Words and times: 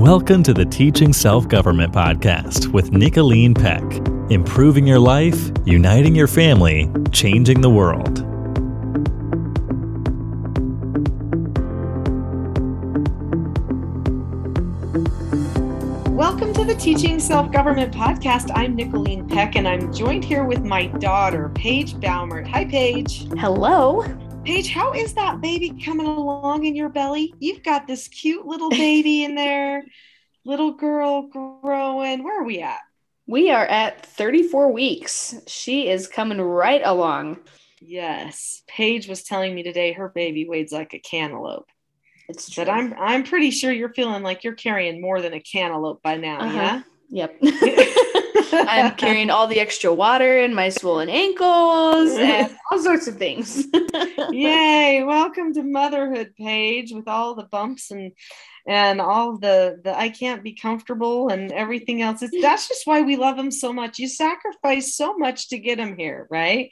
Welcome 0.00 0.42
to 0.44 0.54
the 0.54 0.64
Teaching 0.64 1.12
Self 1.12 1.46
Government 1.46 1.92
Podcast 1.92 2.68
with 2.68 2.90
Nicholeen 2.90 3.54
Peck. 3.54 3.82
Improving 4.30 4.86
your 4.86 4.98
life, 4.98 5.50
uniting 5.66 6.14
your 6.14 6.26
family, 6.26 6.90
changing 7.12 7.60
the 7.60 7.68
world. 7.68 8.20
Welcome 16.16 16.54
to 16.54 16.64
the 16.64 16.76
Teaching 16.80 17.20
Self 17.20 17.52
Government 17.52 17.92
Podcast. 17.92 18.50
I'm 18.54 18.74
Nicholeen 18.74 19.28
Peck, 19.28 19.54
and 19.56 19.68
I'm 19.68 19.92
joined 19.92 20.24
here 20.24 20.44
with 20.44 20.64
my 20.64 20.86
daughter, 20.86 21.50
Paige 21.50 21.92
Baumert. 21.96 22.48
Hi, 22.48 22.64
Paige. 22.64 23.28
Hello. 23.36 24.06
Paige, 24.44 24.70
how 24.70 24.94
is 24.94 25.14
that 25.14 25.40
baby 25.40 25.70
coming 25.84 26.06
along 26.06 26.64
in 26.64 26.74
your 26.74 26.88
belly? 26.88 27.34
You've 27.38 27.62
got 27.62 27.86
this 27.86 28.08
cute 28.08 28.46
little 28.46 28.70
baby 28.70 29.22
in 29.22 29.34
there, 29.34 29.84
little 30.44 30.72
girl 30.72 31.28
growing. 31.28 32.24
Where 32.24 32.40
are 32.40 32.44
we 32.44 32.60
at? 32.60 32.80
We 33.26 33.50
are 33.50 33.66
at 33.66 34.04
34 34.06 34.72
weeks. 34.72 35.34
She 35.46 35.88
is 35.88 36.08
coming 36.08 36.40
right 36.40 36.80
along. 36.84 37.38
Yes. 37.80 38.62
Paige 38.66 39.08
was 39.08 39.22
telling 39.22 39.54
me 39.54 39.62
today 39.62 39.92
her 39.92 40.08
baby 40.08 40.48
weighs 40.48 40.72
like 40.72 40.94
a 40.94 40.98
cantaloupe. 40.98 41.68
It's 42.28 42.48
true. 42.48 42.64
But 42.64 42.70
I'm 42.72 42.94
I'm 42.98 43.24
pretty 43.24 43.50
sure 43.50 43.70
you're 43.72 43.92
feeling 43.92 44.22
like 44.22 44.42
you're 44.42 44.54
carrying 44.54 45.00
more 45.00 45.20
than 45.20 45.34
a 45.34 45.40
cantaloupe 45.40 46.02
by 46.02 46.16
now, 46.16 46.40
Uh-huh. 46.40 46.82
Yep. 47.10 47.36
I'm 48.52 48.94
carrying 48.96 49.30
all 49.30 49.46
the 49.46 49.60
extra 49.60 49.92
water 49.92 50.38
in 50.38 50.54
my 50.54 50.68
swollen 50.68 51.08
ankles 51.08 52.12
and 52.12 52.56
all 52.70 52.78
sorts 52.78 53.06
of 53.06 53.16
things. 53.16 53.66
Yay. 54.30 55.02
Welcome 55.04 55.54
to 55.54 55.62
motherhood, 55.62 56.34
Paige, 56.36 56.92
with 56.92 57.08
all 57.08 57.34
the 57.34 57.44
bumps 57.44 57.90
and 57.90 58.12
and 58.66 59.00
all 59.00 59.38
the 59.38 59.80
the 59.82 59.96
I 59.96 60.10
can't 60.10 60.42
be 60.42 60.54
comfortable 60.54 61.28
and 61.28 61.52
everything 61.52 62.02
else. 62.02 62.22
It's, 62.22 62.40
that's 62.40 62.68
just 62.68 62.86
why 62.86 63.02
we 63.02 63.16
love 63.16 63.36
them 63.36 63.50
so 63.50 63.72
much. 63.72 63.98
You 63.98 64.08
sacrifice 64.08 64.94
so 64.94 65.16
much 65.16 65.48
to 65.48 65.58
get 65.58 65.78
them 65.78 65.96
here, 65.96 66.26
right? 66.30 66.70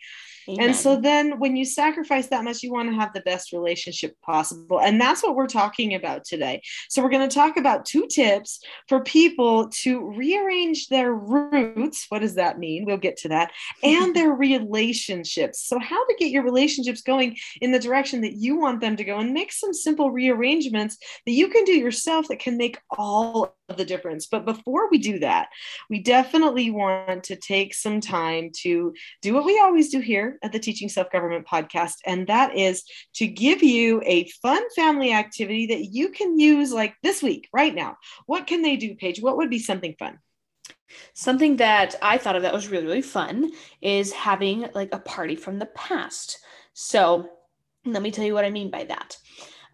And 0.48 0.74
so 0.74 0.96
then 0.96 1.38
when 1.38 1.56
you 1.56 1.64
sacrifice 1.64 2.28
that 2.28 2.44
much, 2.44 2.62
you 2.62 2.72
want 2.72 2.88
to 2.88 2.94
have 2.94 3.12
the 3.12 3.20
best 3.20 3.52
relationship 3.52 4.16
possible. 4.22 4.80
And 4.80 5.00
that's 5.00 5.22
what 5.22 5.36
we're 5.36 5.46
talking 5.46 5.94
about 5.94 6.24
today. 6.24 6.62
So 6.88 7.02
we're 7.02 7.10
going 7.10 7.28
to 7.28 7.34
talk 7.34 7.56
about 7.56 7.84
two 7.84 8.06
tips 8.06 8.60
for 8.88 9.00
people 9.02 9.69
to 9.82 10.10
rearrange 10.16 10.88
their 10.88 11.12
roots. 11.12 12.06
What 12.08 12.20
does 12.20 12.36
that 12.36 12.58
mean? 12.58 12.86
We'll 12.86 12.96
get 12.96 13.19
to 13.19 13.28
that. 13.28 13.52
And 13.82 14.16
their 14.16 14.32
relationships. 14.32 15.66
So 15.66 15.78
how 15.78 16.06
to 16.06 16.14
get 16.19 16.30
your 16.30 16.44
relationships 16.44 17.02
going 17.02 17.36
in 17.60 17.72
the 17.72 17.78
direction 17.78 18.22
that 18.22 18.34
you 18.34 18.58
want 18.58 18.80
them 18.80 18.96
to 18.96 19.04
go 19.04 19.19
and 19.19 19.34
make 19.34 19.52
some 19.52 19.74
simple 19.74 20.10
rearrangements 20.10 20.96
that 21.26 21.32
you 21.32 21.48
can 21.48 21.64
do 21.64 21.72
yourself 21.72 22.28
that 22.28 22.38
can 22.38 22.56
make 22.56 22.78
all 22.96 23.58
the 23.77 23.84
difference. 23.84 24.27
But 24.27 24.44
before 24.44 24.88
we 24.91 24.98
do 24.98 25.19
that, 25.19 25.48
we 25.91 26.00
definitely 26.00 26.70
want 26.70 27.24
to 27.24 27.36
take 27.36 27.75
some 27.75 28.00
time 28.00 28.50
to 28.62 28.94
do 29.22 29.34
what 29.34 29.44
we 29.44 29.60
always 29.60 29.91
do 29.91 30.00
here 30.00 30.38
at 30.42 30.52
the 30.52 30.58
Teaching 30.58 30.88
Self 30.88 31.10
Government 31.10 31.47
podcast, 31.47 31.97
and 32.06 32.27
that 32.28 32.56
is 32.56 32.84
to 33.14 33.27
give 33.27 33.62
you 33.62 34.02
a 34.05 34.28
fun 34.42 34.62
family 34.75 35.12
activity 35.12 35.66
that 35.66 35.86
you 35.86 36.08
can 36.08 36.38
use 36.38 36.72
like 36.72 36.94
this 37.02 37.22
week, 37.22 37.48
right 37.52 37.75
now. 37.75 37.97
What 38.27 38.47
can 38.47 38.62
they 38.62 38.77
do, 38.77 38.94
Paige? 38.94 39.20
What 39.20 39.36
would 39.36 39.50
be 39.50 39.58
something 39.58 39.94
fun? 39.98 40.19
Something 41.12 41.56
that 41.56 41.94
I 42.00 42.16
thought 42.16 42.36
of 42.36 42.42
that 42.42 42.55
was 42.55 42.69
really, 42.69 42.86
really 42.86 43.03
fun 43.03 43.50
is 43.82 44.12
having 44.12 44.69
like 44.75 44.94
a 44.94 44.98
party 44.98 45.36
from 45.36 45.58
the 45.58 45.66
past. 45.66 46.38
So 46.72 47.28
let 47.84 48.03
me 48.03 48.10
tell 48.10 48.25
you 48.25 48.34
what 48.34 48.44
I 48.44 48.50
mean 48.50 48.70
by 48.70 48.84
that. 48.84 49.19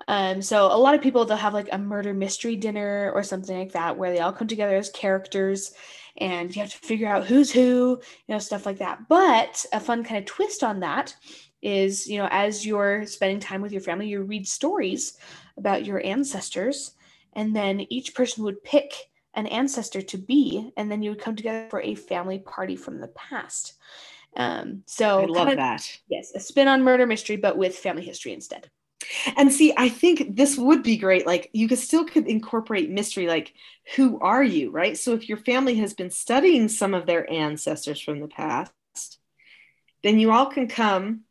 Um, 0.08 0.42
so 0.42 0.66
a 0.66 0.76
lot 0.76 0.94
of 0.94 1.00
people 1.02 1.24
they'll 1.24 1.36
have 1.36 1.54
like 1.54 1.68
a 1.72 1.78
murder 1.78 2.12
mystery 2.14 2.56
dinner 2.56 3.10
or 3.14 3.22
something 3.22 3.56
like 3.58 3.72
that 3.72 3.96
where 3.96 4.12
they 4.12 4.20
all 4.20 4.32
come 4.32 4.48
together 4.48 4.76
as 4.76 4.90
characters 4.90 5.72
and 6.18 6.54
you 6.54 6.62
have 6.62 6.70
to 6.70 6.78
figure 6.78 7.08
out 7.08 7.26
who's 7.26 7.50
who, 7.50 8.00
you 8.00 8.32
know, 8.32 8.38
stuff 8.38 8.66
like 8.66 8.78
that. 8.78 9.08
But 9.08 9.64
a 9.72 9.80
fun 9.80 10.04
kind 10.04 10.18
of 10.18 10.26
twist 10.26 10.62
on 10.62 10.80
that 10.80 11.16
is, 11.62 12.06
you 12.06 12.18
know, 12.18 12.28
as 12.30 12.64
you're 12.66 13.06
spending 13.06 13.40
time 13.40 13.62
with 13.62 13.72
your 13.72 13.80
family, 13.80 14.08
you 14.08 14.22
read 14.22 14.46
stories 14.46 15.18
about 15.56 15.84
your 15.84 16.04
ancestors, 16.04 16.92
and 17.32 17.56
then 17.56 17.86
each 17.90 18.14
person 18.14 18.44
would 18.44 18.62
pick 18.62 18.92
an 19.34 19.46
ancestor 19.48 20.02
to 20.02 20.18
be, 20.18 20.70
and 20.76 20.90
then 20.90 21.02
you 21.02 21.10
would 21.10 21.20
come 21.20 21.34
together 21.34 21.66
for 21.70 21.80
a 21.80 21.94
family 21.96 22.38
party 22.38 22.76
from 22.76 23.00
the 23.00 23.08
past. 23.08 23.74
Um, 24.36 24.82
so 24.86 25.22
I 25.22 25.24
love 25.26 25.46
kinda- 25.48 25.56
that. 25.56 25.98
Yes, 26.08 26.32
a 26.34 26.40
spin 26.40 26.68
on 26.68 26.82
murder 26.82 27.06
mystery, 27.06 27.36
but 27.36 27.56
with 27.56 27.76
family 27.76 28.04
history 28.04 28.32
instead. 28.32 28.70
And 29.36 29.52
see, 29.52 29.72
I 29.76 29.88
think 29.88 30.36
this 30.36 30.56
would 30.56 30.82
be 30.82 30.96
great. 30.96 31.26
Like 31.26 31.50
you 31.52 31.68
could 31.68 31.78
still 31.78 32.04
could 32.04 32.26
incorporate 32.26 32.90
mystery, 32.90 33.26
like 33.26 33.52
who 33.96 34.18
are 34.20 34.42
you, 34.42 34.70
right? 34.70 34.96
So 34.96 35.12
if 35.12 35.28
your 35.28 35.38
family 35.38 35.74
has 35.76 35.94
been 35.94 36.10
studying 36.10 36.68
some 36.68 36.94
of 36.94 37.06
their 37.06 37.30
ancestors 37.30 38.00
from 38.00 38.20
the 38.20 38.28
past, 38.28 38.72
then 40.02 40.18
you 40.18 40.30
all 40.30 40.46
can 40.46 40.68
come 40.68 41.23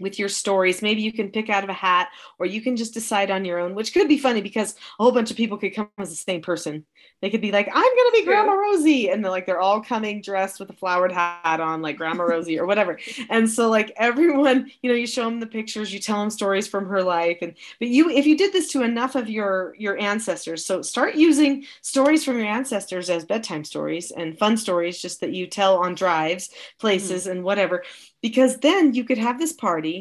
with 0.00 0.18
your 0.18 0.28
stories. 0.28 0.82
Maybe 0.82 1.02
you 1.02 1.12
can 1.12 1.30
pick 1.30 1.50
out 1.50 1.64
of 1.64 1.70
a 1.70 1.74
hat, 1.74 2.08
or 2.38 2.46
you 2.46 2.60
can 2.60 2.76
just 2.76 2.94
decide 2.94 3.30
on 3.30 3.44
your 3.44 3.58
own, 3.58 3.74
which 3.74 3.92
could 3.92 4.08
be 4.08 4.18
funny 4.18 4.40
because 4.40 4.74
a 4.98 5.02
whole 5.02 5.12
bunch 5.12 5.30
of 5.30 5.36
people 5.36 5.58
could 5.58 5.74
come 5.74 5.90
as 5.98 6.10
the 6.10 6.16
same 6.16 6.40
person. 6.40 6.84
They 7.20 7.30
could 7.30 7.40
be 7.40 7.52
like, 7.52 7.68
I'm 7.68 7.96
gonna 7.96 8.10
be 8.12 8.24
Grandma 8.24 8.52
Rosie, 8.52 9.10
and 9.10 9.24
they're 9.24 9.30
like 9.30 9.46
they're 9.46 9.60
all 9.60 9.80
coming 9.80 10.20
dressed 10.22 10.58
with 10.58 10.70
a 10.70 10.74
flowered 10.74 11.12
hat 11.12 11.60
on, 11.60 11.82
like 11.82 11.96
Grandma 11.96 12.24
Rosie 12.24 12.58
or 12.58 12.66
whatever. 12.66 12.98
And 13.30 13.48
so 13.48 13.70
like 13.70 13.92
everyone, 13.96 14.70
you 14.82 14.90
know, 14.90 14.96
you 14.96 15.06
show 15.06 15.24
them 15.24 15.38
the 15.38 15.46
pictures, 15.46 15.92
you 15.92 16.00
tell 16.00 16.18
them 16.18 16.30
stories 16.30 16.66
from 16.66 16.86
her 16.86 17.02
life, 17.02 17.38
and 17.42 17.54
but 17.78 17.88
you 17.88 18.10
if 18.10 18.26
you 18.26 18.36
did 18.36 18.52
this 18.52 18.72
to 18.72 18.82
enough 18.82 19.14
of 19.14 19.30
your 19.30 19.74
your 19.78 20.00
ancestors, 20.00 20.64
so 20.66 20.82
start 20.82 21.14
using 21.14 21.64
stories 21.82 22.24
from 22.24 22.38
your 22.38 22.48
ancestors 22.48 23.08
as 23.08 23.24
bedtime 23.24 23.64
stories 23.64 24.10
and 24.10 24.38
fun 24.38 24.56
stories, 24.56 25.00
just 25.00 25.20
that 25.20 25.32
you 25.32 25.46
tell 25.46 25.78
on 25.78 25.94
drives, 25.94 26.48
mm-hmm. 26.48 26.80
places, 26.80 27.26
and 27.26 27.44
whatever, 27.44 27.84
because 28.20 28.58
then 28.58 28.94
you 28.94 29.04
could 29.04 29.18
have 29.18 29.38
this 29.38 29.52
party 29.52 29.91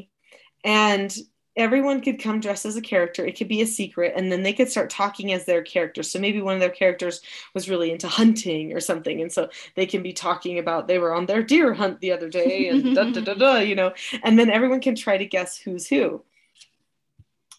and 0.63 1.15
everyone 1.55 2.01
could 2.01 2.21
come 2.21 2.39
dressed 2.39 2.65
as 2.65 2.77
a 2.77 2.81
character. 2.81 3.25
It 3.25 3.37
could 3.37 3.49
be 3.49 3.61
a 3.61 3.67
secret 3.67 4.13
and 4.15 4.31
then 4.31 4.43
they 4.43 4.53
could 4.53 4.69
start 4.69 4.89
talking 4.89 5.33
as 5.33 5.45
their 5.45 5.61
character 5.61 6.03
so 6.03 6.19
maybe 6.19 6.41
one 6.41 6.53
of 6.53 6.61
their 6.61 6.69
characters 6.69 7.21
was 7.53 7.69
really 7.69 7.91
into 7.91 8.07
hunting 8.07 8.73
or 8.73 8.79
something 8.79 9.21
and 9.21 9.31
so 9.31 9.49
they 9.75 9.85
can 9.85 10.01
be 10.01 10.13
talking 10.13 10.59
about 10.59 10.87
they 10.87 10.97
were 10.97 11.13
on 11.13 11.25
their 11.25 11.43
deer 11.43 11.73
hunt 11.73 11.99
the 11.99 12.11
other 12.11 12.29
day 12.29 12.67
and 12.69 12.95
da, 12.95 13.03
da, 13.03 13.21
da, 13.21 13.33
da, 13.33 13.57
you 13.59 13.75
know 13.75 13.91
and 14.23 14.39
then 14.39 14.49
everyone 14.49 14.79
can 14.79 14.95
try 14.95 15.17
to 15.17 15.25
guess 15.25 15.57
who's 15.57 15.87
who. 15.87 16.23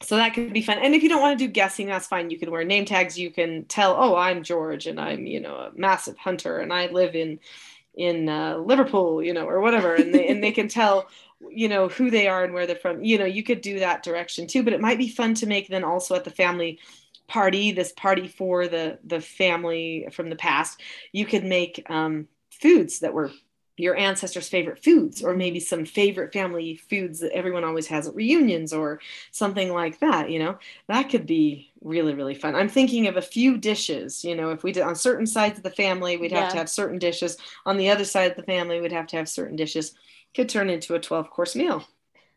So 0.03 0.16
that 0.16 0.34
could 0.34 0.53
be 0.53 0.62
fun. 0.62 0.78
And 0.78 0.97
if 0.97 1.03
you 1.04 1.09
don't 1.09 1.22
want 1.22 1.38
to 1.38 1.47
do 1.47 1.50
guessing 1.50 1.87
that's 1.87 2.09
fine. 2.09 2.28
You 2.28 2.38
can 2.38 2.50
wear 2.50 2.65
name 2.65 2.84
tags. 2.84 3.16
You 3.16 3.31
can 3.31 3.66
tell 3.66 3.94
oh 3.97 4.16
i'm 4.16 4.42
george 4.42 4.87
and 4.87 4.98
i'm 4.98 5.26
you 5.26 5.41
know 5.41 5.54
a 5.56 5.71
massive 5.75 6.16
hunter 6.16 6.59
and 6.59 6.72
i 6.72 6.87
live 6.87 7.15
in 7.15 7.38
in 7.94 8.28
uh, 8.28 8.56
liverpool 8.56 9.22
you 9.22 9.34
know 9.34 9.47
or 9.47 9.60
whatever. 9.60 9.94
And 9.94 10.15
they, 10.15 10.26
and 10.28 10.42
they 10.42 10.53
can 10.53 10.69
tell 10.69 11.09
you 11.50 11.69
know 11.69 11.88
who 11.88 12.10
they 12.10 12.28
are 12.28 12.44
and 12.44 12.54
where 12.54 12.66
they're 12.66 12.76
from. 12.76 13.04
You 13.04 13.19
know 13.19 13.25
you 13.25 13.42
could 13.42 13.60
do 13.60 13.78
that 13.80 14.03
direction 14.03 14.47
too 14.47 14.62
but 14.62 14.72
it 14.72 14.80
might 14.80 14.98
be 14.98 15.08
fun 15.08 15.34
to 15.34 15.47
make 15.47 15.69
then 15.69 15.84
also 15.84 16.14
at 16.14 16.25
the 16.25 16.30
family 16.30 16.78
party 17.28 17.72
this 17.72 17.92
party 17.92 18.28
for 18.28 18.69
the 18.69 18.98
the 19.04 19.20
family 19.20 20.06
from 20.12 20.30
the 20.30 20.36
past. 20.36 20.80
You 21.12 21.25
could 21.26 21.44
make 21.44 21.84
um, 21.88 22.28
foods 22.50 23.00
that 23.00 23.14
were 23.14 23.30
your 23.78 23.97
ancestors 23.97 24.48
favorite 24.48 24.84
foods 24.84 25.22
or 25.22 25.34
maybe 25.34 25.58
some 25.58 25.86
favorite 25.86 26.32
family 26.32 26.76
foods 26.76 27.20
that 27.20 27.32
everyone 27.32 27.64
always 27.64 27.86
has 27.86 28.06
at 28.06 28.14
reunions 28.14 28.72
or 28.72 29.00
something 29.30 29.72
like 29.72 29.98
that 30.00 30.30
you 30.30 30.38
know? 30.38 30.59
That 30.88 31.09
could 31.09 31.26
be 31.26 31.72
really 31.80 32.14
really 32.14 32.34
fun. 32.34 32.54
I'm 32.54 32.69
thinking 32.69 33.06
of 33.06 33.16
a 33.16 33.22
few 33.22 33.56
dishes 33.56 34.24
you 34.24 34.36
know 34.36 34.50
if 34.50 34.62
we 34.62 34.72
did 34.72 34.82
on 34.82 34.94
certain 34.94 35.26
sides 35.26 35.56
of 35.56 35.64
the 35.64 35.70
family 35.70 36.16
we'd 36.19 36.32
have 36.32 36.50
to 36.50 36.59
have 36.59 36.69
certain 36.69 36.98
dishes. 36.98 37.38
On 37.64 37.78
the 37.78 37.88
other 37.88 38.04
side 38.04 38.30
of 38.30 38.36
the 38.36 38.42
family 38.42 38.80
we'd 38.80 38.92
have 38.92 39.06
to 39.09 39.16
have 39.16 39.28
certain 39.28 39.56
dishes 39.56 39.94
could 40.34 40.48
turn 40.48 40.70
into 40.70 40.94
a 40.94 41.00
12 41.00 41.31
course 41.31 41.54
meal. 41.54 41.84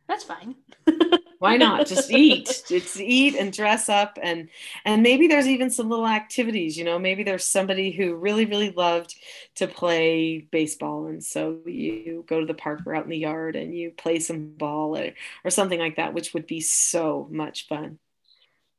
That's 0.08 0.24
fine. 0.24 0.56
why 1.40 1.58
not? 1.58 1.88
Just 1.88 2.12
eat. 2.12 2.64
Just 2.68 3.00
eat 3.00 3.36
and 3.36 3.52
dress 3.52 3.90
up 3.90 4.18
and 4.22 4.50
and 4.84 5.02
maybe 5.02 5.28
there's 5.28 5.48
even 5.48 5.70
some 5.70 5.90
little 5.90 6.08
activities 6.08 6.78
you 6.78 6.84
know 6.84 7.00
maybe 7.00 7.24
there's 7.24 7.46
somebody 7.46 7.92
who 7.92 8.16
really 8.16 8.46
really 8.46 8.72
loved 8.72 9.16
to 9.56 9.68
play 9.68 10.40
baseball. 10.52 11.08
And 11.08 11.24
so 11.24 11.60
you 11.66 12.24
go 12.28 12.40
to 12.40 12.46
the 12.46 12.54
park 12.54 12.82
or 12.86 12.96
out 12.96 13.04
in 13.04 13.10
the 13.10 13.18
yard 13.18 13.56
and 13.56 13.76
you 13.76 13.92
play 13.92 14.20
some 14.20 14.54
ball 14.56 14.98
or, 14.98 15.12
or 15.44 15.50
something 15.50 15.80
like 15.80 15.96
that 15.98 16.14
which 16.14 16.34
would 16.34 16.48
be 16.48 16.62
so 16.62 17.28
much 17.32 17.68
fun. 17.68 18.00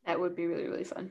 That 0.06 0.20
would 0.20 0.36
be 0.36 0.46
really, 0.46 0.68
really 0.68 0.84
fun. 0.84 1.10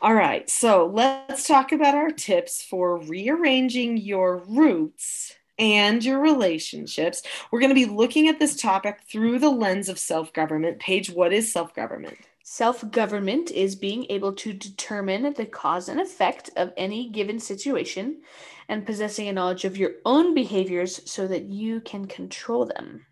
all 0.00 0.14
right. 0.14 0.48
So 0.48 0.86
let's 0.86 1.46
talk 1.48 1.72
about 1.72 1.96
our 1.96 2.10
tips 2.10 2.62
for 2.62 2.98
rearranging 2.98 3.96
your 3.96 4.38
roots 4.38 5.34
and 5.58 6.04
your 6.04 6.18
relationships. 6.20 7.22
We're 7.50 7.60
going 7.60 7.70
to 7.70 7.74
be 7.74 7.86
looking 7.86 8.28
at 8.28 8.38
this 8.38 8.60
topic 8.60 9.00
through 9.10 9.38
the 9.38 9.50
lens 9.50 9.88
of 9.88 9.98
self 9.98 10.32
government. 10.32 10.78
Paige, 10.78 11.10
what 11.10 11.32
is 11.32 11.52
self 11.52 11.74
government? 11.74 12.18
Self 12.44 12.90
government 12.90 13.50
is 13.50 13.76
being 13.76 14.06
able 14.10 14.32
to 14.34 14.52
determine 14.52 15.32
the 15.34 15.46
cause 15.46 15.88
and 15.88 16.00
effect 16.00 16.50
of 16.56 16.72
any 16.76 17.08
given 17.08 17.38
situation 17.38 18.22
and 18.68 18.86
possessing 18.86 19.28
a 19.28 19.32
knowledge 19.32 19.64
of 19.64 19.76
your 19.76 19.92
own 20.04 20.34
behaviors 20.34 21.08
so 21.10 21.26
that 21.28 21.44
you 21.44 21.80
can 21.80 22.06
control 22.06 22.66
them. 22.66 23.06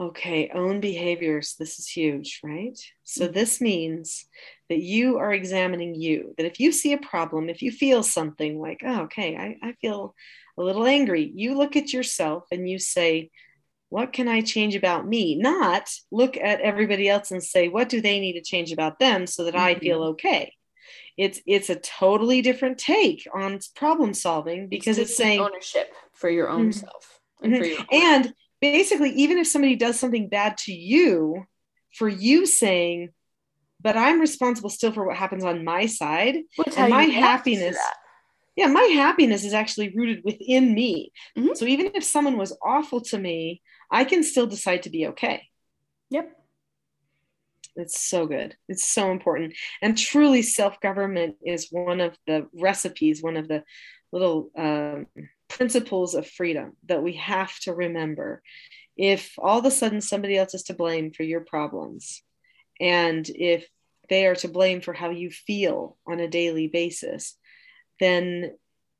Okay, 0.00 0.48
own 0.54 0.80
behaviors. 0.80 1.56
This 1.58 1.80
is 1.80 1.88
huge, 1.88 2.40
right? 2.44 2.78
So, 3.02 3.26
Mhm. 3.26 3.32
this 3.32 3.60
means 3.60 4.26
that 4.68 4.78
you 4.80 5.18
are 5.18 5.32
examining 5.32 5.94
you. 5.96 6.34
That 6.36 6.46
if 6.46 6.60
you 6.60 6.70
see 6.70 6.92
a 6.92 6.98
problem, 6.98 7.48
if 7.48 7.62
you 7.62 7.72
feel 7.72 8.04
something 8.04 8.60
like, 8.60 8.82
oh, 8.84 9.02
okay, 9.02 9.36
I, 9.36 9.56
I 9.60 9.72
feel 9.80 10.14
a 10.56 10.62
little 10.62 10.86
angry, 10.86 11.32
you 11.34 11.56
look 11.56 11.74
at 11.74 11.92
yourself 11.92 12.44
and 12.52 12.68
you 12.68 12.78
say, 12.78 13.30
what 13.88 14.12
can 14.12 14.28
I 14.28 14.40
change 14.42 14.76
about 14.76 15.06
me? 15.08 15.34
Not 15.34 15.90
look 16.12 16.36
at 16.36 16.60
everybody 16.60 17.08
else 17.08 17.32
and 17.32 17.42
say, 17.42 17.68
what 17.68 17.88
do 17.88 18.00
they 18.00 18.20
need 18.20 18.34
to 18.34 18.42
change 18.42 18.70
about 18.70 18.98
them 19.00 19.26
so 19.26 19.44
that 19.44 19.56
I 19.56 19.74
feel 19.74 20.02
okay? 20.12 20.54
It's 21.16 21.40
it's 21.46 21.70
a 21.70 21.74
totally 21.76 22.40
different 22.42 22.78
take 22.78 23.26
on 23.34 23.58
problem 23.74 24.14
solving 24.14 24.68
because 24.68 24.98
it's, 24.98 25.16
taking 25.16 25.26
saying 25.26 25.40
ownership 25.40 25.92
for 26.12 26.30
your 26.30 26.48
own 26.50 26.68
Mhm. 26.68 26.74
self 26.74 27.20
and 27.42 27.56
for 27.56 27.64
Mhm. 27.64 27.68
your 27.70 27.78
own- 27.80 27.86
and 27.90 28.34
basically 28.60 29.10
even 29.10 29.38
if 29.38 29.46
somebody 29.46 29.76
does 29.76 29.98
something 29.98 30.28
bad 30.28 30.56
to 30.58 30.72
you 30.72 31.44
for 31.94 32.08
you 32.08 32.46
saying 32.46 33.10
but 33.80 33.96
i'm 33.96 34.20
responsible 34.20 34.70
still 34.70 34.92
for 34.92 35.06
what 35.06 35.16
happens 35.16 35.44
on 35.44 35.64
my 35.64 35.86
side 35.86 36.38
What's 36.56 36.76
and 36.76 36.90
my 36.90 37.02
you 37.02 37.08
react 37.10 37.44
to 37.44 37.50
happiness 37.54 37.78
yeah 38.56 38.66
my 38.66 38.82
happiness 38.82 39.44
is 39.44 39.54
actually 39.54 39.90
rooted 39.94 40.22
within 40.24 40.74
me. 40.74 41.12
Mhm. 41.36 41.56
so 41.56 41.64
even 41.66 41.92
if 41.94 42.02
someone 42.04 42.36
was 42.36 42.56
awful 42.64 43.00
to 43.02 43.18
me 43.18 43.62
i 43.90 44.04
can 44.04 44.22
still 44.22 44.46
decide 44.46 44.82
to 44.82 44.90
be 44.90 45.06
okay. 45.08 45.48
Yep. 46.10 46.32
it's 47.76 48.00
so 48.00 48.26
good. 48.26 48.56
It's 48.68 48.84
so 48.88 49.12
important. 49.12 49.54
And 49.82 49.96
truly 49.96 50.42
self-government 50.42 51.36
is 51.44 51.68
one 51.70 52.00
of 52.00 52.16
the 52.26 52.48
recipes 52.52 53.22
one 53.22 53.36
of 53.36 53.46
the 53.46 53.62
little 54.10 54.50
um, 54.56 55.06
principles 55.48 56.14
of 56.14 56.26
freedom 56.26 56.76
that 56.86 57.02
we 57.02 57.14
have 57.14 57.58
to 57.60 57.72
remember. 57.72 58.42
If 58.96 59.34
all 59.38 59.58
of 59.58 59.64
a 59.64 59.70
sudden 59.70 60.00
somebody 60.00 60.36
else 60.36 60.54
is 60.54 60.64
to 60.64 60.74
blame 60.74 61.12
for 61.12 61.22
your 61.22 61.40
problems 61.40 62.22
and 62.80 63.28
if 63.28 63.66
they 64.08 64.26
are 64.26 64.36
to 64.36 64.48
blame 64.48 64.80
for 64.80 64.92
how 64.92 65.10
you 65.10 65.30
feel 65.30 65.96
on 66.06 66.20
a 66.20 66.28
daily 66.28 66.68
basis 66.68 67.36
then 68.00 68.52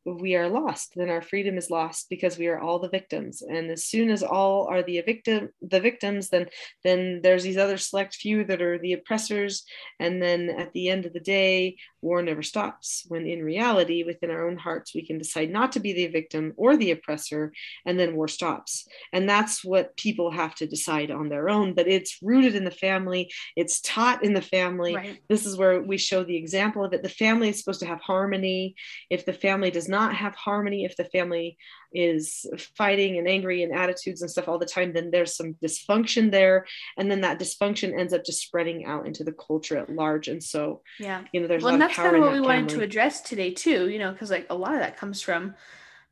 we 0.04 0.36
are 0.36 0.48
lost 0.48 0.92
then 0.96 1.10
our 1.10 1.22
freedom 1.22 1.58
is 1.58 1.70
lost 1.70 2.06
because 2.08 2.38
we 2.38 2.46
are 2.46 2.58
all 2.58 2.78
the 2.78 2.88
victims. 2.88 3.42
And 3.42 3.70
as 3.70 3.84
soon 3.84 4.10
as 4.10 4.22
all 4.22 4.66
are 4.68 4.82
the 4.82 5.00
victim 5.02 5.50
the 5.60 5.80
victims 5.80 6.30
then 6.30 6.46
then 6.84 7.20
there's 7.22 7.42
these 7.42 7.56
other 7.56 7.76
select 7.76 8.14
few 8.14 8.44
that 8.44 8.62
are 8.62 8.78
the 8.78 8.94
oppressors. 8.94 9.64
And 10.00 10.22
then 10.22 10.50
at 10.50 10.72
the 10.72 10.88
end 10.88 11.06
of 11.06 11.12
the 11.12 11.20
day 11.20 11.76
war 12.00 12.22
never 12.22 12.42
stops 12.42 13.04
when 13.08 13.26
in 13.26 13.44
reality 13.44 14.04
within 14.04 14.30
our 14.30 14.48
own 14.48 14.56
hearts 14.56 14.94
we 14.94 15.06
can 15.06 15.18
decide 15.18 15.50
not 15.50 15.72
to 15.72 15.80
be 15.80 15.92
the 15.92 16.06
victim 16.06 16.52
or 16.56 16.76
the 16.76 16.90
oppressor 16.90 17.52
and 17.86 17.98
then 17.98 18.14
war 18.14 18.28
stops. 18.28 18.86
And 19.12 19.28
that's 19.28 19.64
what 19.64 19.96
people 19.96 20.30
have 20.30 20.54
to 20.56 20.66
decide 20.66 21.10
on 21.10 21.28
their 21.28 21.48
own 21.48 21.74
but 21.74 21.88
it's 21.88 22.18
rooted 22.22 22.54
in 22.54 22.64
the 22.64 22.70
family 22.70 23.30
it's 23.56 23.80
taught 23.80 24.24
in 24.24 24.34
the 24.34 24.42
family. 24.42 24.94
Right. 24.94 25.22
this 25.28 25.46
is 25.46 25.56
where 25.56 25.80
we 25.82 25.98
show 25.98 26.24
the 26.24 26.36
example 26.36 26.84
of 26.84 26.92
it 26.92 27.02
the 27.02 27.08
family 27.08 27.48
is 27.48 27.58
supposed 27.58 27.80
to 27.80 27.86
have 27.86 28.00
harmony. 28.00 28.74
If 29.10 29.26
the 29.26 29.32
family 29.32 29.70
does 29.70 29.88
not 29.88 30.14
have 30.14 30.34
harmony 30.34 30.84
if 30.84 30.96
the 30.96 31.04
family 31.04 31.56
is 31.92 32.46
fighting 32.76 33.18
and 33.18 33.28
angry 33.28 33.62
and 33.62 33.74
attitudes 33.74 34.20
and 34.22 34.30
stuff 34.30 34.48
all 34.48 34.58
the 34.58 34.66
time 34.66 34.92
then 34.92 35.10
there's 35.10 35.36
some 35.36 35.54
dysfunction 35.54 36.30
there 36.30 36.66
and 36.96 37.10
then 37.10 37.20
that 37.22 37.38
dysfunction 37.38 37.98
ends 37.98 38.12
up 38.12 38.24
just 38.24 38.42
spreading 38.42 38.84
out 38.84 39.06
into 39.06 39.24
the 39.24 39.32
culture 39.32 39.76
at 39.76 39.90
large 39.90 40.28
and 40.28 40.42
so 40.42 40.82
Yeah. 40.98 41.24
you 41.32 41.40
know 41.40 41.46
there's 41.46 41.64
well, 41.64 41.70
a 41.70 41.72
and 41.72 41.80
that's 41.80 41.92
of 41.92 41.96
power 41.96 42.12
kind 42.12 42.16
of 42.16 42.22
what 42.22 42.32
we 42.32 42.40
wanted 42.40 42.68
to 42.70 42.80
address 42.82 43.20
today 43.20 43.52
too. 43.52 43.88
You 43.88 43.98
know, 43.98 44.12
because 44.12 44.30
like 44.30 44.46
a 44.50 44.54
lot 44.54 44.74
of 44.74 44.80
that 44.80 44.96
comes 44.96 45.22
from, 45.22 45.54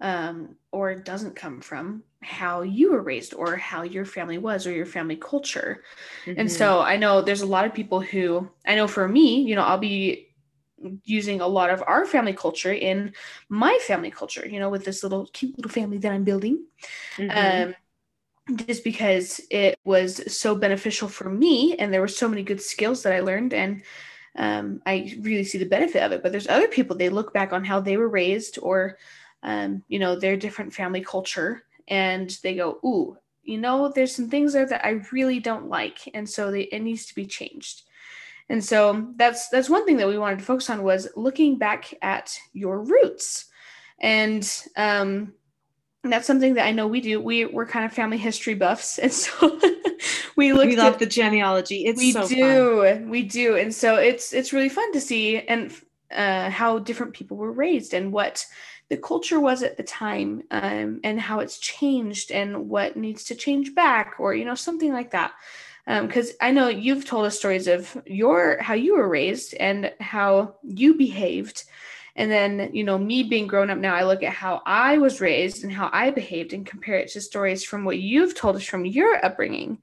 um, 0.01 0.57
or 0.73 0.95
doesn't 0.95 1.37
come 1.37 1.61
from 1.61 2.05
how 2.23 2.63
you 2.63 2.93
were 2.93 3.03
raised 3.03 3.35
or 3.35 3.57
how 3.57 3.83
your 3.83 4.05
family 4.05 4.39
was 4.39 4.67
or 4.67 4.73
your 4.73 4.87
family 4.87 5.17
culture. 5.17 5.83
And 6.37 6.51
Mhm. 6.51 6.53
so 6.53 6.81
I 6.83 6.97
know 6.97 7.23
there's 7.23 7.43
a 7.43 7.47
lot 7.47 7.67
of 7.67 7.75
people 7.75 8.01
who 8.01 8.51
I 8.67 8.75
know 8.77 8.89
for 8.89 9.09
me, 9.09 9.43
you 9.43 9.55
know, 9.57 9.63
I'll 9.63 9.79
be 9.79 10.26
using 11.05 11.41
a 11.41 11.47
lot 11.47 11.71
of 11.71 11.83
our 11.87 12.05
family 12.07 12.33
culture 12.33 12.73
in 12.73 13.13
my 13.49 13.79
family 13.87 14.11
culture, 14.11 14.47
you 14.47 14.61
know, 14.61 14.69
with 14.69 14.85
this 14.85 15.03
little 15.03 15.27
cute 15.33 15.57
little 15.57 15.71
family 15.71 15.99
that 15.99 16.13
I'm 16.13 16.25
building. 16.25 16.65
Mhm. 17.19 17.69
Um, 17.69 17.75
just 18.55 18.85
because 18.85 19.41
it 19.51 19.77
was 19.85 20.33
so 20.33 20.55
beneficial 20.55 21.09
for 21.09 21.29
me 21.29 21.75
and 21.77 21.93
there 21.93 22.01
were 22.01 22.09
so 22.09 22.29
many 22.29 22.43
good 22.43 22.61
skills 22.61 23.03
that 23.03 23.13
I 23.13 23.21
learned 23.21 23.53
and 23.53 23.83
um, 24.37 24.83
I 24.87 25.17
really 25.21 25.45
see 25.45 25.59
the 25.59 25.65
benefit 25.67 26.03
of 26.03 26.13
it. 26.13 26.23
But 26.23 26.31
there's 26.31 26.49
other 26.49 26.69
people, 26.69 26.97
they 26.97 27.09
look 27.09 27.33
back 27.33 27.53
on 27.53 27.65
how 27.65 27.81
they 27.81 27.97
were 27.97 28.09
raised 28.09 28.59
or, 28.63 28.99
um, 29.43 29.83
you 29.89 29.99
know, 29.99 30.19
their 30.19 30.37
different 30.37 30.75
family 30.75 31.01
culture 31.03 31.65
and 31.89 32.31
they 32.43 32.55
go, 32.55 32.79
ooh, 32.85 33.17
you 33.43 33.59
know, 33.59 33.91
there's 33.95 34.15
some 34.15 34.29
things 34.29 34.53
there 34.53 34.67
that 34.67 34.85
I 34.85 35.03
really 35.13 35.41
don't 35.41 35.69
like. 35.69 35.99
And 36.15 36.29
so 36.29 36.51
they, 36.51 36.63
it 36.63 36.81
needs 36.81 37.07
to 37.07 37.15
be 37.15 37.27
changed. 37.27 37.83
And 38.49 38.65
so 38.65 39.09
that's 39.17 39.49
that's 39.49 39.69
one 39.69 39.85
thing 39.85 39.97
that 39.97 40.09
we 40.09 40.19
wanted 40.19 40.39
to 40.39 40.45
focus 40.45 40.71
on 40.71 40.83
was 40.83 41.09
looking 41.17 41.59
back 41.59 41.93
at 42.03 42.37
your 42.53 42.83
roots. 42.83 43.47
And 44.01 44.49
um, 44.77 45.33
that's 46.11 46.27
something 46.27 46.55
that 46.55 46.67
I 46.67 46.73
know 46.73 46.87
we 46.87 47.01
do. 47.01 47.21
We 47.21 47.47
we're 47.47 47.67
kind 47.67 47.85
of 47.85 47.93
family 47.93 48.19
history 48.19 48.55
buffs, 48.55 48.99
and 49.03 49.13
so 49.13 49.59
we 50.37 50.53
look. 50.53 50.67
we 50.67 50.77
love 50.77 50.99
the 50.99 51.07
genealogy 51.07 51.87
it's 51.87 51.99
we 51.99 52.13
so 52.13 52.23
fun. 52.23 52.29
do, 52.29 53.07
we 53.09 53.23
do, 53.23 53.57
and 53.57 53.75
so 53.75 53.97
it's 53.97 54.33
it's 54.33 54.53
really 54.53 54.69
fun 54.69 54.93
to 54.93 55.01
see 55.01 55.41
and 55.41 55.73
uh, 56.11 56.51
how 56.51 56.79
different 56.79 57.15
people 57.15 57.37
were 57.37 57.53
raised 57.53 57.95
and 57.95 58.13
what 58.13 58.47
the 58.89 58.97
culture 58.97 59.41
was 59.41 59.65
at 59.65 59.77
the 59.77 59.83
time, 59.83 60.43
um, 60.53 61.01
and 61.03 61.21
how 61.21 61.41
it's 61.41 61.59
changed 61.59 62.31
and 62.31 62.69
what 62.69 62.97
needs 62.97 63.25
to 63.25 63.35
change 63.35 63.75
back, 63.75 64.15
or 64.19 64.35
you 64.35 64.45
know 64.45 64.55
something 64.55 64.93
like 64.93 65.11
that. 65.11 65.33
Because 65.87 66.33
I 66.41 66.51
know 66.51 66.69
you've 66.69 67.05
told 67.05 67.27
us 67.27 67.39
stories 67.39 67.69
of 67.69 67.97
your 68.07 68.61
how 68.61 68.75
you 68.75 68.97
were 68.97 69.09
raised 69.09 69.55
and 69.55 69.93
how 70.01 70.57
you 70.65 70.95
behaved, 70.97 71.65
and 72.17 72.31
then, 72.31 72.71
you 72.73 72.83
know, 72.85 72.99
me 72.99 73.23
being 73.25 73.47
grown 73.47 73.71
up 73.71 73.79
now, 73.79 73.95
I 73.95 74.05
look 74.05 74.23
at 74.23 74.33
how 74.33 74.63
I 74.67 74.99
was 74.99 75.21
raised 75.21 75.63
and 75.65 75.73
how 75.73 75.91
I 75.93 76.11
behaved 76.11 76.53
and 76.55 76.67
compare 76.67 76.97
it 76.99 77.09
to 77.13 77.21
stories 77.21 77.63
from 77.65 77.85
what 77.85 77.99
you've 77.99 78.35
told 78.35 78.57
us 78.57 78.65
from 78.65 78.85
your 78.87 79.25
upbringing. 79.25 79.79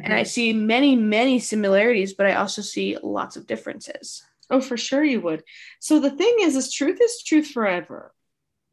And 0.00 0.14
I 0.14 0.22
Mhm. 0.22 0.24
see 0.24 0.52
many, 0.52 0.96
many 0.96 1.40
similarities, 1.40 2.14
but 2.14 2.26
I 2.26 2.34
also 2.34 2.62
see 2.62 2.98
lots 3.02 3.36
of 3.36 3.46
differences. 3.46 4.22
oh 4.50 4.60
for 4.60 4.76
sure 4.76 5.02
you 5.04 5.20
would 5.20 5.42
so 5.80 5.98
the 6.00 6.10
thing 6.10 6.36
is 6.40 6.56
is 6.56 6.72
truth 6.72 6.98
is 7.00 7.22
truth 7.22 7.48
forever 7.48 8.12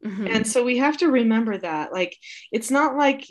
Mhm. 0.04 0.28
and 0.34 0.46
so 0.46 0.64
we 0.64 0.78
have 0.78 0.98
to 0.98 1.10
remember 1.10 1.58
that 1.58 1.92
like 1.92 2.16
it's 2.52 2.70
not 2.70 2.96
like 2.96 3.26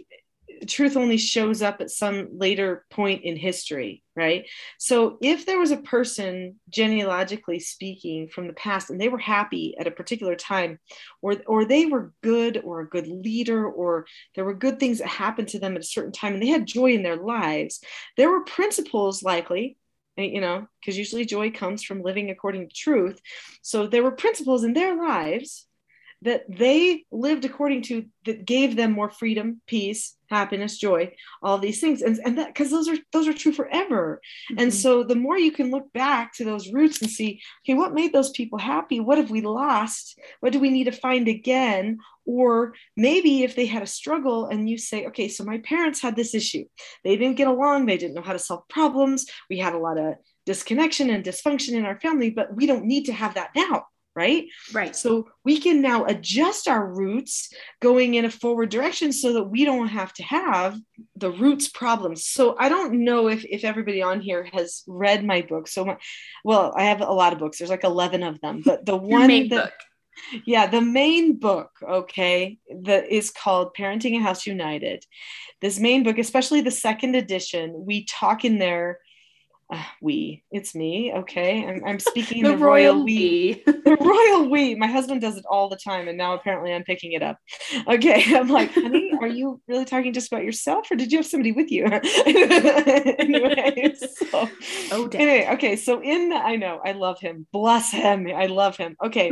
truth 0.67 0.97
only 0.97 1.17
shows 1.17 1.61
up 1.61 1.81
at 1.81 1.91
some 1.91 2.29
later 2.37 2.85
point 2.89 3.23
in 3.23 3.35
history 3.35 4.03
right? 4.15 4.49
So 4.77 5.17
if 5.21 5.45
there 5.45 5.59
was 5.59 5.71
a 5.71 5.77
person 5.77 6.59
genealogically 6.69 7.59
speaking 7.59 8.27
from 8.27 8.47
the 8.47 8.53
past 8.53 8.89
and 8.89 8.99
they 8.99 9.07
were 9.07 9.17
happy 9.17 9.75
at 9.79 9.87
a 9.87 9.91
particular 9.91 10.35
time 10.35 10.79
or 11.21 11.35
or 11.47 11.65
they 11.65 11.85
were 11.85 12.13
good 12.21 12.61
or 12.63 12.81
a 12.81 12.89
good 12.89 13.07
leader 13.07 13.65
or 13.65 14.05
there 14.35 14.45
were 14.45 14.53
good 14.53 14.79
things 14.79 14.99
that 14.99 15.07
happened 15.07 15.47
to 15.49 15.59
them 15.59 15.75
at 15.75 15.81
a 15.81 15.85
certain 15.85 16.11
time 16.11 16.33
and 16.33 16.41
they 16.41 16.47
had 16.47 16.67
joy 16.67 16.91
in 16.91 17.03
their 17.03 17.15
lives 17.15 17.81
there 18.17 18.29
were 18.29 18.43
principles 18.43 19.23
likely 19.23 19.77
eh, 20.17 20.23
you 20.23 20.41
know 20.41 20.67
because 20.79 20.97
usually 20.97 21.25
joy 21.25 21.49
comes 21.49 21.83
from 21.83 22.01
living 22.01 22.29
according 22.29 22.67
to 22.67 22.75
truth. 22.75 23.19
So 23.61 23.87
there 23.87 24.03
were 24.03 24.11
principles 24.11 24.63
in 24.63 24.73
their 24.73 24.95
lives 24.95 25.67
that 26.23 26.43
they 26.47 27.03
lived 27.11 27.45
according 27.45 27.81
to 27.81 28.05
that 28.25 28.45
gave 28.45 28.75
them 28.75 28.91
more 28.91 29.09
freedom 29.09 29.59
peace 29.67 30.15
happiness 30.29 30.77
joy 30.77 31.11
all 31.43 31.57
these 31.57 31.81
things. 31.81 32.01
And, 32.01 32.17
and 32.23 32.37
that 32.37 32.47
because 32.47 32.69
those 32.71 32.87
are 32.87 32.97
those 33.11 33.27
are 33.27 33.33
true 33.33 33.51
forever. 33.51 34.21
And 34.57 34.71
Mhm. 34.71 34.73
so 34.73 35.03
the 35.03 35.15
more 35.15 35.37
you 35.37 35.51
can 35.51 35.71
look 35.71 35.91
back 35.93 36.33
to 36.35 36.45
those 36.45 36.71
roots 36.71 37.01
and 37.01 37.09
see 37.11 37.41
okay 37.63 37.73
what 37.73 37.93
made 37.93 38.13
those 38.13 38.29
people 38.29 38.57
happy? 38.57 38.99
What 38.99 39.17
have 39.17 39.29
we 39.31 39.41
lost? 39.41 40.17
What 40.39 40.53
do 40.53 40.59
we 40.59 40.69
need 40.69 40.85
to 40.85 40.91
find 40.91 41.27
again? 41.27 41.97
Or 42.25 42.75
maybe 42.95 43.43
if 43.43 43.55
they 43.55 43.65
had 43.65 43.83
a 43.83 43.87
struggle 43.87 44.45
and 44.45 44.69
you 44.69 44.77
say 44.77 45.07
okay 45.07 45.27
so 45.27 45.43
my 45.43 45.57
parents 45.59 46.01
had 46.01 46.15
this 46.15 46.33
issue. 46.33 46.65
They 47.03 47.17
didn't 47.17 47.37
get 47.37 47.47
along. 47.47 47.85
They 47.85 47.97
didn't 47.97 48.13
know 48.15 48.21
how 48.21 48.33
to 48.33 48.39
solve 48.39 48.67
problems. 48.69 49.25
We 49.49 49.57
had 49.57 49.73
a 49.73 49.79
lot 49.79 49.97
of 49.97 50.15
disconnection 50.45 51.09
and 51.09 51.23
dysfunction 51.23 51.73
in 51.73 51.85
our 51.85 51.99
family 51.99 52.31
but 52.31 52.55
we 52.55 52.65
don't 52.65 52.85
need 52.85 53.05
to 53.05 53.13
have 53.13 53.35
that 53.35 53.49
now 53.55 53.85
right 54.15 54.45
right. 54.73 54.95
so 54.95 55.27
we 55.45 55.57
can 55.59 55.81
now 55.81 56.05
adjust 56.05 56.67
our 56.67 56.85
roots 56.85 57.49
going 57.81 58.15
in 58.15 58.25
a 58.25 58.29
forward 58.29 58.69
direction 58.69 59.11
so 59.13 59.33
that 59.33 59.43
we 59.43 59.65
don't 59.65 59.87
have 59.87 60.13
to 60.13 60.23
have 60.23 60.77
the 61.15 61.31
roots 61.31 61.69
problems. 61.69 62.25
So 62.25 62.55
I 62.59 62.67
don't 62.67 63.03
know 63.05 63.29
if, 63.29 63.45
if 63.45 63.63
everybody 63.63 64.01
on 64.01 64.19
here 64.19 64.49
has 64.51 64.83
read 64.87 65.23
my 65.23 65.41
book. 65.41 65.67
So, 65.67 65.85
my, 65.85 65.97
well, 66.43 66.73
I 66.75 66.85
have 66.85 67.01
a 67.01 67.11
lot 67.11 67.31
of 67.31 67.39
books. 67.39 67.57
There's 67.59 67.69
like 67.69 67.83
11 67.83 68.23
of 68.23 68.41
them, 68.41 68.61
but 68.65 68.85
the 68.85 68.97
one 69.19 69.27
that, 69.27 69.49
book. 69.49 69.73
yeah, 70.45 70.67
the 70.67 70.81
main 70.81 71.37
book, 71.37 71.69
okay, 71.87 72.57
that 72.83 73.11
is 73.11 73.31
called 73.31 73.75
Parenting 73.77 74.17
a 74.17 74.21
House 74.21 74.45
United. 74.45 75.05
This 75.61 75.79
main 75.79 76.03
book, 76.03 76.17
especially 76.17 76.61
the 76.61 76.71
second 76.71 77.15
edition, 77.15 77.85
we 77.85 78.05
talk 78.05 78.43
in 78.43 78.57
there 78.57 78.99
uh, 79.71 79.83
we. 80.01 80.43
It's 80.51 80.75
me. 80.75 81.13
Okay. 81.13 81.65
I'm, 81.65 81.81
I'm 81.85 81.99
speaking 81.99 82.43
the, 82.47 82.49
the, 82.49 82.57
royal, 82.57 82.93
royal 82.95 83.05
we. 83.05 83.63
the 83.65 83.97
royal 83.99 84.49
we. 84.49 84.75
My 84.75 84.87
husband 84.87 85.21
does 85.21 85.37
it 85.37 85.45
all 85.49 85.69
the 85.69 85.77
time. 85.77 86.07
And 86.09 86.17
now 86.17 86.33
apparently 86.33 86.73
I'm 86.73 86.83
picking 86.83 87.13
it 87.13 87.23
up. 87.23 87.37
Okay. 87.87 88.23
I'm 88.35 88.49
like, 88.49 88.73
honey, 88.73 89.13
are 89.21 89.27
you 89.27 89.61
really 89.67 89.85
talking 89.85 90.11
just 90.13 90.31
about 90.31 90.43
yourself 90.43 90.91
or 90.91 90.95
did 90.95 91.11
you 91.11 91.19
have 91.19 91.25
somebody 91.25 91.53
with 91.53 91.71
you? 91.71 91.85
anyway, 93.15 93.95
so, 93.95 94.49
Oh, 94.91 95.09
anyway, 95.13 95.47
okay. 95.53 95.75
So 95.75 96.01
in 96.01 96.29
the, 96.29 96.35
I 96.35 96.57
know, 96.57 96.81
I 96.85 96.91
love 96.91 97.19
him. 97.19 97.47
Bless 97.53 97.91
him. 97.91 98.27
I 98.27 98.47
love 98.47 98.75
him. 98.75 98.97
Okay. 99.03 99.31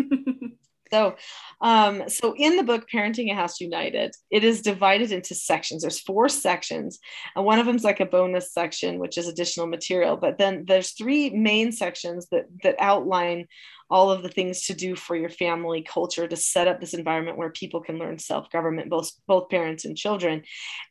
So, 0.92 1.16
um, 1.62 2.10
so 2.10 2.36
in 2.36 2.56
the 2.56 2.64
book 2.64 2.88
Parenting 2.92 3.32
a 3.32 3.36
House 3.36 3.62
United, 3.62 4.16
it 4.32 4.44
is 4.44 4.62
divided 4.62 5.12
into 5.12 5.36
sections. 5.36 5.82
There's 5.82 6.00
four 6.00 6.30
sections, 6.30 7.00
and 7.36 7.46
one 7.46 7.60
of 7.60 7.66
them's 7.66 7.84
like 7.84 8.00
a 8.00 8.06
bonus 8.06 8.54
section, 8.54 9.00
which 9.00 9.18
is 9.18 9.28
additional 9.28 9.68
material. 9.68 10.18
But 10.18 10.38
then 10.38 10.66
there's 10.68 10.92
three 10.92 11.30
main 11.30 11.72
sections 11.72 12.28
that 12.32 12.46
that 12.64 12.76
outline 12.80 13.48
all 13.92 14.12
of 14.12 14.22
the 14.22 14.30
things 14.30 14.66
to 14.66 14.74
do 14.74 14.96
for 14.96 15.16
your 15.16 15.30
family 15.30 15.82
culture 15.82 16.28
to 16.28 16.36
set 16.36 16.68
up 16.68 16.80
this 16.80 16.94
environment 16.94 17.38
where 17.38 17.50
people 17.50 17.82
can 17.82 17.98
learn 17.98 18.20
self-government, 18.20 18.90
both 18.90 19.12
both 19.28 19.50
parents 19.50 19.86
and 19.86 19.98
children. 19.98 20.44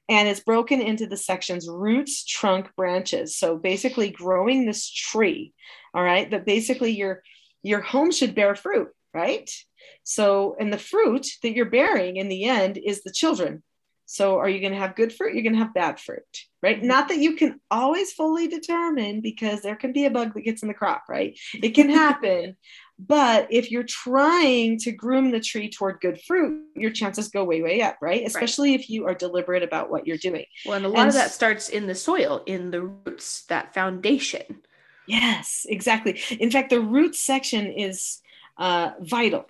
And 0.08 0.28
it's 0.28 0.40
broken 0.40 0.80
into 0.80 1.06
the 1.06 1.16
sections 1.16 1.68
roots, 1.68 2.24
trunk, 2.24 2.70
branches. 2.76 3.36
So 3.36 3.56
basically 3.56 4.10
growing 4.10 4.66
this 4.66 4.90
tree. 4.90 5.52
All 5.94 6.02
right. 6.02 6.30
That 6.30 6.46
basically 6.46 6.92
your 6.92 7.22
your 7.62 7.80
home 7.80 8.10
should 8.10 8.34
bear 8.34 8.54
fruit, 8.54 8.88
right? 9.14 9.50
So, 10.02 10.56
and 10.58 10.72
the 10.72 10.78
fruit 10.78 11.26
that 11.42 11.52
you're 11.52 11.66
bearing 11.66 12.16
in 12.16 12.28
the 12.28 12.44
end 12.44 12.78
is 12.78 13.02
the 13.02 13.12
children. 13.12 13.62
So, 14.10 14.38
are 14.38 14.48
you 14.48 14.60
going 14.60 14.72
to 14.72 14.78
have 14.78 14.96
good 14.96 15.12
fruit? 15.12 15.34
You're 15.34 15.42
going 15.42 15.52
to 15.52 15.58
have 15.58 15.74
bad 15.74 16.00
fruit, 16.00 16.24
right? 16.62 16.82
Not 16.82 17.08
that 17.08 17.18
you 17.18 17.36
can 17.36 17.60
always 17.70 18.10
fully 18.10 18.48
determine 18.48 19.20
because 19.20 19.60
there 19.60 19.76
can 19.76 19.92
be 19.92 20.06
a 20.06 20.10
bug 20.10 20.32
that 20.32 20.44
gets 20.44 20.62
in 20.62 20.68
the 20.68 20.74
crop, 20.74 21.04
right? 21.10 21.38
It 21.52 21.70
can 21.74 21.90
happen. 21.90 22.56
but 22.98 23.48
if 23.50 23.70
you're 23.70 23.82
trying 23.82 24.78
to 24.78 24.92
groom 24.92 25.30
the 25.30 25.40
tree 25.40 25.68
toward 25.68 26.00
good 26.00 26.22
fruit, 26.26 26.64
your 26.74 26.90
chances 26.90 27.28
go 27.28 27.44
way, 27.44 27.60
way 27.60 27.82
up, 27.82 27.98
right? 28.00 28.26
Especially 28.26 28.72
if 28.72 28.88
you 28.88 29.04
are 29.04 29.14
deliberate 29.14 29.62
about 29.62 29.90
what 29.90 30.06
you're 30.06 30.16
doing. 30.16 30.46
Well, 30.64 30.76
and 30.76 30.86
a 30.86 30.88
lot 30.88 31.00
And 31.00 31.08
of 31.08 31.14
that 31.14 31.30
starts 31.30 31.68
in 31.68 31.86
the 31.86 31.94
soil, 31.94 32.42
in 32.46 32.70
the 32.70 32.84
roots, 32.84 33.44
that 33.48 33.74
foundation. 33.74 34.62
Yes, 35.06 35.66
exactly. 35.68 36.18
In 36.40 36.50
fact, 36.50 36.70
the 36.70 36.80
root 36.80 37.14
section 37.14 37.66
is 37.66 38.20
uh, 38.56 38.92
vital. 39.00 39.46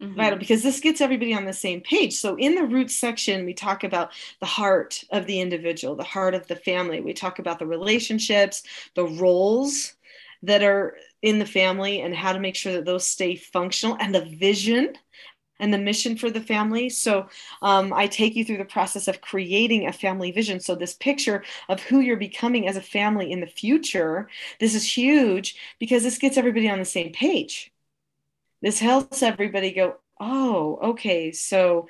Mhm. 0.00 0.16
vital 0.16 0.38
because 0.38 0.62
this 0.62 0.80
gets 0.80 1.00
everybody 1.00 1.34
on 1.34 1.44
the 1.44 1.52
same 1.52 1.80
page. 1.80 2.14
So 2.14 2.36
in 2.36 2.54
the 2.54 2.64
root 2.64 2.90
section, 2.90 3.44
we 3.44 3.54
talk 3.54 3.84
about 3.84 4.12
the 4.40 4.46
heart 4.46 5.04
of 5.10 5.26
the 5.26 5.40
individual, 5.40 5.94
the 5.96 6.04
heart 6.04 6.34
of 6.34 6.46
the 6.46 6.56
family. 6.56 7.00
We 7.00 7.12
talk 7.12 7.38
about 7.38 7.58
the 7.58 7.66
relationships, 7.66 8.62
the 8.94 9.06
roles 9.06 9.94
that 10.42 10.62
are 10.62 10.96
in 11.22 11.38
the 11.38 11.46
family 11.46 12.00
and 12.00 12.14
how 12.14 12.32
to 12.32 12.40
make 12.40 12.56
sure 12.56 12.72
that 12.72 12.86
those 12.86 13.06
stay 13.06 13.36
functional 13.36 13.96
and 14.00 14.14
the 14.14 14.24
vision 14.24 14.94
and 15.60 15.74
the 15.74 15.78
mission 15.78 16.16
for 16.16 16.30
the 16.30 16.40
family. 16.40 16.88
So 16.88 17.28
um, 17.62 17.92
I 17.92 18.06
take 18.06 18.34
you 18.34 18.44
through 18.44 18.58
the 18.58 18.64
process 18.64 19.08
of 19.08 19.20
creating 19.20 19.86
a 19.86 19.92
family 19.92 20.32
vision. 20.32 20.60
So 20.60 20.74
this 20.74 20.94
picture 20.94 21.44
of 21.68 21.82
who 21.82 22.00
you're 22.00 22.16
becoming 22.16 22.66
as 22.68 22.76
a 22.76 22.82
family 22.82 23.30
in 23.30 23.40
the 23.40 23.46
future, 23.46 24.28
this 24.58 24.74
is 24.74 24.96
huge 24.96 25.56
because 25.78 26.02
this 26.02 26.18
gets 26.18 26.38
everybody 26.38 26.68
on 26.70 26.78
the 26.78 26.84
same 26.86 27.12
page 27.12 27.70
this 28.62 28.78
helps 28.78 29.22
everybody 29.22 29.72
go 29.72 29.96
oh 30.20 30.78
okay 30.90 31.32
so 31.32 31.88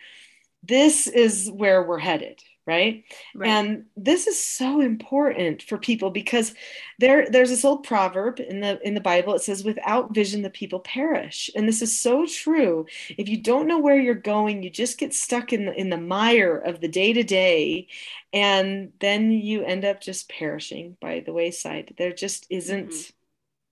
this 0.62 1.06
is 1.06 1.50
where 1.50 1.82
we're 1.82 1.98
headed 1.98 2.38
right, 2.66 3.02
Right. 3.34 3.48
and 3.48 3.86
this 3.96 4.26
is 4.28 4.40
so 4.40 4.80
important 4.80 5.62
for 5.62 5.78
people 5.78 6.10
because 6.10 6.54
there 7.00 7.28
there's 7.28 7.48
this 7.48 7.64
old 7.64 7.82
proverb 7.82 8.38
in 8.38 8.60
the 8.60 8.78
in 8.86 8.94
the 8.94 9.00
bible 9.00 9.34
it 9.34 9.40
says 9.42 9.64
without 9.64 10.14
vision 10.14 10.42
the 10.42 10.50
people 10.50 10.78
perish 10.78 11.50
and 11.56 11.66
this 11.66 11.82
is 11.82 11.98
so 12.00 12.26
true 12.26 12.86
if 13.16 13.28
you 13.28 13.38
don't 13.42 13.66
know 13.66 13.78
where 13.80 13.98
you're 13.98 14.14
going 14.14 14.62
you 14.62 14.70
just 14.70 14.98
get 14.98 15.14
stuck 15.14 15.52
in 15.52 15.64
the 15.64 15.72
in 15.74 15.88
the 15.90 15.96
mire 15.96 16.58
of 16.58 16.80
the 16.80 16.88
day 16.88 17.12
to 17.12 17.24
day 17.24 17.88
and 18.32 18.92
then 19.00 19.32
you 19.32 19.64
end 19.64 19.84
up 19.84 20.00
just 20.00 20.28
perishing 20.28 20.96
by 21.00 21.20
the 21.20 21.32
wayside 21.32 21.94
there 21.98 22.12
just 22.12 22.46
isn't 22.50 22.90
Mhm. 22.90 23.12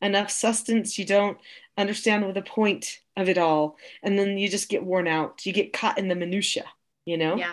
Enough 0.01 0.31
sustenance 0.31 0.99
you 0.99 1.05
don't 1.05 1.39
understand 1.77 2.25
what 2.25 2.35
the 2.35 2.43
point 2.43 3.01
of 3.17 3.29
it 3.29 3.39
all 3.39 3.77
and 4.03 4.19
then 4.19 4.39
you 4.39 4.49
just 4.49 4.69
get 4.69 4.85
worn 4.85 5.09
out 5.09 5.45
you 5.47 5.53
get 5.53 5.73
caught 5.73 5.99
in 5.99 6.09
the 6.09 6.15
minutia 6.15 6.65
you 7.05 7.17
know 7.17 7.37
Yeah. 7.37 7.53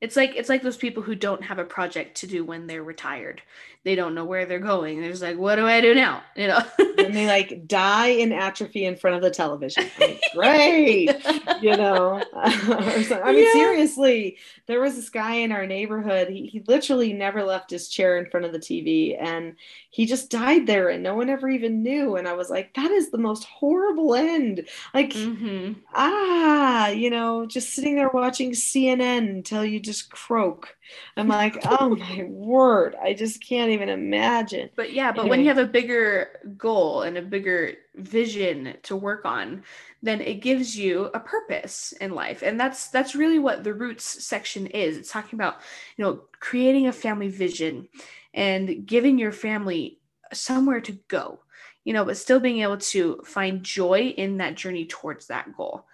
It's 0.00 0.16
like 0.16 0.34
it's 0.34 0.48
like 0.48 0.62
those 0.62 0.76
people 0.76 1.04
who 1.04 1.14
don't 1.14 1.44
have 1.44 1.60
a 1.60 1.64
project 1.64 2.16
to 2.16 2.26
do 2.26 2.44
when 2.44 2.66
they're 2.66 2.82
retired. 2.82 3.40
They 3.84 3.94
don't 3.94 4.16
know 4.16 4.24
where 4.24 4.46
they're 4.46 4.58
going. 4.58 5.00
They're 5.00 5.12
just 5.12 5.22
like, 5.22 5.38
what 5.38 5.54
do 5.54 5.64
I 5.64 5.80
do 5.80 5.94
now? 5.94 6.24
You 6.34 6.48
know. 6.48 6.58
and 6.98 7.16
they 7.16 7.26
like 7.26 7.66
die 7.66 8.08
in 8.08 8.32
atrophy 8.32 8.84
in 8.84 8.96
front 8.96 9.16
of 9.16 9.22
the 9.22 9.30
television 9.30 9.90
Like, 9.98 10.24
great 10.34 11.18
you 11.58 11.74
know 11.76 12.28
i 12.34 13.32
mean 13.34 13.44
Yeah. 13.44 13.50
seriously 13.50 14.38
there 14.66 14.80
was 14.80 14.96
this 14.96 15.10
guy 15.10 15.34
in 15.36 15.52
our 15.52 15.66
neighborhood 15.66 16.28
he, 16.28 16.46
he 16.46 16.62
literally 16.66 17.12
never 17.12 17.42
left 17.42 17.70
his 17.70 17.88
chair 17.88 18.18
in 18.18 18.26
front 18.30 18.46
of 18.46 18.52
the 18.52 18.58
tv 18.58 19.16
and 19.20 19.56
he 19.90 20.06
just 20.06 20.30
died 20.30 20.66
there 20.66 20.88
and 20.88 21.02
no 21.02 21.14
one 21.14 21.28
ever 21.28 21.48
even 21.48 21.82
knew 21.82 22.16
and 22.16 22.28
i 22.28 22.32
was 22.32 22.50
like 22.50 22.74
that 22.74 22.90
is 22.90 23.10
the 23.10 23.18
most 23.18 23.44
horrible 23.44 24.14
end 24.14 24.66
like 24.94 25.12
hmm 25.12 25.72
ah, 25.94 26.88
you 26.88 27.10
know, 27.10 27.46
just 27.46 27.70
sitting 27.74 27.96
there 27.96 28.08
watching 28.08 28.54
CNN 28.54 29.28
until 29.28 29.64
you 29.64 29.80
just 29.80 30.10
croak. 30.10 30.76
I'm 31.16 31.28
like, 31.28 31.58
oh 31.64 31.96
my 31.96 32.24
word, 32.28 32.96
I 33.00 33.14
just 33.14 33.46
can't 33.46 33.70
even 33.72 33.88
imagine. 33.88 34.70
But 34.76 34.92
yeah, 34.92 35.12
but 35.12 35.28
when 35.28 35.40
you 35.40 35.48
have 35.48 35.58
a 35.58 35.66
bigger 35.66 36.40
goal 36.56 37.02
and 37.02 37.16
a 37.18 37.22
bigger 37.22 37.74
vision 37.96 38.76
to 38.84 38.96
work 38.96 39.24
on, 39.24 39.64
then 40.02 40.20
it 40.20 40.42
gives 40.42 40.76
you 40.76 41.10
a 41.14 41.20
purpose 41.20 41.92
in 42.00 42.12
life. 42.12 42.42
And 42.42 42.58
that's 42.58 42.88
that's 42.88 43.14
really 43.14 43.38
what 43.38 43.64
the 43.64 43.74
roots 43.74 44.24
section 44.24 44.66
is. 44.68 44.96
It's 44.96 45.12
talking 45.12 45.36
about, 45.38 45.56
you 45.96 46.04
know, 46.04 46.22
creating 46.40 46.86
a 46.86 46.92
family 46.92 47.28
vision 47.28 47.88
and 48.34 48.86
giving 48.86 49.18
your 49.18 49.32
family 49.32 49.98
somewhere 50.32 50.80
to 50.82 50.92
go. 51.08 51.40
You 51.84 51.92
know, 51.92 52.04
but 52.04 52.16
still 52.16 52.38
being 52.38 52.60
able 52.62 52.78
to 52.78 53.20
find 53.26 53.64
joy 53.64 54.14
in 54.16 54.36
that 54.38 54.54
journey 54.54 54.86
towards 54.86 55.26
that 55.26 55.56
goal. 55.56 55.84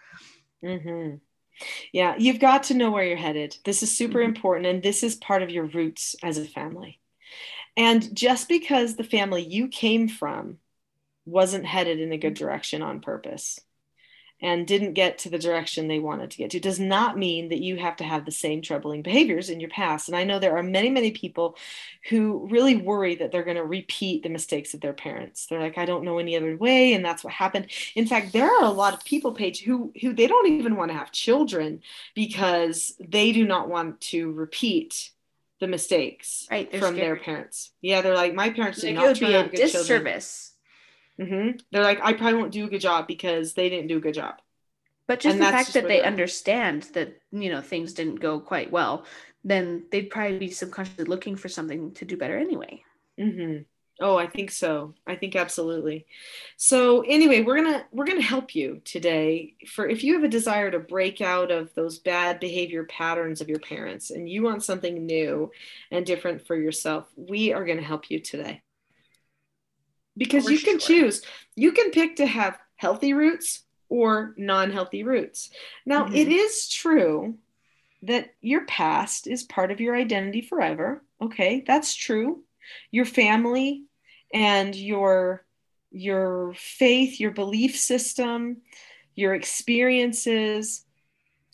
hmm 0.62 1.21
Yeah, 1.93 2.15
you've 2.19 2.41
got 2.41 2.65
to 2.65 2.75
know 2.75 2.91
where 2.91 3.05
you're 3.05 3.17
headed. 3.17 3.57
This 3.65 3.83
is 3.83 3.97
super 3.97 4.19
Mhm. 4.19 4.25
important, 4.25 4.67
and 4.67 4.83
this 4.83 5.03
is 5.03 5.17
part 5.17 5.43
of 5.43 5.50
your 5.50 5.65
roots 5.65 6.17
as 6.23 6.38
a 6.38 6.45
family. 6.45 7.00
And 7.77 8.15
just 8.17 8.49
because 8.49 8.97
the 8.97 9.05
family 9.05 9.43
you 9.45 9.69
came 9.69 10.09
from 10.09 10.59
wasn't 11.27 11.67
headed 11.67 12.00
in 12.00 12.12
a 12.12 12.19
good 12.19 12.35
direction 12.35 12.83
on 12.83 13.00
purpose 13.00 13.61
and 14.40 14.66
didn't 14.66 14.92
get 14.92 15.18
to 15.18 15.30
the 15.30 15.38
direction 15.38 15.88
they 15.88 15.99
wanted 15.99 16.30
to 16.30 16.38
get 16.38 16.50
to 16.50 16.61
does 16.61 16.78
not 16.78 17.18
mean 17.18 17.49
that 17.49 17.61
you 17.61 17.76
have 17.76 17.97
to 17.97 18.04
have 18.04 18.25
the 18.25 18.30
same 18.30 18.62
troubling 18.62 19.02
behaviors 19.02 19.50
in 19.50 19.61
your 19.61 19.71
past. 19.71 20.09
And 20.09 20.16
I 20.16 20.25
know 20.25 20.38
there 20.38 20.57
are 20.57 20.62
many, 20.62 20.90
many 20.90 21.11
people 21.11 21.57
who 22.09 22.47
really 22.50 22.76
worry 22.76 23.16
that 23.16 23.33
they're 23.33 23.42
going 23.45 23.57
to 23.57 23.64
repeat 23.64 24.23
the 24.23 24.28
mistakes 24.28 24.75
of 24.75 24.80
their 24.80 24.92
parents. 24.92 25.47
They're 25.47 25.61
like, 25.61 25.78
I 25.78 25.85
don't 25.85 26.04
know 26.04 26.18
any 26.18 26.37
other 26.37 26.57
way, 26.57 26.95
and 26.95 27.04
that's 27.04 27.25
what 27.25 27.33
happened. 27.33 27.66
In 27.95 28.07
fact, 28.07 28.33
there 28.33 28.50
are 28.50 28.64
a 28.64 28.71
lot 28.71 28.95
of 28.95 29.04
people, 29.04 29.33
Paige, 29.33 29.62
who 29.62 29.92
who 30.00 30.14
they 30.14 30.26
don't 30.26 30.49
even 30.49 30.76
want 30.76 30.90
to 30.90 30.97
have 30.97 31.12
children 31.12 31.80
because 32.14 32.95
they 33.00 33.33
do 33.33 33.47
not 33.47 33.68
want 33.68 34.00
to 34.00 34.33
repeat 34.33 35.11
the 35.61 35.66
mistakes 35.66 36.47
Right, 36.50 36.73
from 36.76 36.95
their 36.97 37.16
parents. 37.16 37.73
Yeah, 37.80 38.00
they're 38.00 38.14
like, 38.14 38.35
my 38.35 38.50
parents 38.50 38.80
did 38.80 38.88
Like, 38.88 38.95
not 38.97 39.04
it 39.04 39.09
would 39.09 39.18
be 39.21 39.35
a 39.35 39.49
good 39.49 39.71
children. 39.71 40.04
Disservice. 41.19 41.31
hmm 41.31 41.59
They're 41.73 41.83
like, 41.83 42.01
I 42.03 42.13
probably 42.15 42.35
won't 42.35 42.53
do 42.53 42.67
a 42.67 42.71
good 42.71 42.81
job 42.81 43.07
because 43.07 43.55
they 43.55 43.69
didn't 43.69 43.89
do 43.89 43.99
a 43.99 44.01
good 44.01 44.15
job. 44.15 44.37
But 45.09 45.21
just 45.21 45.39
And 45.39 45.41
the 45.41 45.47
fact 45.47 45.73
just 45.73 45.75
that 45.75 45.89
they 45.89 46.03
understand 46.03 46.85
that 46.95 47.21
you 47.33 47.51
know 47.51 47.61
things 47.63 47.93
didn't 47.95 48.17
go 48.17 48.41
quite 48.41 48.73
well, 48.73 49.07
then 49.45 49.87
they'd 49.93 50.11
probably 50.11 50.39
be 50.39 50.51
subconsciously 50.51 51.05
looking 51.05 51.37
for 51.37 51.49
something 51.49 51.93
to 51.95 52.05
do 52.05 52.17
better 52.17 52.39
anyway. 52.39 52.85
hmm 53.19 53.59
Oh, 54.01 54.17
I 54.17 54.29
think 54.29 54.53
so. 54.53 54.95
I 55.09 55.17
think 55.17 55.35
absolutely. 55.35 56.07
So 56.57 57.01
anyway, 57.01 57.43
we're 57.43 57.57
gonna 57.57 57.85
we're 57.91 58.07
gonna 58.07 58.23
help 58.23 58.55
you 58.55 58.81
today 58.85 59.55
for 59.67 59.89
if 59.89 60.05
you 60.05 60.15
have 60.15 60.23
a 60.23 60.29
desire 60.29 60.71
to 60.71 60.79
break 60.79 61.21
out 61.21 61.51
of 61.51 61.75
those 61.75 61.99
bad 61.99 62.39
behavior 62.39 62.85
patterns 62.85 63.41
of 63.41 63.49
your 63.49 63.59
parents 63.59 64.11
and 64.11 64.29
you 64.31 64.45
want 64.45 64.63
something 64.63 65.05
new 65.05 65.51
and 65.91 66.07
different 66.07 66.47
for 66.47 66.55
yourself, 66.55 67.09
we 67.17 67.53
are 67.53 67.65
gonna 67.67 67.83
help 67.83 68.09
you 68.09 68.21
today. 68.21 68.63
Because 70.19 70.45
For 70.45 70.51
you 70.51 70.59
can 70.59 70.79
sure. 70.79 70.89
choose. 70.89 71.23
You 71.57 71.73
can 71.73 71.91
pick 71.91 72.17
to 72.17 72.27
have 72.27 72.59
healthy 72.77 73.15
roots 73.15 73.63
or 73.89 74.35
non-healthy 74.37 75.05
roots. 75.05 75.51
Now, 75.87 76.05
Mhm. 76.05 76.15
it 76.15 76.29
is 76.29 76.69
true 76.69 77.39
that 78.03 78.35
your 78.41 78.67
past 78.67 79.27
is 79.27 79.43
part 79.45 79.71
of 79.71 79.81
your 79.81 79.97
identity 79.97 80.43
forever. 80.43 81.05
Okay, 81.21 81.65
that's 81.67 81.95
true. 81.95 82.45
Your 82.91 83.07
family 83.07 83.85
and 84.35 84.75
your 84.75 85.45
your 85.91 86.53
faith, 86.55 87.19
your 87.19 87.31
belief 87.31 87.75
system, 87.75 88.61
your 89.15 89.35
experiences, 89.35 90.85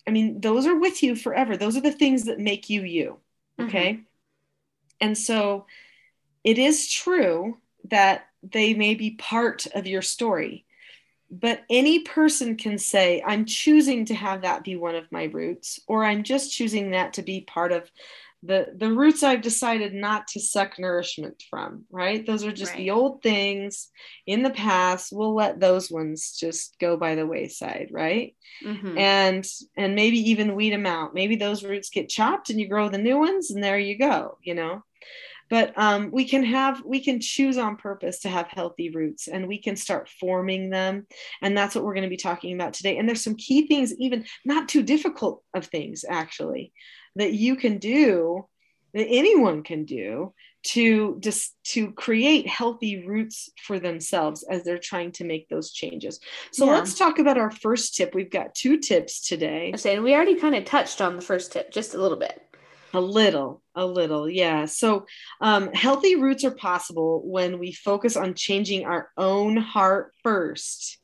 I 0.06 0.11
mean, 0.11 0.40
those 0.40 0.66
are 0.66 0.78
with 0.78 1.02
you 1.02 1.16
forever. 1.16 1.56
Those 1.56 1.76
are 1.76 1.80
the 1.80 1.92
things 1.92 2.25
that 2.25 2.40
make 2.40 2.68
you 2.68 2.83
you. 2.83 3.21
Okay? 3.61 4.00
And 5.00 5.16
so 5.16 5.66
it 6.42 6.59
is 6.59 6.90
true 6.90 7.59
that 7.85 8.26
they 8.52 8.74
may 8.74 8.94
be 8.94 9.12
part 9.12 9.66
of 9.74 9.86
your 9.86 10.02
story. 10.02 10.64
But 11.30 11.62
any 11.68 12.00
person 12.00 12.56
can 12.56 12.78
say 12.78 13.22
i'm 13.26 13.44
choosing 13.44 14.04
to 14.04 14.14
have 14.14 14.42
that 14.42 14.62
be 14.62 14.76
one 14.76 14.94
of 14.94 15.10
my 15.10 15.24
roots 15.24 15.80
or 15.88 16.04
i'm 16.04 16.22
just 16.22 16.52
choosing 16.52 16.90
that 16.90 17.14
to 17.14 17.22
be 17.22 17.40
part 17.40 17.72
of 17.72 17.90
the 18.44 18.68
the 18.76 18.92
roots 18.92 19.22
i've 19.22 19.40
decided 19.40 19.94
not 19.94 20.28
to 20.28 20.38
suck 20.38 20.78
nourishment 20.78 21.42
from 21.48 21.86
right? 21.90 22.26
Those 22.26 22.44
are 22.44 22.52
just 22.52 22.72
right. 22.72 22.78
the 22.78 22.90
old 22.90 23.22
things 23.22 23.88
in 24.26 24.42
the 24.42 24.50
past. 24.50 25.12
We'll 25.12 25.34
let 25.34 25.58
those 25.58 25.90
ones 25.90 26.36
just 26.38 26.78
go 26.78 26.96
by 26.96 27.14
the 27.14 27.26
wayside 27.26 27.88
right? 27.90 28.36
Mm-hmm. 28.62 28.98
and 28.98 29.46
and 29.76 29.94
maybe 29.94 30.30
even 30.30 30.54
weed 30.54 30.72
them 30.72 30.86
out. 30.86 31.14
Maybe 31.14 31.36
those 31.36 31.64
roots 31.64 31.90
get 31.90 32.08
chopped 32.08 32.50
and 32.50 32.60
you 32.60 32.68
grow 32.68 32.88
the 32.88 32.98
new 32.98 33.18
ones 33.18 33.50
and 33.50 33.64
there 33.64 33.78
you 33.78 33.98
go 33.98 34.38
you 34.42 34.54
know 34.54 34.84
but 35.50 35.76
um, 35.76 36.10
we 36.12 36.24
can 36.26 36.44
have 36.44 36.82
we 36.84 37.00
can 37.00 37.20
choose 37.20 37.58
on 37.58 37.76
purpose 37.76 38.20
to 38.20 38.28
have 38.28 38.48
healthy 38.48 38.90
roots 38.90 39.28
and 39.28 39.46
we 39.46 39.58
can 39.58 39.76
start 39.76 40.08
forming 40.08 40.70
them. 40.70 41.06
And 41.42 41.56
that's 41.56 41.74
what 41.74 41.84
we're 41.84 41.94
going 41.94 42.04
to 42.04 42.10
be 42.10 42.16
talking 42.16 42.54
about 42.54 42.74
today. 42.74 42.98
And 42.98 43.08
there's 43.08 43.22
some 43.22 43.36
key 43.36 43.66
things 43.66 43.94
even 43.98 44.24
not 44.44 44.68
too 44.68 44.82
difficult 44.82 45.42
of 45.54 45.66
things 45.66 46.04
actually 46.08 46.72
that 47.16 47.32
you 47.32 47.56
can 47.56 47.78
do 47.78 48.46
that 48.94 49.06
anyone 49.08 49.62
can 49.62 49.84
do 49.84 50.32
to 50.62 51.18
just 51.20 51.54
to 51.64 51.92
create 51.92 52.46
healthy 52.46 53.06
roots 53.06 53.50
for 53.60 53.78
themselves 53.78 54.44
as 54.44 54.64
they're 54.64 54.78
trying 54.78 55.12
to 55.12 55.24
make 55.24 55.48
those 55.48 55.72
changes. 55.72 56.20
So 56.52 56.64
yeah. 56.64 56.72
let's 56.72 56.94
talk 56.94 57.18
about 57.18 57.36
our 57.36 57.50
first 57.50 57.96
tip. 57.96 58.14
We've 58.14 58.30
got 58.30 58.54
two 58.54 58.78
tips 58.78 59.26
today. 59.26 59.72
I 59.74 59.76
say 59.76 59.98
we 59.98 60.14
already 60.14 60.36
kind 60.36 60.54
of 60.54 60.64
touched 60.64 61.02
on 61.02 61.16
the 61.16 61.22
first 61.22 61.52
tip 61.52 61.70
just 61.70 61.94
a 61.94 62.00
little 62.00 62.16
bit 62.16 62.43
a 62.94 63.00
little, 63.00 63.62
a 63.74 63.84
little, 63.84 64.28
yeah. 64.28 64.66
So, 64.66 65.06
um, 65.40 65.72
healthy 65.72 66.16
roots 66.16 66.44
are 66.44 66.54
possible 66.54 67.22
when 67.24 67.58
we 67.58 67.72
focus 67.72 68.16
on 68.16 68.34
changing 68.34 68.84
our 68.86 69.10
own 69.16 69.56
heart 69.56 70.12
first, 70.22 70.98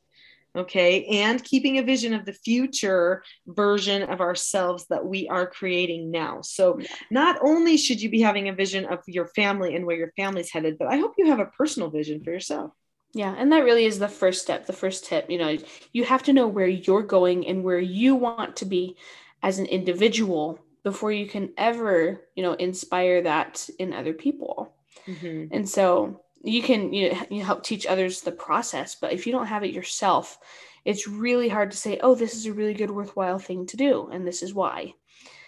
okay, 0.55 1.05
and 1.05 1.43
keeping 1.43 1.77
a 1.77 1.83
vision 1.83 2.13
of 2.13 2.25
the 2.25 2.33
future 2.33 3.23
version 3.47 4.03
of 4.03 4.21
ourselves 4.21 4.85
that 4.89 5.05
we 5.05 5.27
are 5.29 5.47
creating 5.47 6.11
now. 6.11 6.41
So, 6.41 6.79
not 7.09 7.39
only 7.41 7.77
should 7.77 8.01
you 8.01 8.09
be 8.09 8.21
having 8.21 8.49
a 8.49 8.53
vision 8.53 8.85
of 8.85 8.99
your 9.07 9.27
family 9.27 9.75
and 9.75 9.85
where 9.85 9.97
your 9.97 10.11
family's 10.15 10.51
headed, 10.51 10.77
but 10.77 10.87
I 10.87 10.97
hope 10.97 11.13
you 11.17 11.27
have 11.27 11.39
a 11.39 11.45
personal 11.45 11.89
vision 11.89 12.23
for 12.23 12.31
yourself. 12.31 12.71
Yeah, 13.13 13.35
and 13.37 13.51
that 13.51 13.65
really 13.65 13.85
is 13.85 13.99
the 13.99 14.07
first 14.07 14.41
step, 14.41 14.65
the 14.65 14.73
first 14.73 15.05
tip. 15.05 15.29
You 15.29 15.37
know, 15.37 15.57
you 15.91 16.05
have 16.05 16.23
to 16.23 16.33
know 16.33 16.47
where 16.47 16.67
you're 16.67 17.03
going 17.03 17.45
and 17.45 17.63
where 17.63 17.79
you 17.79 18.15
want 18.15 18.55
to 18.57 18.65
be 18.65 18.95
as 19.43 19.59
an 19.59 19.65
individual 19.65 20.59
before 20.83 21.11
you 21.11 21.27
can 21.27 21.51
ever 21.57 22.21
you 22.35 22.43
know 22.43 22.53
inspire 22.53 23.21
that 23.23 23.69
in 23.79 23.93
other 23.93 24.13
people. 24.13 24.73
Mm-hmm. 25.07 25.53
and 25.53 25.67
so 25.67 26.21
you 26.43 26.61
can 26.61 26.93
you, 26.93 27.13
know, 27.13 27.25
you 27.29 27.43
help 27.43 27.63
teach 27.63 27.87
others 27.87 28.21
the 28.21 28.31
process 28.31 28.93
but 28.93 29.13
if 29.13 29.25
you 29.25 29.31
don't 29.31 29.47
have 29.47 29.63
it 29.63 29.73
yourself 29.73 30.37
it's 30.83 31.07
really 31.07 31.47
hard 31.47 31.71
to 31.71 31.77
say 31.77 31.99
oh 32.03 32.13
this 32.13 32.35
is 32.35 32.45
a 32.45 32.53
really 32.53 32.73
good 32.73 32.91
worthwhile 32.91 33.39
thing 33.39 33.65
to 33.67 33.77
do 33.77 34.09
and 34.11 34.27
this 34.27 34.43
is 34.43 34.53
why. 34.53 34.93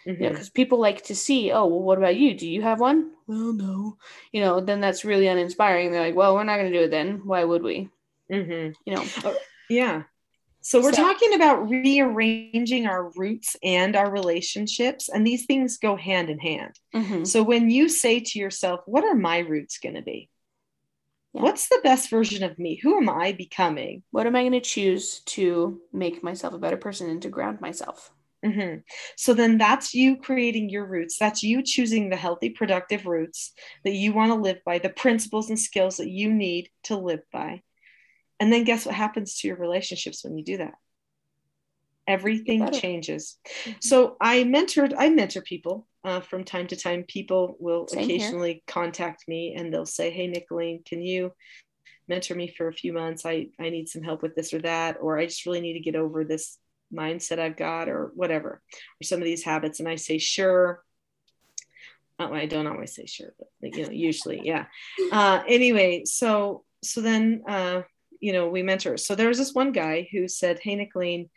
Mm-hmm. 0.07 0.23
you 0.23 0.29
know 0.29 0.33
because 0.33 0.47
mm-hmm. 0.47 0.53
people 0.55 0.79
like 0.79 1.03
to 1.03 1.15
see 1.15 1.51
oh 1.51 1.65
well 1.65 1.81
what 1.81 1.97
about 1.97 2.15
you? 2.15 2.33
Do 2.33 2.47
you 2.47 2.61
have 2.61 2.79
one? 2.79 3.11
Well 3.27 3.53
no. 3.53 3.97
You 4.31 4.41
know 4.41 4.59
then 4.59 4.81
that's 4.81 5.05
really 5.05 5.27
uninspiring. 5.27 5.91
They're 5.91 6.01
like 6.01 6.15
well 6.15 6.35
we're 6.35 6.43
not 6.43 6.57
going 6.57 6.71
to 6.71 6.77
do 6.77 6.85
it 6.85 6.91
then. 6.91 7.21
Why 7.25 7.43
would 7.43 7.63
we? 7.63 7.89
Mm-hmm. 8.31 8.71
you 8.85 8.95
know? 8.95 9.03
Oh, 9.25 9.37
yeah 9.69 10.03
so 10.63 10.81
we're 10.81 10.93
so, 10.93 11.03
talking 11.03 11.33
about 11.33 11.69
rearranging 11.69 12.87
our 12.87 13.11
roots 13.17 13.57
and 13.61 13.97
our 13.97 14.09
relationships, 14.09 15.09
and 15.09 15.27
these 15.27 15.45
things 15.45 15.77
go 15.77 15.97
hand 15.97 16.29
in 16.29 16.39
hand. 16.39 16.79
Mm-hmm. 16.95 17.25
So 17.25 17.43
when 17.43 17.69
you 17.69 17.89
say 17.89 18.21
to 18.21 18.39
yourself, 18.39 18.79
"What 18.85 19.03
are 19.03 19.13
my 19.13 19.39
roots 19.39 19.77
going 19.77 19.95
to 19.95 20.01
be? 20.01 20.29
Yeah. 21.33 21.41
What's 21.41 21.67
the 21.67 21.81
best 21.83 22.09
version 22.09 22.43
of 22.43 22.57
me? 22.57 22.79
Who 22.81 22.97
am 22.97 23.09
I 23.09 23.33
becoming? 23.33 24.03
What 24.11 24.25
am 24.25 24.37
I 24.37 24.43
going 24.43 24.53
to 24.53 24.61
choose 24.61 25.19
to 25.25 25.81
make 25.91 26.23
myself 26.23 26.53
a 26.53 26.59
better 26.59 26.77
person 26.77 27.09
and 27.09 27.21
to 27.23 27.29
ground 27.29 27.59
myself?" 27.59 28.09
Mm-hmm. 28.45 28.79
So 29.17 29.33
then 29.33 29.57
that's 29.57 29.93
you 29.93 30.17
creating 30.17 30.69
your 30.69 30.85
roots. 30.85 31.17
That's 31.17 31.43
you 31.43 31.61
choosing 31.61 32.09
the 32.09 32.15
healthy, 32.15 32.49
productive 32.49 33.05
roots 33.05 33.51
that 33.83 33.93
you 33.93 34.13
want 34.13 34.31
to 34.31 34.35
live 34.35 34.59
by, 34.65 34.79
the 34.79 34.89
principles 34.89 35.49
and 35.49 35.59
skills 35.59 35.97
that 35.97 36.09
you 36.09 36.31
need 36.31 36.69
to 36.83 36.95
live 36.95 37.21
by. 37.31 37.63
And 38.39 38.51
then 38.51 38.63
guess 38.63 38.85
what 38.85 38.95
happens 38.95 39.39
to 39.39 39.47
your 39.47 39.57
relationships 39.57 40.23
when 40.23 40.37
you 40.37 40.43
do 40.43 40.57
that? 40.57 40.73
Everything 42.07 42.69
changes. 42.71 43.37
Mm-hmm. 43.63 43.71
So 43.81 44.17
I 44.19 44.43
mentored, 44.43 44.93
I 44.97 45.09
mentor 45.09 45.41
people 45.41 45.87
uh, 46.03 46.19
from 46.19 46.43
time 46.43 46.67
to 46.67 46.75
time. 46.75 47.05
People 47.07 47.55
will 47.59 47.87
Same 47.87 48.03
occasionally 48.03 48.53
here. 48.53 48.61
contact 48.67 49.23
me 49.27 49.55
and 49.57 49.73
they'll 49.73 49.85
say, 49.85 50.11
Hey, 50.11 50.27
Nicholeen, 50.27 50.85
can 50.85 51.01
you 51.01 51.31
mentor 52.09 52.35
me 52.35 52.53
for 52.57 52.67
a 52.67 52.73
few 52.73 52.91
months? 52.91 53.25
I, 53.25 53.47
I 53.59 53.69
need 53.69 53.87
some 53.87 54.03
help 54.03 54.21
with 54.21 54.35
this 54.35 54.53
or 54.53 54.59
that, 54.59 54.97
or 54.99 55.17
I 55.17 55.25
just 55.25 55.45
really 55.45 55.61
need 55.61 55.73
to 55.73 55.79
get 55.79 55.95
over 55.95 56.25
this 56.25 56.57
mindset 56.93 57.39
I've 57.39 57.55
got, 57.57 57.87
or 57.87 58.11
whatever, 58.15 58.61
or 59.01 59.03
some 59.03 59.19
of 59.19 59.25
these 59.25 59.43
habits. 59.43 59.79
And 59.79 59.87
I 59.87 59.95
say, 59.95 60.17
Sure. 60.17 60.83
Oh, 62.19 62.33
I 62.33 62.45
don't 62.45 62.67
always 62.67 62.93
say 62.93 63.05
sure, 63.07 63.33
but 63.37 63.75
you 63.75 63.85
know, 63.85 63.91
usually, 63.91 64.41
yeah. 64.43 64.65
Uh, 65.11 65.41
anyway, 65.47 66.03
so 66.05 66.63
so 66.83 67.01
then 67.01 67.41
uh, 67.47 67.81
you 68.23 68.31
know, 68.31 68.47
we 68.47 68.63
mentor. 68.63 68.95
So 68.95 69.15
there 69.15 69.27
was 69.27 69.37
this 69.37 69.53
one 69.53 69.73
guy 69.73 70.07
who 70.11 70.29
said, 70.29 70.59
Hey, 70.61 70.77
Nicholeen, 70.77 71.29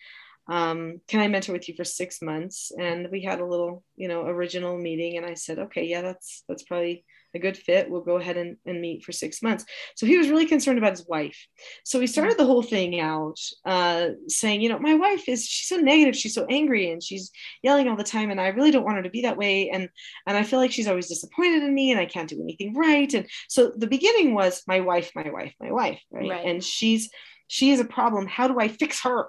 um, 0.48 1.00
can 1.08 1.20
I 1.20 1.26
mentor 1.26 1.52
with 1.52 1.68
you 1.68 1.74
for 1.74 1.82
six 1.82 2.22
months? 2.22 2.70
And 2.78 3.08
we 3.10 3.22
had 3.22 3.40
a 3.40 3.44
little, 3.44 3.82
you 3.96 4.06
know, 4.06 4.24
original 4.24 4.78
meeting. 4.78 5.16
And 5.16 5.26
I 5.26 5.34
said, 5.34 5.58
okay, 5.58 5.84
yeah, 5.84 6.02
that's, 6.02 6.44
that's 6.48 6.62
probably 6.62 7.04
a 7.36 7.40
good 7.40 7.56
fit. 7.56 7.88
We'll 7.88 8.00
go 8.00 8.16
ahead 8.16 8.36
and, 8.36 8.56
and 8.66 8.80
meet 8.80 9.04
for 9.04 9.12
six 9.12 9.42
months. 9.42 9.64
So 9.94 10.06
he 10.06 10.18
was 10.18 10.28
really 10.28 10.46
concerned 10.46 10.78
about 10.78 10.92
his 10.92 11.06
wife. 11.06 11.46
So 11.84 11.98
we 11.98 12.06
started 12.06 12.36
the 12.36 12.44
whole 12.44 12.62
thing 12.62 12.98
out 13.00 13.38
uh, 13.64 14.08
saying, 14.28 14.62
you 14.62 14.68
know, 14.68 14.78
my 14.78 14.94
wife 14.94 15.28
is, 15.28 15.46
she's 15.46 15.68
so 15.68 15.76
negative. 15.76 16.16
She's 16.16 16.34
so 16.34 16.46
angry 16.50 16.90
and 16.90 17.02
she's 17.02 17.30
yelling 17.62 17.88
all 17.88 17.96
the 17.96 18.04
time. 18.04 18.30
And 18.30 18.40
I 18.40 18.48
really 18.48 18.70
don't 18.70 18.84
want 18.84 18.96
her 18.96 19.02
to 19.02 19.10
be 19.10 19.22
that 19.22 19.36
way. 19.36 19.70
And, 19.70 19.88
and 20.26 20.36
I 20.36 20.42
feel 20.42 20.58
like 20.58 20.72
she's 20.72 20.88
always 20.88 21.08
disappointed 21.08 21.62
in 21.62 21.74
me 21.74 21.92
and 21.92 22.00
I 22.00 22.06
can't 22.06 22.28
do 22.28 22.42
anything 22.42 22.74
right. 22.74 23.12
And 23.14 23.26
so 23.48 23.72
the 23.76 23.86
beginning 23.86 24.34
was 24.34 24.62
my 24.66 24.80
wife, 24.80 25.12
my 25.14 25.30
wife, 25.30 25.54
my 25.60 25.70
wife. 25.70 26.00
Right. 26.10 26.28
right. 26.28 26.46
And 26.46 26.64
she's, 26.64 27.10
she 27.46 27.70
is 27.70 27.80
a 27.80 27.84
problem. 27.84 28.26
How 28.26 28.48
do 28.48 28.58
I 28.58 28.68
fix 28.68 29.02
her? 29.02 29.28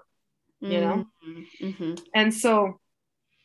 You 0.60 0.82
know? 0.82 1.06
Mm-hmm. 1.28 1.67
mm-hmm. 1.67 1.93
And 2.15 2.34
so 2.34 2.80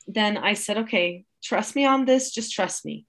then 0.07 0.39
I 0.39 0.55
said, 0.55 0.79
okay, 0.79 1.25
trust 1.43 1.77
me 1.77 1.85
on 1.85 2.05
this. 2.05 2.33
Just 2.33 2.53
trust 2.53 2.85
me 2.85 3.07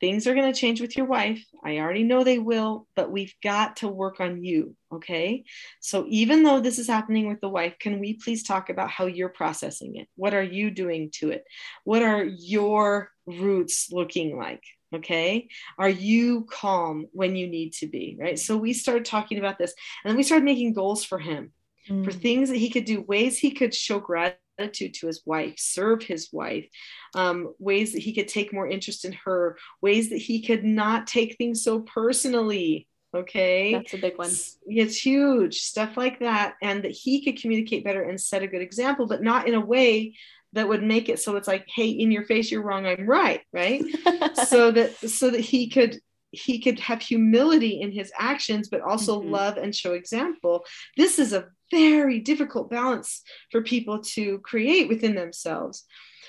things 0.00 0.26
are 0.26 0.34
going 0.34 0.52
to 0.52 0.58
change 0.58 0.80
with 0.80 0.96
your 0.96 1.06
wife. 1.06 1.44
I 1.64 1.78
already 1.78 2.04
know 2.04 2.24
they 2.24 2.38
will, 2.38 2.86
but 2.94 3.10
we've 3.10 3.34
got 3.42 3.76
to 3.76 3.88
work 3.88 4.20
on 4.20 4.44
you. 4.44 4.76
Okay. 4.92 5.44
So 5.80 6.06
even 6.08 6.42
though 6.42 6.60
this 6.60 6.78
is 6.78 6.86
happening 6.86 7.28
with 7.28 7.40
the 7.40 7.48
wife, 7.48 7.74
can 7.78 7.98
we 7.98 8.14
please 8.14 8.42
talk 8.42 8.70
about 8.70 8.90
how 8.90 9.06
you're 9.06 9.28
processing 9.28 9.96
it? 9.96 10.08
What 10.16 10.34
are 10.34 10.42
you 10.42 10.70
doing 10.70 11.10
to 11.14 11.30
it? 11.30 11.44
What 11.84 12.02
are 12.02 12.24
your 12.24 13.10
roots 13.26 13.88
looking 13.90 14.36
like? 14.36 14.62
Okay. 14.94 15.48
Are 15.78 15.88
you 15.88 16.46
calm 16.50 17.06
when 17.12 17.36
you 17.36 17.48
need 17.48 17.74
to 17.74 17.86
be? 17.86 18.16
Right. 18.18 18.38
So 18.38 18.56
we 18.56 18.72
started 18.72 19.04
talking 19.04 19.38
about 19.38 19.58
this 19.58 19.74
and 20.04 20.10
then 20.10 20.16
we 20.16 20.22
started 20.22 20.44
making 20.44 20.74
goals 20.74 21.04
for 21.04 21.18
him. 21.18 21.52
Mm. 21.88 22.04
For 22.04 22.12
things 22.12 22.50
that 22.50 22.56
he 22.56 22.70
could 22.70 22.84
do, 22.84 23.02
ways 23.02 23.38
he 23.38 23.50
could 23.50 23.74
show 23.74 23.98
gratitude 23.98 24.38
gratitude 24.58 24.94
to 24.94 25.06
his 25.06 25.22
wife, 25.24 25.54
serve 25.58 26.02
his 26.02 26.30
wife, 26.32 26.66
um, 27.14 27.54
ways 27.58 27.92
that 27.92 28.00
he 28.00 28.14
could 28.14 28.28
take 28.28 28.52
more 28.52 28.68
interest 28.68 29.04
in 29.04 29.12
her, 29.24 29.56
ways 29.80 30.10
that 30.10 30.18
he 30.18 30.42
could 30.42 30.64
not 30.64 31.06
take 31.06 31.36
things 31.36 31.62
so 31.62 31.80
personally. 31.80 32.86
Okay. 33.14 33.72
That's 33.72 33.94
a 33.94 33.98
big 33.98 34.18
one. 34.18 34.30
It's 34.66 34.96
huge. 34.96 35.60
Stuff 35.60 35.96
like 35.96 36.20
that. 36.20 36.56
And 36.60 36.84
that 36.84 36.90
he 36.90 37.24
could 37.24 37.40
communicate 37.40 37.84
better 37.84 38.02
and 38.02 38.20
set 38.20 38.42
a 38.42 38.48
good 38.48 38.60
example, 38.60 39.06
but 39.06 39.22
not 39.22 39.48
in 39.48 39.54
a 39.54 39.64
way 39.64 40.14
that 40.54 40.68
would 40.68 40.82
make 40.82 41.08
it 41.08 41.18
so 41.18 41.36
it's 41.36 41.48
like, 41.48 41.66
hey, 41.74 41.88
in 41.88 42.10
your 42.10 42.24
face, 42.24 42.50
you're 42.50 42.62
wrong, 42.62 42.86
I'm 42.86 43.06
right. 43.06 43.42
Right. 43.52 43.82
so 44.46 44.70
that 44.72 44.96
so 44.96 45.30
that 45.30 45.40
he 45.40 45.68
could 45.68 45.98
he 46.30 46.58
could 46.58 46.78
have 46.80 47.00
humility 47.00 47.80
in 47.80 47.90
his 47.90 48.12
actions, 48.18 48.68
but 48.68 48.82
also 48.82 49.20
mm-hmm. 49.20 49.30
love 49.30 49.56
and 49.56 49.74
show 49.74 49.94
example. 49.94 50.64
This 50.96 51.18
is 51.18 51.32
a 51.32 51.48
very 51.70 52.20
difficult 52.20 52.70
balance 52.70 53.22
for 53.50 53.62
people 53.62 54.00
to 54.00 54.38
create 54.40 54.88
within 54.88 55.14
themselves. 55.14 55.84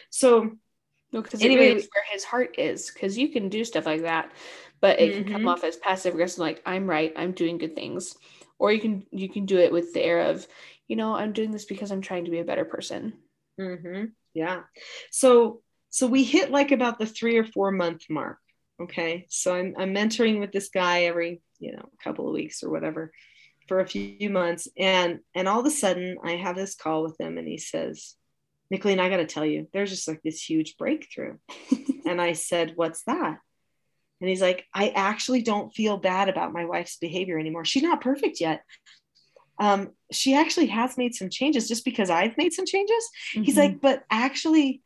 So, 0.09 0.51
because 1.11 1.41
anyway, 1.41 1.69
really 1.69 1.87
where 1.93 2.03
his 2.11 2.23
heart 2.23 2.55
is, 2.57 2.91
because 2.91 3.17
you 3.17 3.29
can 3.29 3.49
do 3.49 3.63
stuff 3.63 3.85
like 3.85 4.03
that, 4.03 4.31
but 4.81 4.99
it 4.99 5.11
mm-hmm. 5.11 5.23
can 5.23 5.31
come 5.31 5.41
mm-hmm. 5.41 5.49
off 5.49 5.63
as 5.63 5.77
passive 5.77 6.13
aggressive, 6.13 6.39
like 6.39 6.61
I'm 6.65 6.89
right, 6.89 7.13
I'm 7.15 7.31
doing 7.31 7.57
good 7.57 7.75
things, 7.75 8.15
or 8.59 8.71
you 8.71 8.79
can 8.79 9.05
you 9.11 9.29
can 9.29 9.45
do 9.45 9.57
it 9.57 9.71
with 9.71 9.93
the 9.93 10.03
air 10.03 10.21
of, 10.29 10.47
you 10.87 10.95
know, 10.95 11.15
I'm 11.15 11.33
doing 11.33 11.51
this 11.51 11.65
because 11.65 11.91
I'm 11.91 12.01
trying 12.01 12.25
to 12.25 12.31
be 12.31 12.39
a 12.39 12.45
better 12.45 12.65
person. 12.65 13.13
Mm-hmm. 13.59 14.05
Yeah. 14.33 14.61
So 15.11 15.61
so 15.89 16.05
we 16.05 16.23
hit 16.23 16.51
like 16.51 16.71
about 16.71 16.99
the 16.99 17.07
three 17.07 17.37
or 17.37 17.43
four 17.43 17.71
month 17.71 18.05
mark 18.09 18.37
Okay. 18.81 19.25
So 19.29 19.53
I'm, 19.53 19.75
I'm 19.77 19.93
mentoring 19.93 20.39
with 20.39 20.51
this 20.51 20.69
guy 20.69 21.03
every, 21.03 21.41
you 21.59 21.73
know, 21.73 21.89
couple 22.03 22.27
of 22.27 22.33
weeks 22.33 22.63
or 22.63 22.69
whatever 22.69 23.11
for 23.69 23.79
a 23.79 23.87
few 23.87 24.29
months. 24.29 24.67
And, 24.77 25.19
and 25.33 25.47
all 25.47 25.61
of 25.61 25.65
a 25.65 25.71
sudden 25.71 26.17
I 26.21 26.33
have 26.33 26.57
this 26.57 26.75
call 26.75 27.03
with 27.03 27.17
him 27.19 27.37
and 27.37 27.47
he 27.47 27.57
says, 27.57 28.15
Nicholeen, 28.73 28.99
I 28.99 29.09
got 29.09 29.17
to 29.17 29.25
tell 29.25 29.45
you, 29.45 29.67
there's 29.71 29.89
just 29.89 30.07
like 30.07 30.21
this 30.21 30.43
huge 30.43 30.75
breakthrough. 30.77 31.37
and 32.05 32.21
I 32.21 32.33
said, 32.33 32.73
what's 32.75 33.03
that? 33.03 33.39
And 34.19 34.29
he's 34.29 34.41
like, 34.41 34.65
I 34.73 34.89
actually 34.89 35.41
don't 35.41 35.73
feel 35.73 35.97
bad 35.97 36.27
about 36.27 36.51
my 36.51 36.65
wife's 36.65 36.97
behavior 36.97 37.39
anymore. 37.39 37.63
She's 37.63 37.83
not 37.83 38.01
perfect 38.01 38.41
yet. 38.41 38.63
Um, 39.59 39.91
she 40.11 40.35
actually 40.35 40.67
has 40.67 40.97
made 40.97 41.15
some 41.15 41.29
changes 41.29 41.67
just 41.67 41.85
because 41.85 42.09
I've 42.09 42.37
made 42.37 42.53
some 42.53 42.65
changes. 42.65 43.09
Mm-hmm. 43.33 43.43
He's 43.43 43.57
like, 43.57 43.81
but 43.81 44.03
actually, 44.09 44.81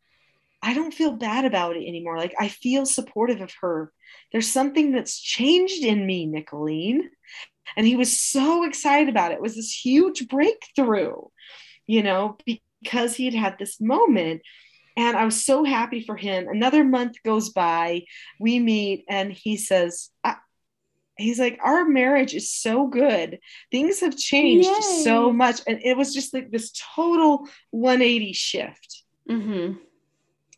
I 0.63 0.73
don't 0.73 0.93
feel 0.93 1.11
bad 1.11 1.45
about 1.45 1.75
it 1.75 1.85
anymore. 1.85 2.17
Like 2.17 2.33
I 2.39 2.47
feel 2.47 2.85
supportive 2.85 3.41
of 3.41 3.51
her. 3.61 3.91
There's 4.31 4.51
something 4.51 4.91
that's 4.91 5.19
changed 5.19 5.83
in 5.83 6.05
me, 6.05 6.25
Nicholeen. 6.25 7.09
And 7.75 7.85
he 7.85 7.95
was 7.95 8.19
so 8.19 8.63
excited 8.63 9.09
about 9.09 9.31
it. 9.31 9.35
It 9.35 9.41
was 9.41 9.55
this 9.55 9.71
huge 9.71 10.27
breakthrough, 10.27 11.15
you 11.87 12.03
know, 12.03 12.37
because 12.45 13.15
he 13.15 13.25
had 13.25 13.33
had 13.33 13.57
this 13.57 13.81
moment. 13.81 14.41
And 14.95 15.17
I 15.17 15.25
was 15.25 15.43
so 15.43 15.63
happy 15.63 16.03
for 16.03 16.15
him. 16.15 16.47
Another 16.47 16.83
month 16.83 17.15
goes 17.23 17.49
by, 17.49 18.03
we 18.39 18.59
meet, 18.59 19.05
and 19.09 19.31
he 19.31 19.57
says, 19.57 20.11
he's 21.17 21.39
like 21.39 21.59
our 21.63 21.85
marriage 21.85 22.33
is 22.33 22.51
so 22.51 22.87
good 22.87 23.39
things 23.71 23.99
have 23.99 24.17
changed 24.17 24.67
Yay. 24.67 25.03
so 25.03 25.31
much 25.31 25.61
and 25.67 25.79
it 25.83 25.95
was 25.95 26.13
just 26.13 26.33
like 26.33 26.51
this 26.51 26.71
total 26.95 27.47
180 27.71 28.33
shift 28.33 29.03
mm-hmm. 29.29 29.73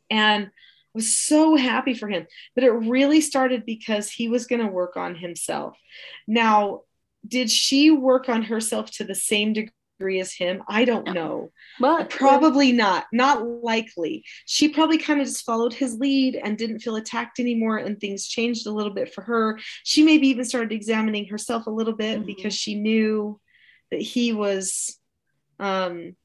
and 0.10 0.46
I 0.46 0.50
was 0.94 1.15
so 1.15 1.56
happy 1.56 1.94
for 1.94 2.08
him 2.08 2.26
but 2.54 2.63
it 2.63 2.72
really 2.72 3.22
started 3.22 3.65
because 3.65 4.10
he 4.10 4.30
was 4.30 4.48
going 4.48 4.62
to 4.62 4.72
work 4.72 4.96
on 4.96 5.15
himself 5.15 5.78
now 6.28 6.82
did 7.27 7.49
she 7.49 7.91
work 7.91 8.29
on 8.29 8.43
herself 8.43 8.91
to 8.91 9.03
the 9.03 9.15
same 9.15 9.53
degree 9.53 10.19
as 10.19 10.33
him? 10.33 10.63
I 10.67 10.85
don't 10.85 11.13
know. 11.13 11.51
But 11.79 12.09
probably 12.09 12.71
not. 12.71 13.05
Not 13.11 13.45
likely. 13.45 14.23
She 14.45 14.69
probably 14.69 14.97
kind 14.97 15.21
of 15.21 15.27
just 15.27 15.45
followed 15.45 15.73
his 15.73 15.95
lead 15.95 16.35
and 16.35 16.57
didn't 16.57 16.79
feel 16.79 16.95
attacked 16.95 17.39
anymore 17.39 17.77
and 17.77 17.99
things 17.99 18.27
changed 18.27 18.67
a 18.67 18.71
little 18.71 18.93
bit 18.93 19.13
for 19.13 19.21
her. 19.21 19.59
She 19.83 20.03
maybe 20.03 20.27
even 20.27 20.45
started 20.45 20.71
examining 20.71 21.27
herself 21.27 21.67
a 21.67 21.71
little 21.71 21.95
bit 21.95 22.17
mm-hmm. 22.17 22.27
because 22.27 22.53
she 22.53 22.75
knew 22.75 23.39
that 23.91 24.01
he 24.01 24.33
was 24.33 24.97
um 25.59 26.15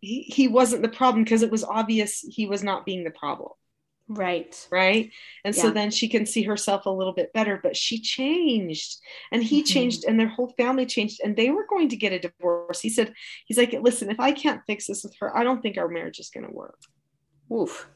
he, 0.00 0.22
he 0.22 0.48
wasn't 0.48 0.82
the 0.82 0.88
problem 0.88 1.24
because 1.24 1.42
it 1.42 1.50
was 1.50 1.64
obvious 1.64 2.20
he 2.20 2.46
was 2.46 2.62
not 2.62 2.86
being 2.86 3.04
the 3.04 3.10
problem 3.10 3.52
Right. 4.08 4.68
Right. 4.70 5.10
And 5.44 5.54
yeah. 5.54 5.62
so 5.62 5.70
then 5.70 5.90
she 5.90 6.08
can 6.08 6.26
see 6.26 6.42
herself 6.44 6.86
a 6.86 6.90
little 6.90 7.12
bit 7.12 7.32
better, 7.32 7.58
but 7.60 7.76
she 7.76 8.00
changed 8.00 8.98
and 9.32 9.42
he 9.42 9.60
mm-hmm. 9.60 9.66
changed 9.66 10.04
and 10.04 10.18
their 10.18 10.28
whole 10.28 10.54
family 10.56 10.86
changed 10.86 11.20
and 11.24 11.36
they 11.36 11.50
were 11.50 11.66
going 11.68 11.88
to 11.88 11.96
get 11.96 12.12
a 12.12 12.18
divorce. 12.18 12.80
He 12.80 12.88
said, 12.88 13.12
he's 13.46 13.58
like, 13.58 13.72
listen, 13.80 14.10
if 14.10 14.20
I 14.20 14.32
can't 14.32 14.62
fix 14.66 14.86
this 14.86 15.02
with 15.02 15.16
her, 15.20 15.36
I 15.36 15.42
don't 15.42 15.60
think 15.60 15.76
our 15.76 15.88
marriage 15.88 16.20
is 16.20 16.30
going 16.30 16.46
to 16.46 16.52
work. 16.52 16.78
Oof. 17.52 17.88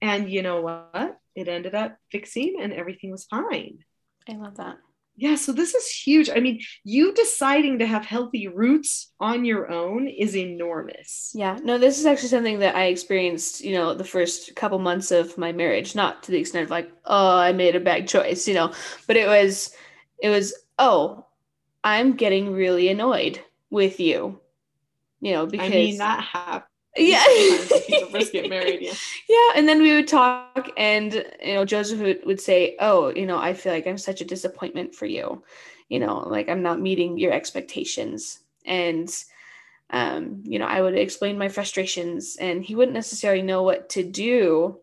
And 0.00 0.30
you 0.30 0.42
know 0.42 0.60
what? 0.60 1.18
It 1.34 1.48
ended 1.48 1.74
up 1.74 1.96
fixing 2.12 2.58
and 2.60 2.72
everything 2.72 3.10
was 3.10 3.24
fine. 3.24 3.78
I 4.28 4.34
love 4.34 4.56
that 4.58 4.76
yeah 5.18 5.34
so 5.34 5.52
this 5.52 5.74
is 5.74 5.90
huge. 5.90 6.30
I 6.30 6.40
mean 6.40 6.60
you 6.84 7.12
deciding 7.12 7.80
to 7.80 7.86
have 7.86 8.06
healthy 8.06 8.48
roots 8.48 9.12
on 9.20 9.44
your 9.44 9.70
own 9.70 10.08
is 10.08 10.36
enormous. 10.36 11.32
Yeah 11.34 11.58
no 11.62 11.76
this 11.76 11.98
is 11.98 12.06
actually 12.06 12.28
something 12.28 12.60
that 12.60 12.76
i 12.76 12.84
experienced 12.84 13.62
you 13.62 13.72
know 13.72 13.94
the 13.94 14.04
first 14.04 14.54
couple 14.56 14.78
months 14.78 15.10
of 15.10 15.36
my 15.36 15.52
marriage 15.52 15.94
not 15.94 16.22
to 16.22 16.30
the 16.30 16.38
extent 16.38 16.64
of 16.64 16.70
like 16.70 16.90
oh 17.04 17.36
i 17.36 17.52
made 17.52 17.76
a 17.76 17.80
bad 17.80 18.06
choice 18.08 18.46
you 18.46 18.54
know 18.54 18.72
but 19.06 19.16
it 19.16 19.26
was 19.26 19.74
it 20.22 20.30
was 20.30 20.54
oh 20.78 21.26
i'm 21.84 22.12
getting 22.16 22.52
really 22.52 22.88
annoyed 22.88 23.40
with 23.70 24.00
you 24.00 24.40
you 25.20 25.32
know 25.32 25.46
because 25.46 25.66
i 25.66 25.70
mean 25.70 25.98
that 25.98 26.22
happened 26.22 26.64
yeah. 26.98 27.24
Get 28.32 28.50
married 28.50 28.80
yeah. 28.80 28.92
Yeah 29.28 29.52
and 29.56 29.68
then 29.68 29.82
we 29.82 29.94
would 29.94 30.08
talk 30.08 30.68
and 30.76 31.12
you 31.42 31.54
know 31.54 31.64
joseph 31.64 32.00
would, 32.00 32.24
would 32.26 32.40
say 32.40 32.76
oh 32.80 33.12
you 33.14 33.26
know 33.26 33.38
i 33.38 33.54
feel 33.54 33.72
like 33.72 33.86
i'm 33.86 33.98
such 33.98 34.20
a 34.20 34.24
disappointment 34.24 34.94
for 34.94 35.06
you. 35.06 35.42
You 35.88 36.00
know 36.00 36.18
like 36.20 36.48
i'm 36.48 36.62
not 36.62 36.80
meeting 36.80 37.18
your 37.18 37.32
expectations. 37.32 38.40
And 38.64 39.08
um 39.90 40.42
you 40.44 40.58
know 40.58 40.66
i 40.66 40.80
would 40.82 40.94
explain 40.94 41.38
my 41.38 41.48
frustrations 41.48 42.36
and 42.36 42.62
he 42.62 42.74
wouldn't 42.74 42.94
necessarily 42.94 43.42
know 43.42 43.62
what 43.62 43.88
to 43.90 44.02
do. 44.02 44.78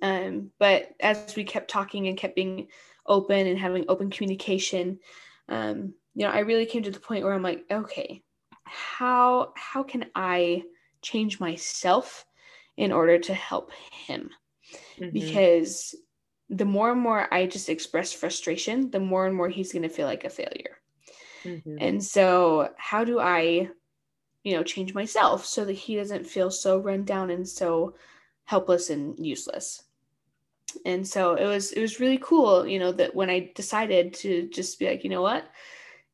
Um 0.00 0.50
but 0.58 0.94
as 1.00 1.34
we 1.36 1.44
kept 1.44 1.70
talking 1.70 2.06
and 2.08 2.16
kept 2.16 2.36
being 2.36 2.68
open 3.06 3.46
and 3.46 3.58
having 3.58 3.84
open 3.88 4.10
communication 4.10 5.00
um 5.48 5.92
you 6.14 6.24
know 6.24 6.30
i 6.30 6.40
really 6.40 6.66
came 6.66 6.82
to 6.82 6.90
the 6.90 7.00
point 7.00 7.24
where 7.24 7.32
i'm 7.32 7.42
like 7.42 7.64
okay 7.70 8.22
how 8.64 9.52
how 9.56 9.82
can 9.82 10.06
i 10.14 10.62
change 11.02 11.40
myself 11.40 12.24
in 12.76 12.92
order 12.92 13.18
to 13.18 13.34
help 13.34 13.72
him 14.06 14.30
mm-hmm. 14.98 15.10
because 15.12 15.94
the 16.48 16.64
more 16.64 16.92
and 16.92 17.00
more 17.00 17.32
I 17.32 17.46
just 17.46 17.68
express 17.68 18.12
frustration, 18.12 18.90
the 18.90 19.00
more 19.00 19.26
and 19.26 19.34
more 19.34 19.48
he's 19.48 19.72
going 19.72 19.82
to 19.82 19.88
feel 19.88 20.06
like 20.06 20.24
a 20.24 20.30
failure. 20.30 20.78
Mm-hmm. 21.44 21.76
And 21.80 22.04
so, 22.04 22.70
how 22.76 23.04
do 23.04 23.18
I, 23.18 23.68
you 24.44 24.54
know, 24.54 24.62
change 24.62 24.94
myself 24.94 25.44
so 25.44 25.64
that 25.64 25.72
he 25.72 25.96
doesn't 25.96 26.26
feel 26.26 26.50
so 26.50 26.78
run 26.78 27.04
down 27.04 27.30
and 27.30 27.48
so 27.48 27.94
helpless 28.44 28.90
and 28.90 29.18
useless? 29.18 29.82
And 30.86 31.06
so 31.06 31.34
it 31.34 31.46
was 31.46 31.72
it 31.72 31.80
was 31.80 32.00
really 32.00 32.18
cool, 32.18 32.66
you 32.66 32.78
know, 32.78 32.92
that 32.92 33.14
when 33.14 33.28
I 33.28 33.50
decided 33.54 34.14
to 34.14 34.48
just 34.48 34.78
be 34.78 34.86
like, 34.86 35.04
you 35.04 35.10
know 35.10 35.22
what, 35.22 35.44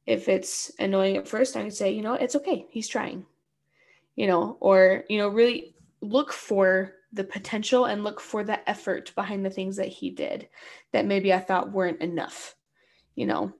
if 0.07 0.29
it's 0.29 0.72
annoying 0.79 1.16
at 1.16 1.29
first, 1.29 1.57
I 1.57 1.62
can 1.62 1.70
say, 1.70 1.92
you 1.92 2.03
know, 2.03 2.14
it's 2.14 2.37
okay. 2.37 2.66
He's 2.70 2.88
trying 2.88 3.27
you 4.18 4.26
know, 4.26 4.57
or, 4.59 5.04
you 5.09 5.16
know, 5.16 5.28
really 5.28 5.76
look 6.00 6.33
for 6.33 6.92
the 7.12 7.22
potential 7.22 7.85
and 7.85 8.02
look 8.02 8.20
for 8.20 8.42
the 8.42 8.68
effort 8.68 9.14
behind 9.14 9.46
the 9.46 9.50
things 9.50 9.76
that 9.76 9.87
he 9.87 10.11
did 10.11 10.48
that 10.92 11.07
maybe 11.07 11.33
I 11.33 11.38
thought 11.38 11.70
weren't 11.70 12.00
enough, 12.00 12.57
you 13.14 13.26
know. 13.26 13.52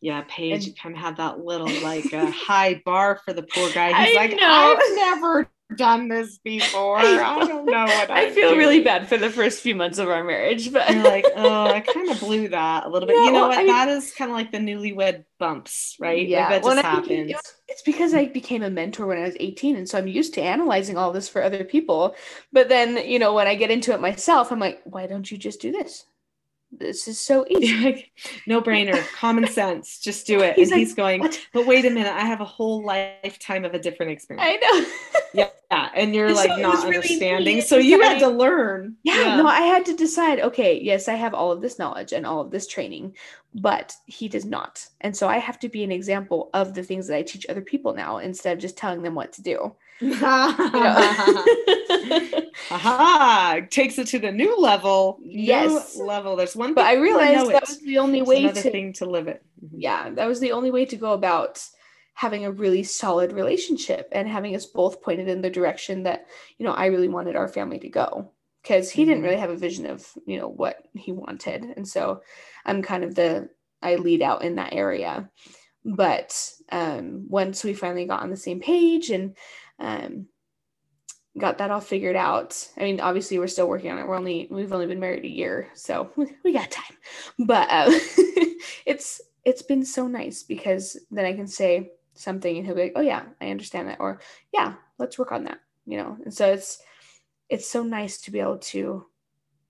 Yeah, 0.00 0.24
Paige 0.26 0.68
and, 0.68 0.78
kind 0.78 0.94
of 0.94 1.02
had 1.02 1.18
that 1.18 1.40
little 1.40 1.68
like 1.82 2.10
a 2.14 2.30
high 2.30 2.80
bar 2.86 3.20
for 3.26 3.34
the 3.34 3.42
poor 3.42 3.70
guy. 3.72 3.88
He's 3.88 4.16
I 4.16 4.20
like, 4.20 4.30
know. 4.30 4.76
I've 4.78 4.96
never 4.96 5.50
done 5.74 6.08
this 6.08 6.38
before. 6.38 6.98
I, 6.98 7.02
I 7.02 7.38
don't 7.46 7.66
know 7.66 7.84
what 7.84 8.10
I, 8.10 8.26
I 8.26 8.30
feel 8.30 8.56
really 8.56 8.82
bad 8.82 9.08
for 9.08 9.16
the 9.16 9.30
first 9.30 9.60
few 9.60 9.74
months 9.74 9.98
of 9.98 10.08
our 10.08 10.22
marriage, 10.22 10.72
but 10.72 10.88
you're 10.90 11.02
like, 11.02 11.26
oh, 11.36 11.66
I 11.66 11.80
kind 11.80 12.10
of 12.10 12.20
blew 12.20 12.48
that 12.48 12.86
a 12.86 12.88
little 12.88 13.06
bit. 13.06 13.16
Yeah, 13.16 13.24
you 13.24 13.32
know 13.32 13.48
what? 13.48 13.58
I 13.58 13.64
mean, 13.64 13.68
that 13.68 13.88
is 13.88 14.12
kind 14.12 14.30
of 14.30 14.36
like 14.36 14.52
the 14.52 14.58
newlywed 14.58 15.24
bumps, 15.38 15.96
right? 15.98 16.26
Yeah, 16.26 16.48
like 16.48 16.62
that 16.62 16.74
just 16.74 16.82
happens. 16.82 17.32
it's 17.68 17.82
because 17.82 18.14
I 18.14 18.26
became 18.26 18.62
a 18.62 18.70
mentor 18.70 19.06
when 19.06 19.18
I 19.18 19.22
was 19.22 19.36
18, 19.40 19.76
and 19.76 19.88
so 19.88 19.98
I'm 19.98 20.06
used 20.06 20.34
to 20.34 20.42
analyzing 20.42 20.96
all 20.96 21.12
this 21.12 21.28
for 21.28 21.42
other 21.42 21.64
people. 21.64 22.14
But 22.52 22.68
then, 22.68 23.08
you 23.08 23.18
know, 23.18 23.34
when 23.34 23.46
I 23.46 23.54
get 23.54 23.70
into 23.70 23.92
it 23.92 24.00
myself, 24.00 24.52
I'm 24.52 24.60
like, 24.60 24.80
why 24.84 25.06
don't 25.06 25.30
you 25.30 25.38
just 25.38 25.60
do 25.60 25.72
this? 25.72 26.04
this 26.72 27.08
is 27.08 27.20
so 27.20 27.46
easy. 27.50 27.84
Like, 27.84 28.10
no 28.46 28.60
brainer, 28.60 29.06
common 29.14 29.46
sense. 29.46 29.98
Just 29.98 30.26
do 30.26 30.40
it. 30.40 30.56
He's 30.56 30.68
and 30.68 30.78
like, 30.78 30.86
he's 30.86 30.94
going, 30.94 31.20
what? 31.20 31.40
but 31.52 31.66
wait 31.66 31.84
a 31.84 31.90
minute, 31.90 32.12
I 32.12 32.24
have 32.24 32.40
a 32.40 32.44
whole 32.44 32.84
lifetime 32.84 33.64
of 33.64 33.74
a 33.74 33.78
different 33.78 34.12
experience. 34.12 34.46
I 34.46 34.56
know. 34.56 34.86
yeah. 35.34 35.48
Yeah. 35.70 35.90
And 35.94 36.14
you're 36.14 36.32
like 36.32 36.50
so 36.50 36.56
not 36.56 36.84
understanding. 36.84 37.60
so 37.60 37.76
you 37.76 38.00
had 38.00 38.18
to 38.20 38.28
learn. 38.28 38.96
Yeah, 39.02 39.20
yeah. 39.20 39.36
No, 39.36 39.46
I 39.46 39.62
had 39.62 39.84
to 39.86 39.94
decide, 39.94 40.40
okay, 40.40 40.80
yes, 40.80 41.08
I 41.08 41.14
have 41.14 41.34
all 41.34 41.50
of 41.50 41.60
this 41.60 41.78
knowledge 41.78 42.12
and 42.12 42.24
all 42.24 42.40
of 42.40 42.50
this 42.50 42.66
training, 42.66 43.16
but 43.54 43.94
he 44.06 44.28
does 44.28 44.44
not. 44.44 44.86
And 45.00 45.16
so 45.16 45.28
I 45.28 45.38
have 45.38 45.58
to 45.60 45.68
be 45.68 45.82
an 45.82 45.90
example 45.90 46.50
of 46.54 46.74
the 46.74 46.82
things 46.82 47.08
that 47.08 47.16
I 47.16 47.22
teach 47.22 47.46
other 47.48 47.62
people 47.62 47.94
now 47.94 48.18
instead 48.18 48.52
of 48.52 48.60
just 48.60 48.76
telling 48.76 49.02
them 49.02 49.14
what 49.14 49.32
to 49.34 49.42
do. 49.42 49.74
Aha! 52.70 53.60
Takes 53.70 53.98
it 53.98 54.06
to 54.08 54.18
the 54.18 54.30
new 54.30 54.58
level. 54.58 55.18
Yes, 55.22 55.96
new 55.96 56.04
level. 56.04 56.36
There's 56.36 56.54
one, 56.54 56.74
but 56.74 56.84
I 56.84 56.94
realized 56.94 57.50
that 57.50 57.66
was 57.66 57.80
the 57.80 57.98
only 57.98 58.22
way 58.22 58.42
to 58.42 58.52
thing 58.52 58.92
to 58.94 59.06
live 59.06 59.26
it. 59.28 59.42
Mm-hmm. 59.64 59.80
Yeah, 59.80 60.10
that 60.10 60.26
was 60.26 60.38
the 60.40 60.52
only 60.52 60.70
way 60.70 60.84
to 60.86 60.96
go 60.96 61.12
about 61.12 61.66
having 62.16 62.46
a 62.46 62.50
really 62.50 62.82
solid 62.82 63.30
relationship 63.30 64.08
and 64.10 64.26
having 64.26 64.56
us 64.56 64.64
both 64.64 65.02
pointed 65.02 65.28
in 65.28 65.42
the 65.42 65.50
direction 65.50 66.02
that 66.02 66.26
you 66.56 66.64
know 66.64 66.72
I 66.72 66.86
really 66.86 67.08
wanted 67.08 67.36
our 67.36 67.46
family 67.46 67.78
to 67.80 67.90
go 67.90 68.32
because 68.62 68.90
he 68.90 69.02
mm-hmm. 69.02 69.10
didn't 69.10 69.24
really 69.24 69.36
have 69.36 69.50
a 69.50 69.56
vision 69.56 69.84
of 69.84 70.10
you 70.26 70.38
know 70.38 70.48
what 70.48 70.78
he 70.94 71.12
wanted, 71.12 71.62
and 71.76 71.86
so 71.86 72.22
I'm 72.64 72.82
kind 72.82 73.04
of 73.04 73.14
the 73.14 73.50
I 73.82 73.96
lead 73.96 74.22
out 74.22 74.42
in 74.42 74.56
that 74.56 74.72
area. 74.72 75.30
But 75.84 76.50
um, 76.72 77.26
once 77.28 77.62
we 77.62 77.74
finally 77.74 78.06
got 78.06 78.22
on 78.22 78.30
the 78.30 78.36
same 78.36 78.60
page 78.60 79.10
and 79.10 79.36
um, 79.78 80.26
got 81.38 81.58
that 81.58 81.70
all 81.70 81.80
figured 81.80 82.16
out. 82.16 82.66
I 82.78 82.82
mean, 82.82 82.98
obviously 82.98 83.38
we're 83.38 83.46
still 83.46 83.68
working 83.68 83.92
on 83.92 83.98
it. 83.98 84.08
We're 84.08 84.16
only 84.16 84.48
we've 84.50 84.72
only 84.72 84.86
been 84.86 85.00
married 85.00 85.24
a 85.24 85.30
year, 85.30 85.68
so 85.74 86.10
we 86.44 86.52
got 86.54 86.70
time. 86.70 86.96
But 87.38 87.68
uh, 87.70 87.86
it's 88.86 89.20
it's 89.44 89.62
been 89.62 89.84
so 89.84 90.06
nice 90.06 90.42
because 90.42 90.98
then 91.10 91.26
I 91.26 91.34
can 91.34 91.46
say 91.46 91.92
something 92.18 92.56
and 92.56 92.66
he'll 92.66 92.74
be 92.74 92.82
like, 92.82 92.92
"Oh 92.96 93.00
yeah, 93.00 93.24
I 93.40 93.50
understand 93.50 93.88
that," 93.88 94.00
or 94.00 94.20
"Yeah, 94.52 94.74
let's 94.98 95.18
work 95.18 95.32
on 95.32 95.44
that." 95.44 95.60
You 95.86 95.98
know, 95.98 96.18
and 96.24 96.32
so 96.32 96.52
it's 96.52 96.80
it's 97.48 97.68
so 97.68 97.82
nice 97.82 98.20
to 98.22 98.30
be 98.30 98.40
able 98.40 98.58
to 98.58 99.06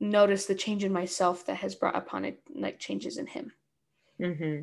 notice 0.00 0.46
the 0.46 0.54
change 0.54 0.84
in 0.84 0.92
myself 0.92 1.46
that 1.46 1.56
has 1.56 1.74
brought 1.74 1.96
upon 1.96 2.24
it 2.24 2.40
like 2.54 2.78
changes 2.78 3.18
in 3.18 3.26
him. 3.26 3.52
Mm-hmm. 4.20 4.62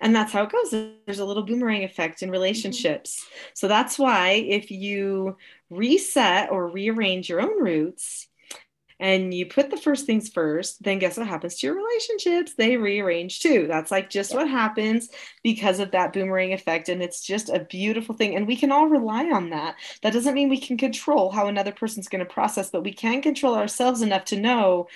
And 0.00 0.14
that's 0.14 0.32
how 0.32 0.44
it 0.44 0.52
goes. 0.52 0.70
There's 0.70 1.18
a 1.18 1.24
little 1.24 1.42
boomerang 1.42 1.82
effect 1.82 2.22
in 2.22 2.30
relationships. 2.30 3.20
Mm-hmm. 3.20 3.50
So 3.54 3.68
that's 3.68 3.98
why 3.98 4.30
if 4.30 4.70
you 4.70 5.36
reset 5.70 6.50
or 6.50 6.68
rearrange 6.68 7.28
your 7.28 7.40
own 7.40 7.60
roots 7.60 8.28
and 9.02 9.34
you 9.34 9.46
put 9.46 9.68
the 9.68 9.76
first 9.76 10.06
things 10.06 10.28
first, 10.28 10.80
then 10.80 11.00
guess 11.00 11.16
what 11.16 11.26
happens 11.26 11.56
to 11.56 11.66
your 11.66 11.74
relationships? 11.74 12.54
They 12.54 12.76
rearrange 12.76 13.40
too. 13.40 13.66
That's 13.66 13.90
like 13.90 14.08
just 14.08 14.32
what 14.32 14.48
happens 14.48 15.08
because 15.42 15.80
of 15.80 15.90
that 15.90 16.12
boomerang 16.12 16.52
effect. 16.52 16.88
And 16.88 17.02
it's 17.02 17.20
just 17.20 17.48
a 17.48 17.66
beautiful 17.68 18.14
thing. 18.14 18.36
And 18.36 18.46
we 18.46 18.54
can 18.54 18.70
all 18.70 18.86
rely 18.86 19.28
on 19.28 19.50
that. 19.50 19.74
That 20.02 20.12
doesn't 20.12 20.34
mean 20.34 20.48
we 20.48 20.60
can 20.60 20.76
control 20.78 21.32
how 21.32 21.48
another 21.48 21.72
person's 21.72 22.06
going 22.06 22.24
to 22.24 22.32
process, 22.32 22.70
but 22.70 22.84
we 22.84 22.92
can 22.92 23.22
control 23.22 23.56
ourselves 23.56 24.02
enough 24.02 24.24
to 24.26 24.40
know 24.40 24.86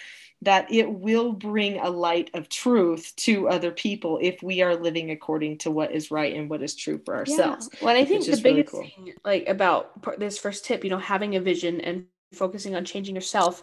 that 0.43 0.71
it 0.71 0.89
will 0.89 1.33
bring 1.33 1.81
a 1.81 1.91
light 1.91 2.31
of 2.35 2.49
truth 2.49 3.13
to 3.17 3.49
other 3.49 3.73
people 3.73 4.21
if 4.23 4.41
we 4.41 4.63
are 4.63 4.77
living 4.77 5.11
according 5.11 5.59
to 5.59 5.71
what 5.73 5.91
is 5.91 6.13
right 6.13 6.37
and 6.37 6.49
what 6.49 6.63
is 6.63 6.77
true 6.77 7.01
for 7.05 7.17
ourselves. 7.17 7.69
Yeah. 7.73 7.79
Well, 7.85 7.97
I 7.97 8.05
think 8.05 8.25
the 8.25 8.37
biggest 8.37 8.45
really 8.45 8.63
cool. 8.63 8.83
thing, 8.83 9.15
like 9.25 9.49
about 9.49 10.21
this 10.21 10.39
first 10.39 10.65
tip, 10.65 10.85
you 10.85 10.91
know, 10.91 10.99
having 10.99 11.35
a 11.35 11.41
vision 11.41 11.81
and 11.81 12.05
focusing 12.33 12.75
on 12.77 12.85
changing 12.85 13.15
yourself, 13.15 13.63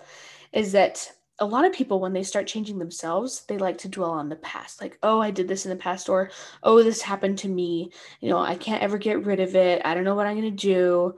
is 0.53 0.71
that 0.71 1.11
a 1.39 1.45
lot 1.45 1.65
of 1.65 1.73
people 1.73 1.99
when 1.99 2.13
they 2.13 2.23
start 2.23 2.47
changing 2.47 2.77
themselves 2.77 3.43
they 3.47 3.57
like 3.57 3.77
to 3.79 3.89
dwell 3.89 4.11
on 4.11 4.29
the 4.29 4.35
past. 4.37 4.81
Like 4.81 4.97
oh 5.03 5.19
i 5.19 5.31
did 5.31 5.47
this 5.47 5.65
in 5.65 5.69
the 5.69 5.75
past 5.75 6.09
or 6.09 6.29
oh 6.61 6.83
this 6.83 7.01
happened 7.01 7.39
to 7.39 7.49
me. 7.49 7.91
You 8.21 8.29
know 8.29 8.39
i 8.39 8.55
can't 8.55 8.83
ever 8.83 8.97
get 8.97 9.25
rid 9.25 9.39
of 9.39 9.55
it. 9.55 9.81
I 9.83 9.93
don't 9.93 10.03
know 10.03 10.15
what 10.15 10.27
i'm 10.27 10.39
going 10.39 10.55
to 10.55 10.67
do. 10.67 11.15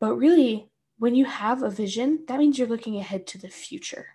But 0.00 0.16
really 0.16 0.68
when 0.98 1.14
you 1.14 1.24
have 1.24 1.62
a 1.62 1.70
vision 1.70 2.24
that 2.26 2.38
means 2.38 2.58
you're 2.58 2.68
looking 2.68 2.96
ahead 2.96 3.26
to 3.28 3.38
the 3.38 3.48
future. 3.48 4.06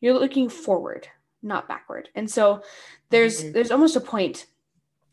You're 0.00 0.18
looking 0.18 0.48
forward 0.48 1.08
not 1.42 1.66
backward. 1.66 2.08
And 2.14 2.30
so 2.30 2.62
there's 3.10 3.42
mm-hmm. 3.42 3.52
there's 3.52 3.72
almost 3.72 3.96
a 3.96 4.00
point 4.00 4.46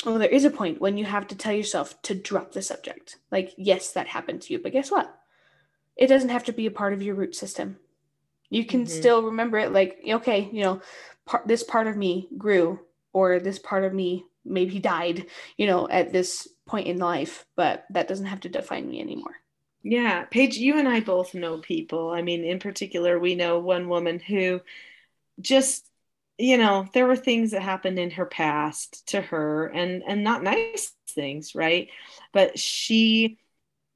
well 0.05 0.19
there 0.19 0.29
is 0.29 0.45
a 0.45 0.51
point 0.51 0.79
when 0.79 0.95
you 0.95 1.05
have 1.05 1.27
to 1.27 1.35
tell 1.35 1.53
yourself 1.53 1.99
to 2.03 2.13
drop 2.13 2.51
the 2.51 2.61
subject. 2.61 3.17
Like 3.31 3.53
yes 3.57 3.91
that 3.93 4.07
happened 4.07 4.43
to 4.43 4.53
you 4.53 4.59
but 4.59 4.71
guess 4.71 4.91
what? 4.91 5.13
It 5.95 6.07
doesn't 6.07 6.29
have 6.29 6.45
to 6.45 6.53
be 6.53 6.67
a 6.67 6.71
part 6.71 6.93
of 6.93 7.01
your 7.01 7.15
root 7.15 7.35
system 7.35 7.77
you 8.49 8.65
can 8.65 8.85
mm-hmm. 8.85 8.99
still 8.99 9.23
remember 9.23 9.57
it 9.57 9.71
like 9.71 9.99
okay 10.07 10.49
you 10.51 10.63
know 10.63 10.81
part 11.25 11.47
this 11.47 11.63
part 11.63 11.87
of 11.87 11.97
me 11.97 12.27
grew 12.37 12.79
or 13.13 13.39
this 13.39 13.59
part 13.59 13.83
of 13.83 13.93
me 13.93 14.25
maybe 14.45 14.79
died 14.79 15.25
you 15.57 15.67
know 15.67 15.87
at 15.89 16.11
this 16.11 16.47
point 16.65 16.87
in 16.87 16.97
life 16.97 17.45
but 17.55 17.85
that 17.89 18.07
doesn't 18.07 18.27
have 18.27 18.39
to 18.39 18.49
define 18.49 18.87
me 18.87 18.99
anymore 18.99 19.35
yeah, 19.83 20.25
Paige, 20.25 20.57
you 20.57 20.77
and 20.77 20.87
I 20.87 20.99
both 20.99 21.33
know 21.33 21.59
people. 21.59 22.09
I 22.09 22.21
mean, 22.21 22.43
in 22.43 22.59
particular, 22.59 23.17
we 23.17 23.35
know 23.35 23.59
one 23.59 23.87
woman 23.87 24.19
who 24.19 24.61
just, 25.39 25.89
you 26.37 26.57
know, 26.57 26.87
there 26.93 27.07
were 27.07 27.15
things 27.15 27.51
that 27.51 27.61
happened 27.61 27.97
in 27.97 28.11
her 28.11 28.25
past 28.25 29.07
to 29.09 29.21
her 29.21 29.67
and 29.67 30.03
and 30.05 30.23
not 30.23 30.43
nice 30.43 30.93
things, 31.09 31.55
right? 31.55 31.89
But 32.33 32.59
she 32.59 33.39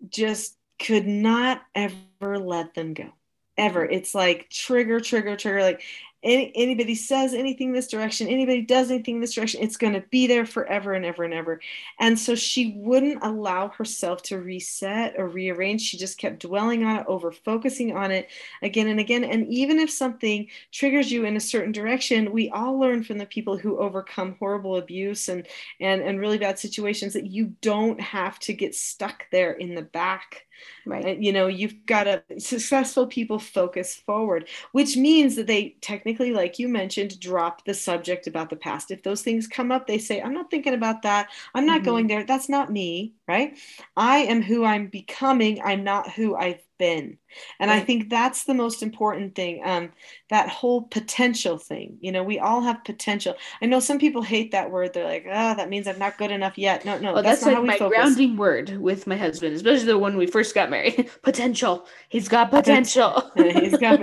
just 0.07 0.57
could 0.79 1.05
not 1.07 1.61
ever 1.75 2.39
let 2.39 2.73
them 2.75 2.93
go. 2.93 3.09
Ever. 3.57 3.85
It's 3.85 4.15
like 4.15 4.49
trigger, 4.49 4.99
trigger, 4.99 5.35
trigger. 5.35 5.61
Like 5.61 5.83
any, 6.23 6.51
anybody 6.55 6.95
says 6.95 7.33
anything 7.33 7.73
this 7.73 7.87
direction, 7.87 8.27
anybody 8.27 8.61
does 8.61 8.89
anything 8.89 9.19
this 9.19 9.33
direction, 9.33 9.61
it's 9.61 9.77
going 9.77 9.93
to 9.93 10.03
be 10.09 10.25
there 10.25 10.45
forever 10.45 10.93
and 10.93 11.05
ever 11.05 11.23
and 11.23 11.33
ever. 11.33 11.59
And 11.99 12.17
so 12.17 12.33
she 12.33 12.73
wouldn't 12.77 13.23
allow 13.23 13.69
herself 13.69 14.21
to 14.23 14.39
reset 14.39 15.15
or 15.17 15.27
rearrange. 15.27 15.81
She 15.81 15.97
just 15.97 16.17
kept 16.17 16.39
dwelling 16.39 16.83
on 16.83 17.01
it, 17.01 17.05
over 17.07 17.31
focusing 17.31 17.95
on 17.95 18.11
it 18.11 18.29
again 18.61 18.87
and 18.87 18.99
again. 18.99 19.23
And 19.23 19.47
even 19.47 19.79
if 19.79 19.89
something 19.89 20.47
triggers 20.71 21.11
you 21.11 21.25
in 21.25 21.35
a 21.35 21.41
certain 21.41 21.73
direction, 21.73 22.31
we 22.31 22.49
all 22.49 22.79
learn 22.79 23.03
from 23.03 23.17
the 23.17 23.25
people 23.25 23.57
who 23.57 23.77
overcome 23.77 24.35
horrible 24.39 24.77
abuse 24.77 25.27
and 25.27 25.45
and 25.79 26.01
and 26.01 26.19
really 26.19 26.37
bad 26.37 26.57
situations 26.57 27.13
that 27.13 27.27
you 27.27 27.53
don't 27.61 27.99
have 27.99 28.39
to 28.39 28.53
get 28.53 28.75
stuck 28.75 29.25
there 29.31 29.51
in 29.51 29.75
the 29.75 29.81
back 29.81 30.45
Right. 30.85 31.19
You 31.19 31.31
know, 31.31 31.47
you've 31.47 31.85
got 31.85 32.03
to 32.03 32.23
successful 32.39 33.07
people 33.07 33.39
focus 33.39 33.95
forward, 33.95 34.49
which 34.71 34.97
means 34.97 35.35
that 35.35 35.47
they 35.47 35.75
technically, 35.81 36.31
like 36.31 36.59
you 36.59 36.67
mentioned, 36.67 37.19
drop 37.19 37.65
the 37.65 37.73
subject 37.73 38.27
about 38.27 38.49
the 38.49 38.55
past. 38.55 38.91
If 38.91 39.03
those 39.03 39.21
things 39.21 39.47
come 39.47 39.71
up, 39.71 39.87
they 39.87 39.97
say, 39.97 40.21
I'm 40.21 40.33
not 40.33 40.51
thinking 40.51 40.73
about 40.73 41.01
that. 41.03 41.29
I'm 41.55 41.65
not 41.65 41.77
mm-hmm. 41.77 41.85
going 41.85 42.07
there. 42.07 42.23
That's 42.25 42.49
not 42.49 42.71
me. 42.71 43.13
Right. 43.27 43.57
I 43.95 44.17
am 44.19 44.41
who 44.41 44.65
I'm 44.65 44.88
becoming. 44.88 45.62
I'm 45.63 45.83
not 45.83 46.12
who 46.12 46.36
I've 46.36 46.59
been 46.83 47.17
and 47.59 47.69
right. 47.69 47.81
i 47.81 47.86
think 47.86 48.09
that's 48.09 48.43
the 48.43 48.53
most 48.53 48.81
important 48.81 49.36
thing 49.36 49.62
um, 49.63 49.91
that 50.29 50.49
whole 50.49 50.81
potential 50.81 51.57
thing 51.57 51.97
you 52.01 52.12
know 52.12 52.23
we 52.23 52.39
all 52.39 52.62
have 52.62 52.83
potential 52.83 53.36
i 53.62 53.65
know 53.65 53.79
some 53.79 53.99
people 53.99 54.21
hate 54.21 54.51
that 54.51 54.69
word 54.71 54.93
they're 54.93 55.05
like 55.05 55.25
ah 55.31 55.51
oh, 55.51 55.55
that 55.55 55.69
means 55.69 55.88
i'm 55.88 55.99
not 55.99 56.17
good 56.17 56.31
enough 56.31 56.57
yet 56.57 56.83
no 56.83 56.97
no 56.97 57.13
well, 57.13 57.23
that's, 57.23 57.41
that's 57.41 57.55
like 57.55 57.63
my 57.63 57.77
focus. 57.77 57.95
grounding 57.95 58.36
word 58.36 58.77
with 58.81 59.05
my 59.07 59.15
husband 59.15 59.55
especially 59.55 59.86
the 59.86 59.97
one 59.97 60.17
we 60.17 60.25
first 60.25 60.55
got 60.55 60.69
married 60.69 61.09
potential 61.21 61.86
he's 62.09 62.27
got 62.27 62.49
potential 62.49 63.31
he's 63.36 63.77
got 63.77 63.99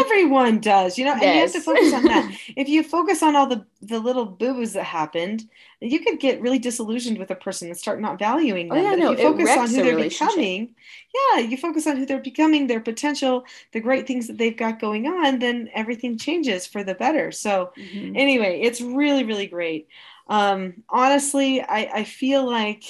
everyone 0.00 0.60
does 0.60 0.96
you 0.96 1.04
know 1.04 1.12
and 1.12 1.22
yes. 1.22 1.34
you 1.34 1.40
have 1.40 1.52
to 1.52 1.60
focus 1.60 1.92
on 1.92 2.04
that 2.04 2.38
if 2.56 2.68
you 2.68 2.82
focus 2.82 3.22
on 3.22 3.36
all 3.36 3.46
the 3.46 3.64
the 3.82 3.98
little 3.98 4.24
boo-boos 4.24 4.72
that 4.72 4.84
happened 4.84 5.44
you 5.82 6.00
could 6.00 6.20
get 6.20 6.40
really 6.40 6.58
disillusioned 6.58 7.18
with 7.18 7.30
a 7.30 7.34
person 7.34 7.68
and 7.68 7.76
start 7.76 8.00
not 8.00 8.18
valuing 8.18 8.70
oh, 8.70 8.74
them. 8.74 8.84
Oh, 8.84 8.90
yeah, 8.90 8.96
no, 8.96 9.12
if 9.12 9.18
you 9.18 9.24
focus 9.24 9.56
on 9.56 9.68
who 9.68 9.82
they're 9.82 9.96
becoming, 9.96 10.74
yeah, 11.14 11.38
you 11.40 11.56
focus 11.56 11.86
on 11.86 11.96
who 11.96 12.06
they're 12.06 12.20
becoming, 12.20 12.66
their 12.66 12.80
potential, 12.80 13.44
the 13.72 13.80
great 13.80 14.06
things 14.06 14.26
that 14.26 14.38
they've 14.38 14.56
got 14.56 14.80
going 14.80 15.06
on, 15.06 15.38
then 15.38 15.68
everything 15.74 16.18
changes 16.18 16.66
for 16.66 16.84
the 16.84 16.94
better. 16.94 17.32
So, 17.32 17.72
mm-hmm. 17.76 18.16
anyway, 18.16 18.60
it's 18.60 18.80
really, 18.80 19.24
really 19.24 19.46
great. 19.46 19.88
Um, 20.28 20.84
honestly, 20.88 21.60
I, 21.60 21.90
I 21.92 22.04
feel 22.04 22.48
like 22.48 22.84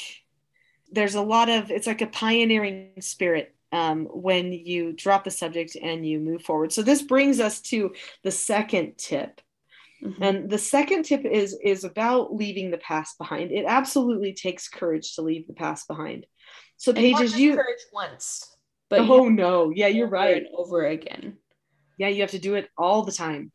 there's 0.93 1.15
a 1.15 1.23
lot 1.23 1.49
of 1.49 1.71
it's 1.71 1.87
like 1.87 2.03
a 2.03 2.07
pioneering 2.07 2.91
spirit 3.01 3.55
um, 3.73 4.05
when 4.07 4.53
you 4.53 4.93
drop 4.93 5.25
the 5.25 5.31
subject 5.31 5.77
and 5.81 6.07
you 6.07 6.21
move 6.21 6.43
forward. 6.43 6.73
So 6.73 6.83
this 6.83 7.03
brings 7.03 7.41
us 7.41 7.61
to 7.63 7.95
the 8.23 8.31
second 8.31 8.99
tip, 8.99 9.41
Mm-hmm. 10.03 10.23
And 10.23 10.51
the 10.51 10.59
second 10.59 11.05
tip 11.05 11.25
is 11.25 11.57
is 11.63 11.85
about 11.85 12.35
leaving 12.35 12.71
the 12.71 12.79
past 12.79 13.19
behind. 13.19 13.53
It 13.53 13.65
absolutely 13.69 14.33
takes 14.33 14.69
courage 14.69 15.15
to 15.15 15.23
leave 15.23 15.47
the 15.47 15.55
past 15.55 15.87
behind. 15.87 16.27
So 16.77 16.93
pages 16.93 17.39
you 17.39 17.55
courage 17.55 17.85
once, 17.93 18.45
but 18.91 19.01
oh 19.01 19.29
no, 19.29 19.71
yeah, 19.75 19.87
you're 19.87 20.09
right. 20.09 20.39
And 20.39 20.47
over 20.57 20.85
again. 20.85 21.39
Yeah, 21.99 22.09
you 22.09 22.23
have 22.23 22.33
to 22.33 22.39
do 22.39 22.55
it 22.57 22.69
all 22.77 23.03
the 23.03 23.13
time, 23.13 23.53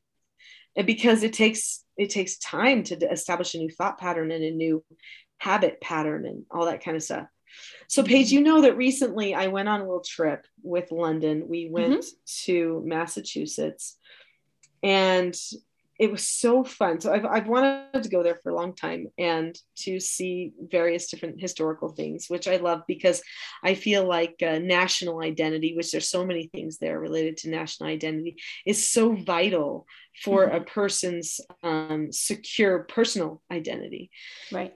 and 0.76 0.88
because 0.88 1.24
it 1.24 1.34
takes 1.34 1.84
it 1.98 2.12
takes 2.12 2.38
time 2.38 2.84
to 2.84 2.96
establish 3.12 3.54
a 3.54 3.58
new 3.58 3.70
thought 3.70 4.00
pattern 4.00 4.32
and 4.32 4.44
a 4.44 4.52
new 4.52 4.86
habit 5.40 5.82
pattern 5.82 6.26
and 6.26 6.46
all 6.50 6.66
that 6.66 6.84
kind 6.84 6.96
of 6.96 7.04
stuff. 7.04 7.28
So, 7.88 8.04
Paige, 8.04 8.28
mm-hmm. 8.28 8.36
you 8.36 8.42
know 8.42 8.62
that 8.62 8.78
recently 8.78 9.34
I 9.34 9.48
went 9.48 9.68
on 9.68 9.82
a 9.82 9.84
little 9.84 10.02
trip 10.02 10.46
with 10.62 10.92
London. 10.92 11.48
We 11.48 11.70
went 11.70 12.04
mm-hmm. 12.04 12.46
to 12.46 12.84
Massachusetts, 12.86 13.98
and 14.84 15.36
it 16.00 16.12
was 16.12 16.28
so 16.28 16.64
fun. 16.64 17.00
So 17.02 17.12
I've, 17.12 17.26
I've 17.26 17.48
wanted 17.48 18.04
to 18.04 18.10
go 18.10 18.22
there 18.22 18.40
for 18.44 18.52
a 18.52 18.56
long 18.56 18.76
time 18.76 19.08
and 19.18 19.58
to 19.78 20.00
see 20.00 20.52
various 20.60 21.10
different 21.10 21.42
historical 21.42 21.90
things, 21.90 22.28
which 22.28 22.48
I 22.48 22.58
love 22.58 22.82
because 22.88 23.22
I 23.64 23.74
feel 23.74 24.08
like 24.08 24.36
uh, 24.46 24.60
national 24.60 25.22
identity, 25.22 25.76
which 25.76 25.92
there's 25.92 26.10
so 26.10 26.26
many 26.26 26.50
things 26.54 26.78
there 26.78 27.00
related 27.00 27.38
to 27.38 27.50
national 27.50 27.90
identity, 27.90 28.38
is 28.66 28.90
so 28.90 29.14
vital 29.14 29.88
for 30.24 30.46
mm-hmm. 30.46 30.58
a 30.58 30.62
person's 30.62 31.42
um, 31.64 32.12
secure 32.12 32.80
personal 32.84 33.42
identity. 33.52 34.12
Right. 34.52 34.74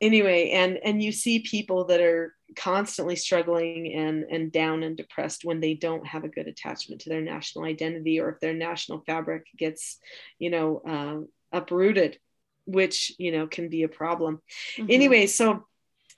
Anyway, 0.00 0.50
and 0.50 0.78
and 0.78 1.02
you 1.02 1.12
see 1.12 1.40
people 1.40 1.84
that 1.86 2.00
are 2.00 2.34
constantly 2.56 3.16
struggling 3.16 3.92
and 3.94 4.24
and 4.24 4.52
down 4.52 4.82
and 4.82 4.96
depressed 4.96 5.44
when 5.44 5.60
they 5.60 5.74
don't 5.74 6.06
have 6.06 6.24
a 6.24 6.28
good 6.28 6.48
attachment 6.48 7.00
to 7.00 7.08
their 7.08 7.20
national 7.20 7.64
identity 7.64 8.20
or 8.20 8.30
if 8.30 8.40
their 8.40 8.54
national 8.54 9.02
fabric 9.06 9.46
gets 9.56 9.98
you 10.38 10.50
know 10.50 10.82
uh, 10.86 11.56
uprooted 11.56 12.18
which 12.66 13.12
you 13.18 13.32
know 13.32 13.46
can 13.46 13.68
be 13.68 13.82
a 13.82 13.88
problem 13.88 14.40
mm-hmm. 14.76 14.90
anyway 14.90 15.26
so 15.26 15.64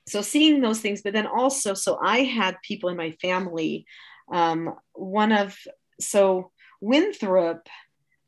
so 0.06 0.22
seeing 0.22 0.60
those 0.60 0.80
things 0.80 1.02
but 1.02 1.12
then 1.12 1.26
also 1.26 1.74
so 1.74 1.98
i 2.02 2.20
had 2.20 2.56
people 2.62 2.88
in 2.88 2.96
my 2.96 3.12
family 3.22 3.86
um, 4.32 4.74
one 4.94 5.32
of 5.32 5.56
so 6.00 6.50
winthrop 6.80 7.68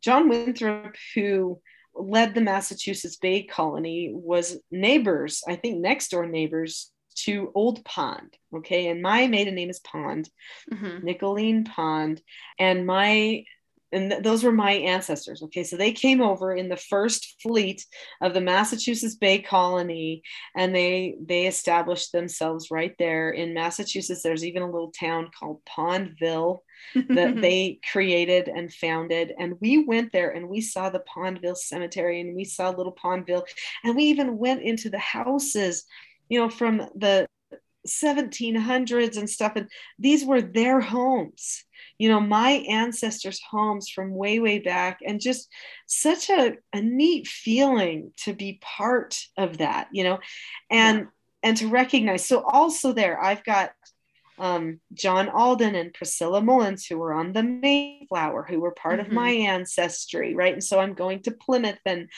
john 0.03 0.29
winthrop 0.29 0.95
who 1.15 1.61
led 1.95 2.35
the 2.35 2.41
massachusetts 2.41 3.17
bay 3.17 3.43
colony 3.43 4.11
was 4.13 4.59
neighbors 4.71 5.43
i 5.49 5.57
think 5.57 5.79
next 5.79 6.11
door 6.11 6.27
neighbors 6.27 6.91
to 7.15 7.53
Old 7.55 7.85
Pond. 7.85 8.37
Okay. 8.55 8.89
And 8.89 9.01
my 9.01 9.27
maiden 9.27 9.55
name 9.55 9.71
is 9.71 9.81
Pond, 9.81 10.29
mm-hmm. 10.73 11.07
Nicholeen 11.07 11.67
Pond. 11.67 12.21
And 12.59 12.87
my 12.87 13.45
and 13.95 14.11
th- 14.11 14.23
those 14.23 14.45
were 14.45 14.53
my 14.53 14.73
ancestors. 14.73 15.43
Okay, 15.43 15.65
so 15.65 15.77
they 15.77 15.93
came 15.93 16.21
over 16.21 16.55
in 16.55 16.69
the 16.69 16.77
first 16.77 17.41
fleet 17.43 17.85
of 18.21 18.35
the 18.35 18.41
Massachusetts 18.41 19.15
Bay 19.15 19.39
Colony, 19.39 20.23
and 20.57 20.75
they 20.75 21.17
they 21.25 21.47
established 21.47 22.13
themselves 22.13 22.71
right 22.71 22.95
there 22.99 23.31
in 23.31 23.55
Massachusetts. 23.55 24.23
There's 24.23 24.45
even 24.45 24.63
a 24.63 24.71
little 24.71 24.93
town 24.93 25.31
called 25.39 25.63
Pondville 25.65 26.59
that 26.95 27.37
they 27.41 27.79
created 27.91 28.49
and 28.49 28.73
founded, 28.73 29.33
and 29.39 29.55
we 29.61 29.85
went 29.85 30.13
there 30.13 30.31
and 30.31 30.49
we 30.49 30.61
saw 30.61 30.91
the 30.91 31.05
Pondville 31.15 31.57
Cemetery 31.57 32.21
and 32.21 32.35
we 32.35 32.45
saw 32.45 32.71
Little 32.71 32.95
Pondville, 32.95 33.45
and 33.85 33.97
we 33.97 34.05
even 34.05 34.37
went 34.37 34.63
into 34.63 34.91
the 34.91 34.99
houses 34.99 35.85
you 36.29 36.41
know, 36.41 36.49
from 36.49 36.79
the 36.95 37.27
1700s 37.87 39.17
and 39.17 39.29
stuff 39.29 39.53
and 39.57 39.69
these 39.99 40.25
were 40.25 40.41
their 40.41 40.81
homes 40.81 41.65
you 41.99 42.09
know 42.09 42.21
my 42.21 42.51
ancestors 42.69 43.41
homes 43.51 43.89
from 43.89 44.15
way 44.15 44.39
way 44.41 44.59
back 44.59 45.01
and 45.07 45.21
just 45.21 45.49
such 45.87 46.31
a, 46.31 46.57
a 46.73 46.81
neat 46.81 47.27
feeling 47.27 48.13
to 48.17 48.33
be 48.33 48.59
part 48.63 49.19
of 49.37 49.59
that 49.59 49.89
you 49.93 50.05
know 50.05 50.19
and 50.71 50.99
yeah. 50.99 51.05
and 51.43 51.57
to 51.57 51.69
recognize 51.69 52.25
so 52.25 52.43
also 52.43 52.93
there 52.93 53.23
i've 53.23 53.45
got 53.45 53.73
um, 54.39 54.81
John 54.93 55.29
Alden 55.29 55.75
and 55.75 55.95
Priscilla 55.95 56.41
Mullins, 56.41 56.87
who 56.87 56.99
were 56.99 57.15
on 57.15 57.33
the 57.33 57.43
Mayflower, 57.43 58.45
who 58.49 58.61
were 58.61 58.73
part 58.73 58.99
mm-hmm. 58.99 59.11
of 59.11 59.13
my 59.13 59.31
ancestry, 59.31 60.35
right? 60.35 60.53
And 60.53 60.65
so 60.65 60.81
I'm 60.81 60.95
going 60.95 61.23
to 61.23 61.31
Plymouth 61.31 61.79
and 61.85 62.09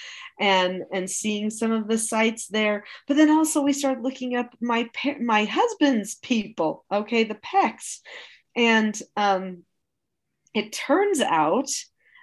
and 0.41 0.83
and 0.93 1.11
seeing 1.11 1.51
some 1.51 1.73
of 1.73 1.89
the 1.89 1.99
sites 1.99 2.47
there. 2.49 2.85
But 3.07 3.17
then 3.17 3.31
also 3.31 3.63
we 3.63 3.73
started 3.73 4.03
looking 4.03 4.37
up 4.37 4.55
my 4.61 4.89
my 5.21 5.45
husband's 5.45 6.15
people, 6.17 6.85
okay, 6.91 7.25
the 7.25 7.35
Pecks, 7.35 8.01
and 8.55 8.99
um, 9.17 9.65
it 10.55 10.73
turns 10.73 11.21
out 11.21 11.69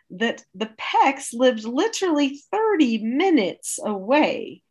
that 0.10 0.44
the 0.54 0.72
Pecks 0.78 1.34
lived 1.34 1.66
literally 1.66 2.40
30 2.52 3.00
minutes 3.04 3.80
away 3.84 4.64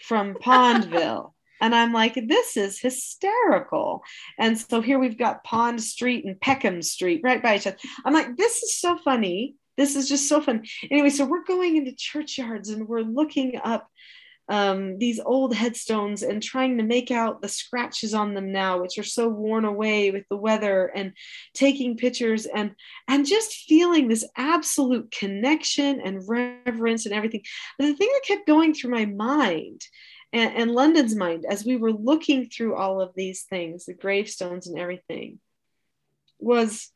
from 0.00 0.34
Pondville. 0.42 1.34
And 1.60 1.74
I'm 1.74 1.92
like, 1.92 2.14
this 2.14 2.56
is 2.56 2.80
hysterical. 2.80 4.02
And 4.38 4.58
so 4.58 4.80
here 4.80 4.98
we've 4.98 5.18
got 5.18 5.44
Pond 5.44 5.82
Street 5.82 6.24
and 6.24 6.40
Peckham 6.40 6.82
Street 6.82 7.20
right 7.24 7.42
by 7.42 7.56
each 7.56 7.66
other. 7.66 7.76
I'm 8.04 8.14
like, 8.14 8.36
this 8.36 8.62
is 8.62 8.78
so 8.78 8.98
funny. 8.98 9.54
This 9.76 9.94
is 9.94 10.08
just 10.08 10.28
so 10.28 10.40
fun. 10.40 10.64
Anyway, 10.90 11.10
so 11.10 11.24
we're 11.24 11.44
going 11.44 11.76
into 11.76 11.92
churchyards 11.92 12.68
and 12.68 12.88
we're 12.88 13.02
looking 13.02 13.60
up 13.62 13.88
um, 14.48 14.98
these 14.98 15.20
old 15.20 15.54
headstones 15.54 16.22
and 16.22 16.42
trying 16.42 16.78
to 16.78 16.82
make 16.84 17.10
out 17.10 17.42
the 17.42 17.48
scratches 17.48 18.14
on 18.14 18.34
them 18.34 18.50
now, 18.50 18.80
which 18.80 18.98
are 18.98 19.04
so 19.04 19.28
worn 19.28 19.64
away 19.64 20.10
with 20.10 20.24
the 20.30 20.36
weather, 20.36 20.86
and 20.94 21.12
taking 21.54 21.96
pictures 21.96 22.46
and 22.46 22.74
and 23.08 23.26
just 23.26 23.52
feeling 23.68 24.08
this 24.08 24.26
absolute 24.36 25.10
connection 25.10 26.00
and 26.00 26.26
reverence 26.26 27.04
and 27.04 27.14
everything. 27.14 27.42
But 27.78 27.86
the 27.86 27.94
thing 27.94 28.08
that 28.12 28.36
kept 28.36 28.46
going 28.46 28.74
through 28.74 28.92
my 28.92 29.04
mind 29.04 29.82
and, 30.32 30.54
and 30.54 30.70
London's 30.72 31.14
mind 31.14 31.46
as 31.48 31.64
we 31.64 31.76
were 31.76 31.92
looking 31.92 32.48
through 32.48 32.74
all 32.74 33.00
of 33.00 33.14
these 33.14 33.42
things, 33.42 33.86
the 33.86 33.94
gravestones 33.94 34.66
and 34.66 34.78
everything, 34.78 35.40
was 36.38 36.90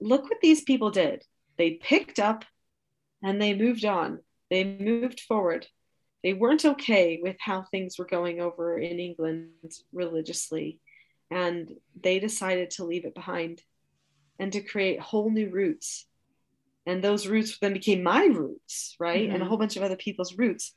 look 0.00 0.24
what 0.24 0.40
these 0.40 0.62
people 0.62 0.90
did. 0.90 1.24
They 1.56 1.72
picked 1.72 2.18
up 2.18 2.44
and 3.22 3.40
they 3.40 3.54
moved 3.54 3.84
on. 3.84 4.20
They 4.50 4.64
moved 4.64 5.20
forward. 5.20 5.66
They 6.22 6.32
weren't 6.32 6.64
okay 6.64 7.20
with 7.22 7.36
how 7.38 7.62
things 7.62 7.98
were 7.98 8.06
going 8.06 8.40
over 8.40 8.78
in 8.78 8.98
England 8.98 9.50
religiously. 9.92 10.80
And 11.30 11.70
they 12.00 12.18
decided 12.18 12.70
to 12.72 12.84
leave 12.84 13.04
it 13.04 13.14
behind 13.14 13.62
and 14.38 14.52
to 14.52 14.60
create 14.60 15.00
whole 15.00 15.30
new 15.30 15.50
roots. 15.50 16.06
And 16.86 17.02
those 17.02 17.26
roots 17.26 17.58
then 17.58 17.72
became 17.72 18.02
my 18.02 18.24
roots, 18.24 18.96
right? 18.98 19.22
Mm-hmm. 19.22 19.32
And 19.32 19.36
a 19.36 19.38
mm-hmm. 19.38 19.48
whole 19.48 19.58
bunch 19.58 19.76
of 19.76 19.82
other 19.82 19.96
people's 19.96 20.36
roots. 20.36 20.74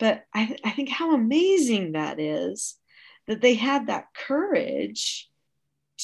But 0.00 0.24
I, 0.34 0.56
I 0.64 0.70
think 0.70 0.88
how 0.88 1.14
amazing 1.14 1.92
that 1.92 2.18
is 2.18 2.76
that 3.28 3.40
they 3.40 3.54
had 3.54 3.86
that 3.86 4.06
courage 4.16 5.30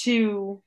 to 0.04 0.62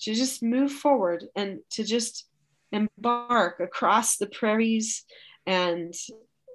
to 0.00 0.14
just 0.14 0.42
move 0.42 0.72
forward 0.72 1.24
and 1.36 1.60
to 1.70 1.84
just 1.84 2.26
embark 2.72 3.60
across 3.60 4.16
the 4.16 4.26
prairies 4.26 5.04
and 5.46 5.94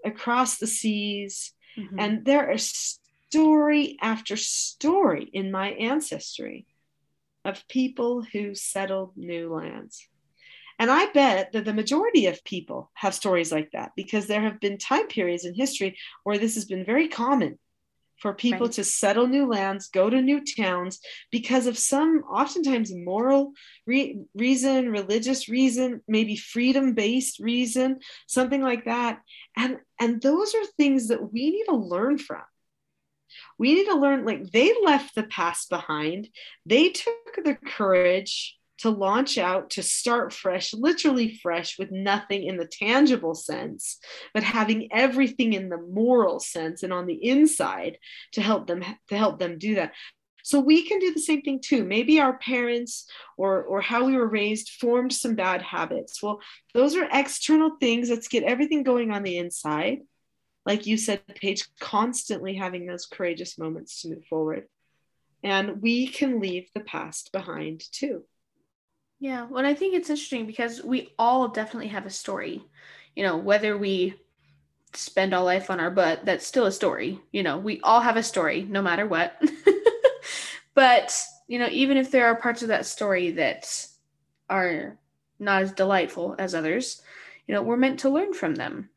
across 0.03 0.57
the 0.57 0.67
seas 0.67 1.53
mm-hmm. 1.77 1.99
and 1.99 2.25
there 2.25 2.51
is 2.51 2.99
story 3.29 3.97
after 4.01 4.35
story 4.35 5.29
in 5.31 5.51
my 5.51 5.69
ancestry 5.69 6.65
of 7.45 7.67
people 7.69 8.21
who 8.21 8.53
settled 8.55 9.11
new 9.15 9.53
lands 9.53 10.09
and 10.79 10.91
I 10.91 11.07
bet 11.07 11.53
that 11.53 11.65
the 11.65 11.73
majority 11.73 12.27
of 12.27 12.43
people 12.43 12.91
have 12.93 13.15
stories 13.15 13.51
like 13.51 13.71
that 13.71 13.91
because 13.95 14.27
there 14.27 14.41
have 14.41 14.59
been 14.59 14.77
time 14.77 15.07
periods 15.07 15.45
in 15.45 15.55
history 15.55 15.97
where 16.23 16.37
this 16.37 16.55
has 16.55 16.65
been 16.65 16.85
very 16.85 17.07
common 17.07 17.57
for 18.19 18.33
people 18.33 18.65
right. 18.65 18.71
to 18.73 18.83
settle 18.83 19.27
new 19.27 19.47
lands, 19.47 19.89
go 19.89 20.09
to 20.09 20.21
new 20.21 20.43
towns 20.43 20.99
because 21.31 21.67
of 21.67 21.77
some 21.77 22.23
oftentimes 22.29 22.93
moral 22.93 23.53
re- 23.85 24.19
reason, 24.33 24.89
religious 24.89 25.47
reason, 25.47 26.01
maybe 26.07 26.35
freedom 26.35 26.93
based 26.93 27.39
reason, 27.39 27.99
something 28.27 28.61
like 28.61 28.85
that. 28.85 29.21
And, 29.55 29.77
and 29.99 30.21
those 30.21 30.55
are 30.55 30.65
things 30.77 31.09
that 31.09 31.31
we 31.31 31.51
need 31.51 31.65
to 31.65 31.75
learn 31.75 32.17
from. 32.17 32.41
We 33.59 33.75
need 33.75 33.85
to 33.85 33.97
learn, 33.97 34.25
like, 34.25 34.51
they 34.51 34.73
left 34.83 35.13
the 35.13 35.23
past 35.23 35.69
behind, 35.69 36.29
they 36.65 36.89
took 36.89 37.39
the 37.43 37.55
courage 37.55 38.57
to 38.77 38.89
launch 38.89 39.37
out 39.37 39.71
to 39.71 39.83
start 39.83 40.33
fresh 40.33 40.73
literally 40.73 41.39
fresh 41.41 41.79
with 41.79 41.91
nothing 41.91 42.43
in 42.43 42.57
the 42.57 42.67
tangible 42.67 43.33
sense 43.33 43.99
but 44.33 44.43
having 44.43 44.91
everything 44.91 45.53
in 45.53 45.69
the 45.69 45.77
moral 45.77 46.39
sense 46.39 46.83
and 46.83 46.93
on 46.93 47.05
the 47.05 47.25
inside 47.25 47.97
to 48.31 48.41
help 48.41 48.67
them 48.67 48.83
to 49.07 49.17
help 49.17 49.39
them 49.39 49.57
do 49.57 49.75
that. 49.75 49.93
So 50.43 50.61
we 50.61 50.87
can 50.87 50.99
do 50.99 51.13
the 51.13 51.19
same 51.19 51.41
thing 51.41 51.59
too. 51.59 51.83
Maybe 51.83 52.19
our 52.19 52.37
parents 52.37 53.09
or 53.37 53.63
or 53.63 53.81
how 53.81 54.05
we 54.05 54.15
were 54.15 54.27
raised 54.27 54.69
formed 54.79 55.13
some 55.13 55.35
bad 55.35 55.61
habits. 55.61 56.21
Well 56.21 56.39
those 56.73 56.95
are 56.95 57.07
external 57.11 57.71
things 57.79 58.09
let's 58.09 58.27
get 58.27 58.43
everything 58.43 58.83
going 58.83 59.11
on 59.11 59.23
the 59.23 59.37
inside. 59.37 59.99
Like 60.65 60.85
you 60.85 60.97
said 60.97 61.21
paige 61.27 61.65
constantly 61.79 62.55
having 62.55 62.85
those 62.85 63.05
courageous 63.05 63.57
moments 63.57 64.01
to 64.01 64.09
move 64.09 64.25
forward. 64.29 64.67
And 65.43 65.81
we 65.81 66.07
can 66.07 66.39
leave 66.39 66.69
the 66.73 66.81
past 66.81 67.31
behind 67.31 67.83
too 67.91 68.23
yeah, 69.19 69.47
well, 69.49 69.65
I 69.65 69.73
think 69.73 69.95
it's 69.95 70.09
interesting 70.09 70.45
because 70.45 70.83
we 70.83 71.13
all 71.17 71.47
definitely 71.47 71.89
have 71.89 72.05
a 72.05 72.11
story. 72.11 72.63
You 73.15 73.23
know, 73.23 73.37
whether 73.37 73.77
we 73.77 74.15
spend 74.93 75.33
all 75.33 75.45
life 75.45 75.69
on 75.69 75.79
our 75.79 75.89
butt, 75.89 76.23
that's 76.25 76.45
still 76.45 76.65
a 76.65 76.71
story. 76.71 77.19
You 77.31 77.43
know, 77.43 77.57
we 77.57 77.79
all 77.81 77.99
have 78.01 78.17
a 78.17 78.23
story, 78.23 78.63
no 78.69 78.81
matter 78.81 79.07
what. 79.07 79.41
but, 80.75 81.19
you 81.47 81.57
know, 81.57 81.67
even 81.71 81.97
if 81.97 82.11
there 82.11 82.27
are 82.27 82.35
parts 82.35 82.61
of 82.61 82.67
that 82.67 82.85
story 82.85 83.31
that 83.31 83.87
are 84.49 84.97
not 85.39 85.63
as 85.63 85.71
delightful 85.71 86.35
as 86.37 86.53
others, 86.53 87.01
you 87.47 87.55
know, 87.55 87.63
we're 87.63 87.77
meant 87.77 87.99
to 88.01 88.09
learn 88.09 88.33
from 88.33 88.55
them. 88.55 88.89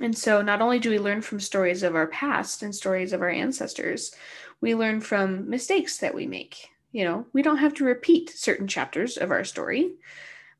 And 0.00 0.16
so 0.16 0.40
not 0.40 0.62
only 0.62 0.78
do 0.78 0.88
we 0.88 0.98
learn 0.98 1.20
from 1.20 1.40
stories 1.40 1.82
of 1.82 1.94
our 1.94 2.06
past 2.06 2.62
and 2.62 2.74
stories 2.74 3.12
of 3.12 3.20
our 3.20 3.28
ancestors, 3.28 4.14
we 4.62 4.74
learn 4.74 5.02
from 5.02 5.50
mistakes 5.50 5.98
that 5.98 6.14
we 6.14 6.26
make 6.26 6.70
you 6.92 7.04
know, 7.04 7.26
we 7.32 7.42
don't 7.42 7.58
have 7.58 7.74
to 7.74 7.84
repeat 7.84 8.30
certain 8.30 8.66
chapters 8.66 9.16
of 9.16 9.30
our 9.30 9.44
story 9.44 9.94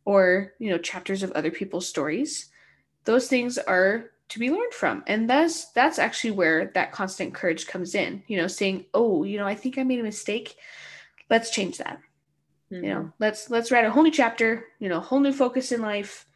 or, 0.04 0.52
you 0.58 0.70
know, 0.70 0.78
chapters 0.78 1.22
of 1.22 1.32
other 1.32 1.50
people's 1.50 1.88
stories. 1.88 2.50
Those 3.04 3.28
things 3.28 3.58
are 3.58 4.10
to 4.28 4.38
be 4.38 4.50
learned 4.50 4.72
from. 4.72 5.02
And 5.06 5.28
that's 5.28 5.70
that's 5.72 5.98
actually 5.98 6.32
where 6.32 6.70
that 6.74 6.92
constant 6.92 7.34
courage 7.34 7.66
comes 7.66 7.94
in, 7.94 8.22
you 8.28 8.36
know, 8.36 8.46
saying, 8.46 8.86
"Oh, 8.94 9.24
you 9.24 9.38
know, 9.38 9.46
I 9.46 9.54
think 9.54 9.76
I 9.76 9.82
made 9.82 10.00
a 10.00 10.04
mistake. 10.04 10.56
Let's 11.28 11.50
change 11.50 11.78
that." 11.78 12.00
Mm-hmm. 12.72 12.84
You 12.84 12.90
know, 12.90 13.00
mm-hmm. 13.00 13.08
let's 13.18 13.50
let's 13.50 13.72
write 13.72 13.84
a 13.84 13.90
whole 13.90 14.04
new 14.04 14.10
chapter, 14.10 14.64
you 14.78 14.88
know, 14.88 15.00
whole 15.00 15.20
new 15.20 15.32
focus 15.32 15.72
in 15.72 15.82
life. 15.82 16.26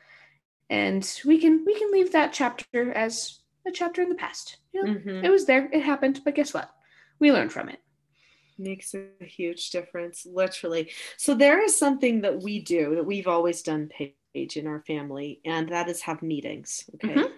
And 0.68 1.08
we 1.24 1.38
can 1.38 1.64
we 1.64 1.78
can 1.78 1.92
leave 1.92 2.12
that 2.12 2.32
chapter 2.32 2.92
as 2.92 3.38
a 3.66 3.70
chapter 3.70 4.02
in 4.02 4.08
the 4.08 4.16
past. 4.16 4.56
You 4.72 4.84
know, 4.84 4.94
mm-hmm. 4.94 5.24
it 5.24 5.30
was 5.30 5.46
there, 5.46 5.68
it 5.72 5.82
happened, 5.82 6.20
but 6.24 6.34
guess 6.34 6.52
what? 6.52 6.74
We 7.20 7.30
learned 7.30 7.52
from 7.52 7.68
it 7.68 7.78
makes 8.58 8.94
a 8.94 9.24
huge 9.24 9.70
difference 9.70 10.26
literally. 10.30 10.90
So 11.16 11.34
there 11.34 11.62
is 11.62 11.76
something 11.78 12.22
that 12.22 12.42
we 12.42 12.60
do 12.60 12.94
that 12.96 13.06
we've 13.06 13.26
always 13.26 13.62
done 13.62 13.88
Paige 13.88 14.56
in 14.56 14.66
our 14.66 14.80
family 14.80 15.40
and 15.44 15.68
that 15.68 15.88
is 15.88 16.00
have 16.02 16.22
meetings 16.22 16.88
okay? 16.96 17.14
Mm-hmm. 17.14 17.34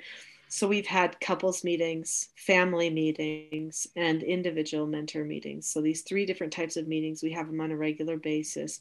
so 0.49 0.67
we've 0.67 0.87
had 0.87 1.21
couples 1.21 1.63
meetings 1.63 2.31
family 2.37 2.89
meetings 2.89 3.87
and 3.97 4.23
individual 4.23 4.87
mentor 4.87 5.25
meetings. 5.25 5.69
So 5.69 5.81
these 5.81 6.03
three 6.03 6.27
different 6.27 6.53
types 6.53 6.77
of 6.77 6.89
meetings 6.89 7.23
we 7.23 7.33
have 7.33 7.47
them 7.49 7.61
on 7.61 7.71
a 7.71 7.77
regular 7.77 8.17
basis. 8.17 8.81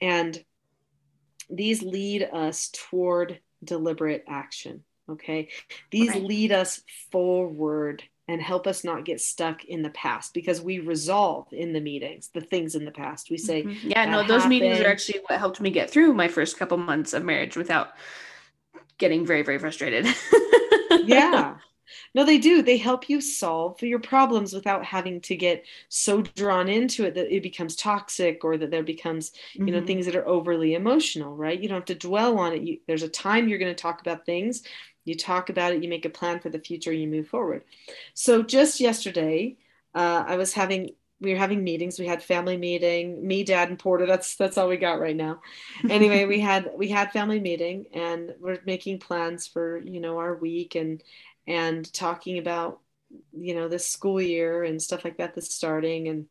And 0.00 0.42
these 1.48 1.82
lead 1.82 2.22
us 2.32 2.70
toward 2.72 3.40
deliberate 3.64 4.24
action 4.28 4.84
okay? 5.10 5.48
These 5.90 6.10
right. 6.10 6.22
lead 6.22 6.52
us 6.52 6.82
forward 7.10 8.02
and 8.30 8.40
help 8.40 8.68
us 8.68 8.84
not 8.84 9.04
get 9.04 9.20
stuck 9.20 9.64
in 9.64 9.82
the 9.82 9.90
past 9.90 10.32
because 10.32 10.60
we 10.60 10.78
resolve 10.78 11.52
in 11.52 11.72
the 11.72 11.80
meetings 11.80 12.28
the 12.32 12.40
things 12.40 12.76
in 12.76 12.84
the 12.84 12.92
past. 12.92 13.28
We 13.28 13.36
say, 13.36 13.64
mm-hmm. 13.64 13.90
yeah, 13.90 14.04
no, 14.04 14.20
those 14.20 14.42
happened. 14.42 14.50
meetings 14.50 14.80
are 14.80 14.86
actually 14.86 15.20
what 15.26 15.40
helped 15.40 15.60
me 15.60 15.70
get 15.70 15.90
through 15.90 16.14
my 16.14 16.28
first 16.28 16.56
couple 16.56 16.78
months 16.78 17.12
of 17.12 17.24
marriage 17.24 17.56
without 17.56 17.88
getting 18.98 19.26
very, 19.26 19.42
very 19.42 19.58
frustrated. 19.58 20.06
yeah. 21.04 21.56
No, 22.14 22.24
they 22.24 22.38
do. 22.38 22.62
They 22.62 22.76
help 22.76 23.08
you 23.08 23.20
solve 23.20 23.82
your 23.82 23.98
problems 23.98 24.52
without 24.52 24.84
having 24.84 25.20
to 25.22 25.34
get 25.34 25.64
so 25.88 26.22
drawn 26.22 26.68
into 26.68 27.04
it 27.04 27.14
that 27.14 27.34
it 27.34 27.42
becomes 27.42 27.74
toxic 27.74 28.44
or 28.44 28.56
that 28.58 28.70
there 28.70 28.84
becomes, 28.84 29.32
you 29.54 29.64
mm-hmm. 29.64 29.74
know, 29.74 29.84
things 29.84 30.06
that 30.06 30.14
are 30.14 30.26
overly 30.26 30.74
emotional, 30.74 31.34
right? 31.34 31.60
You 31.60 31.68
don't 31.68 31.78
have 31.78 31.84
to 31.86 32.06
dwell 32.06 32.38
on 32.38 32.52
it. 32.52 32.62
You, 32.62 32.78
there's 32.86 33.02
a 33.02 33.08
time 33.08 33.48
you're 33.48 33.58
going 33.58 33.74
to 33.74 33.82
talk 33.82 34.00
about 34.00 34.24
things 34.24 34.62
you 35.04 35.16
talk 35.16 35.50
about 35.50 35.72
it, 35.72 35.82
you 35.82 35.88
make 35.88 36.04
a 36.04 36.10
plan 36.10 36.40
for 36.40 36.50
the 36.50 36.58
future, 36.58 36.92
you 36.92 37.08
move 37.08 37.28
forward. 37.28 37.64
So 38.14 38.42
just 38.42 38.80
yesterday, 38.80 39.56
uh, 39.94 40.24
I 40.26 40.36
was 40.36 40.52
having 40.52 40.90
we 41.20 41.32
were 41.32 41.38
having 41.38 41.62
meetings. 41.62 41.98
We 41.98 42.06
had 42.06 42.22
family 42.22 42.56
meeting, 42.56 43.26
me, 43.26 43.44
dad, 43.44 43.68
and 43.68 43.78
Porter. 43.78 44.06
That's 44.06 44.36
that's 44.36 44.56
all 44.56 44.68
we 44.68 44.76
got 44.76 45.00
right 45.00 45.16
now. 45.16 45.40
Anyway, 45.90 46.24
we 46.24 46.40
had 46.40 46.70
we 46.76 46.88
had 46.88 47.12
family 47.12 47.40
meeting 47.40 47.86
and 47.92 48.34
we're 48.40 48.58
making 48.64 49.00
plans 49.00 49.46
for, 49.46 49.78
you 49.78 50.00
know, 50.00 50.18
our 50.18 50.36
week 50.36 50.74
and 50.74 51.02
and 51.46 51.92
talking 51.92 52.38
about, 52.38 52.80
you 53.32 53.54
know, 53.54 53.68
this 53.68 53.86
school 53.86 54.20
year 54.20 54.64
and 54.64 54.80
stuff 54.80 55.04
like 55.04 55.18
that 55.18 55.34
that's 55.34 55.54
starting 55.54 56.08
and 56.08 56.26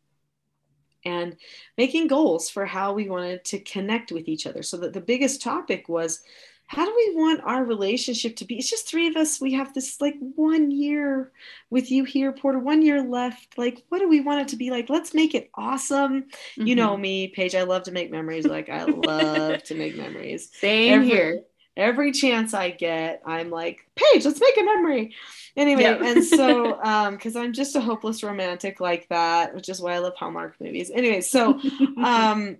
and 1.05 1.37
making 1.77 2.07
goals 2.07 2.49
for 2.49 2.65
how 2.65 2.93
we 2.93 3.09
wanted 3.09 3.45
to 3.45 3.59
connect 3.59 4.11
with 4.11 4.27
each 4.27 4.47
other. 4.47 4.63
So 4.63 4.77
that 4.77 4.93
the 4.93 5.01
biggest 5.01 5.41
topic 5.41 5.87
was 5.87 6.21
how 6.69 6.85
do 6.85 6.93
we 6.95 7.15
want 7.15 7.41
our 7.45 7.65
relationship 7.65 8.35
to 8.35 8.45
be? 8.45 8.59
It's 8.59 8.69
just 8.69 8.87
three 8.87 9.07
of 9.07 9.15
us. 9.15 9.41
We 9.41 9.53
have 9.53 9.73
this 9.73 9.99
like 9.99 10.13
one 10.35 10.69
year 10.69 11.31
with 11.71 11.89
you 11.89 12.03
here, 12.03 12.31
Porter, 12.31 12.59
one 12.59 12.83
year 12.83 13.01
left. 13.01 13.57
Like, 13.57 13.83
what 13.89 13.97
do 13.97 14.07
we 14.07 14.21
want 14.21 14.41
it 14.41 14.47
to 14.49 14.55
be 14.55 14.69
like? 14.69 14.87
Let's 14.87 15.15
make 15.15 15.33
it 15.33 15.49
awesome. 15.55 16.25
Mm-hmm. 16.25 16.67
You 16.67 16.75
know 16.75 16.91
mm-hmm. 16.91 17.01
me, 17.01 17.27
Paige, 17.29 17.55
I 17.55 17.63
love 17.63 17.83
to 17.83 17.91
make 17.91 18.11
memories. 18.11 18.45
Like, 18.45 18.69
I 18.69 18.83
love 18.83 19.63
to 19.63 19.73
make 19.73 19.97
memories. 19.97 20.51
Same 20.61 20.93
every, 20.93 21.07
here. 21.07 21.41
Every 21.75 22.11
chance 22.11 22.53
I 22.53 22.69
get, 22.69 23.23
I'm 23.25 23.49
like, 23.49 23.79
Paige, 23.95 24.25
let's 24.25 24.39
make 24.39 24.57
a 24.59 24.63
memory. 24.63 25.15
Anyway, 25.57 25.81
yep. 25.81 26.01
and 26.01 26.23
so, 26.23 26.79
um, 26.83 27.15
because 27.15 27.35
I'm 27.35 27.53
just 27.53 27.75
a 27.77 27.81
hopeless 27.81 28.21
romantic 28.21 28.79
like 28.79 29.09
that, 29.09 29.55
which 29.55 29.69
is 29.69 29.81
why 29.81 29.93
I 29.93 29.97
love 29.97 30.13
Hallmark 30.17 30.61
movies. 30.61 30.91
Anyway, 30.93 31.21
so, 31.21 31.59
um, 31.97 32.57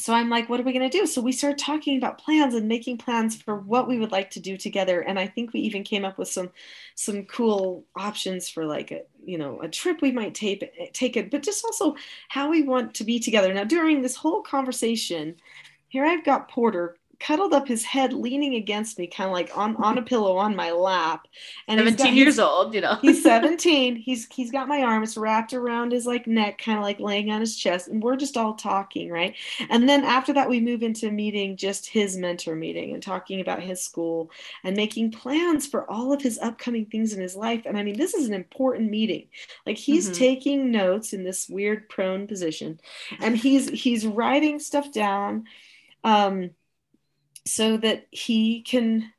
so 0.00 0.14
I'm 0.14 0.30
like, 0.30 0.48
what 0.48 0.58
are 0.58 0.62
we 0.62 0.72
going 0.72 0.88
to 0.88 0.98
do? 0.98 1.06
So 1.06 1.20
we 1.20 1.32
started 1.32 1.58
talking 1.58 1.98
about 1.98 2.18
plans 2.18 2.54
and 2.54 2.66
making 2.66 2.98
plans 2.98 3.40
for 3.40 3.56
what 3.56 3.86
we 3.86 3.98
would 3.98 4.12
like 4.12 4.30
to 4.30 4.40
do 4.40 4.56
together. 4.56 5.00
And 5.00 5.18
I 5.18 5.26
think 5.26 5.52
we 5.52 5.60
even 5.60 5.84
came 5.84 6.04
up 6.04 6.16
with 6.16 6.28
some, 6.28 6.50
some 6.94 7.24
cool 7.26 7.84
options 7.96 8.48
for 8.48 8.64
like 8.64 8.90
a, 8.92 9.02
you 9.22 9.36
know, 9.36 9.60
a 9.60 9.68
trip 9.68 10.00
we 10.00 10.12
might 10.12 10.34
take, 10.34 10.62
eh, 10.62 10.86
take 10.92 11.16
it, 11.16 11.30
but 11.30 11.42
just 11.42 11.64
also 11.64 11.96
how 12.28 12.48
we 12.48 12.62
want 12.62 12.94
to 12.94 13.04
be 13.04 13.20
together. 13.20 13.52
Now, 13.52 13.64
during 13.64 14.00
this 14.00 14.16
whole 14.16 14.42
conversation, 14.42 15.36
here 15.88 16.04
I've 16.04 16.24
got 16.24 16.48
Porter 16.48 16.96
cuddled 17.20 17.52
up 17.52 17.68
his 17.68 17.84
head 17.84 18.12
leaning 18.12 18.54
against 18.54 18.98
me 18.98 19.06
kind 19.06 19.28
of 19.28 19.34
like 19.34 19.56
on 19.56 19.76
on 19.76 19.98
a 19.98 20.02
pillow 20.02 20.36
on 20.36 20.56
my 20.56 20.70
lap. 20.72 21.28
And 21.68 21.78
17 21.78 22.06
got, 22.06 22.14
years 22.14 22.38
old 22.38 22.74
you 22.74 22.80
know. 22.80 22.96
He's 23.02 23.22
17 23.30 23.96
he's 23.96 24.26
he's 24.32 24.50
got 24.50 24.68
my 24.68 24.82
arms 24.82 25.16
wrapped 25.16 25.52
around 25.52 25.92
his 25.92 26.06
like 26.06 26.26
neck 26.26 26.58
kind 26.58 26.78
of 26.78 26.84
like 26.84 26.98
laying 26.98 27.30
on 27.30 27.40
his 27.40 27.56
chest 27.56 27.88
and 27.88 28.02
we're 28.02 28.16
just 28.16 28.36
all 28.36 28.54
talking 28.54 29.10
right? 29.10 29.36
And 29.68 29.88
then 29.88 30.04
after 30.04 30.32
that 30.32 30.48
we 30.48 30.60
move 30.60 30.82
into 30.82 31.10
meeting 31.10 31.56
just 31.56 31.86
his 31.86 32.16
mentor 32.16 32.56
meeting 32.56 32.94
and 32.94 33.02
talking 33.02 33.40
about 33.40 33.62
his 33.62 33.82
school 33.82 34.30
and 34.64 34.74
making 34.76 35.12
plans 35.12 35.66
for 35.66 35.88
all 35.90 36.12
of 36.12 36.22
his 36.22 36.38
upcoming 36.38 36.86
things 36.86 37.12
in 37.12 37.20
his 37.20 37.36
life. 37.36 37.62
And 37.66 37.76
i 37.76 37.82
mean 37.82 37.98
this 37.98 38.14
is 38.14 38.26
an 38.26 38.34
important 38.34 38.90
meeting. 38.90 39.28
Like 39.66 39.76
he's 39.76 40.06
mm-hmm. 40.06 40.18
taking 40.18 40.70
notes 40.70 41.12
in 41.12 41.22
this 41.22 41.48
weird 41.48 41.88
prone 41.88 42.26
position 42.26 42.80
and 43.20 43.36
he's 43.36 43.68
he's 43.68 44.06
writing 44.06 44.58
stuff 44.58 44.90
down 44.92 45.44
um 46.04 46.50
so 47.50 47.76
that 47.78 48.06
he 48.10 48.62
can 48.62 49.12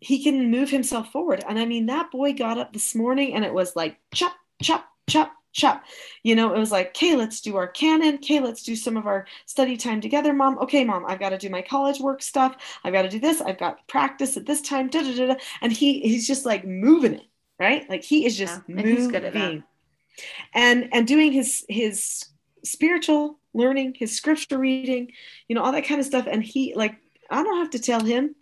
he 0.00 0.22
can 0.22 0.50
move 0.50 0.70
himself 0.70 1.10
forward. 1.10 1.44
And 1.48 1.58
i 1.58 1.64
mean 1.64 1.86
that 1.86 2.10
boy 2.10 2.32
got 2.32 2.58
up 2.58 2.72
this 2.72 2.94
morning 2.94 3.34
and 3.34 3.44
it 3.44 3.52
was 3.52 3.74
like 3.74 3.98
chop 4.14 4.34
chop 4.62 4.86
chop 5.08 5.32
chop. 5.52 5.84
You 6.22 6.36
know 6.36 6.54
it 6.54 6.58
was 6.58 6.70
like 6.70 6.88
okay 6.88 7.16
let's 7.16 7.40
do 7.40 7.56
our 7.56 7.68
canon. 7.68 8.16
Okay 8.16 8.40
let's 8.40 8.62
do 8.62 8.76
some 8.76 8.96
of 8.96 9.06
our 9.06 9.26
study 9.46 9.76
time 9.76 10.00
together 10.00 10.32
mom. 10.32 10.58
Okay 10.58 10.84
mom 10.84 11.04
i've 11.06 11.20
got 11.20 11.30
to 11.30 11.38
do 11.38 11.50
my 11.50 11.62
college 11.62 12.00
work 12.00 12.22
stuff. 12.22 12.56
I've 12.84 12.92
got 12.92 13.02
to 13.02 13.08
do 13.08 13.20
this. 13.20 13.40
I've 13.40 13.58
got 13.58 13.86
practice 13.88 14.36
at 14.36 14.46
this 14.46 14.60
time. 14.60 14.88
Da, 14.88 15.02
da, 15.02 15.14
da, 15.14 15.26
da. 15.34 15.40
and 15.60 15.72
he 15.72 16.00
he's 16.00 16.26
just 16.26 16.46
like 16.46 16.64
moving 16.64 17.14
it 17.14 17.26
right? 17.58 17.88
Like 17.88 18.04
he 18.04 18.24
is 18.24 18.36
just 18.36 18.62
yeah, 18.68 18.74
moving. 18.74 19.64
And 20.54 20.88
and 20.92 21.06
doing 21.06 21.32
his 21.32 21.64
his 21.68 22.26
spiritual 22.64 23.38
learning, 23.54 23.94
his 23.96 24.16
scripture 24.16 24.58
reading, 24.58 25.12
you 25.48 25.54
know, 25.54 25.62
all 25.62 25.72
that 25.72 25.84
kind 25.84 26.00
of 26.00 26.06
stuff. 26.06 26.26
And 26.30 26.42
he, 26.42 26.74
like, 26.74 26.96
I 27.30 27.42
don't 27.42 27.58
have 27.58 27.70
to 27.70 27.78
tell 27.78 28.00
him. 28.00 28.34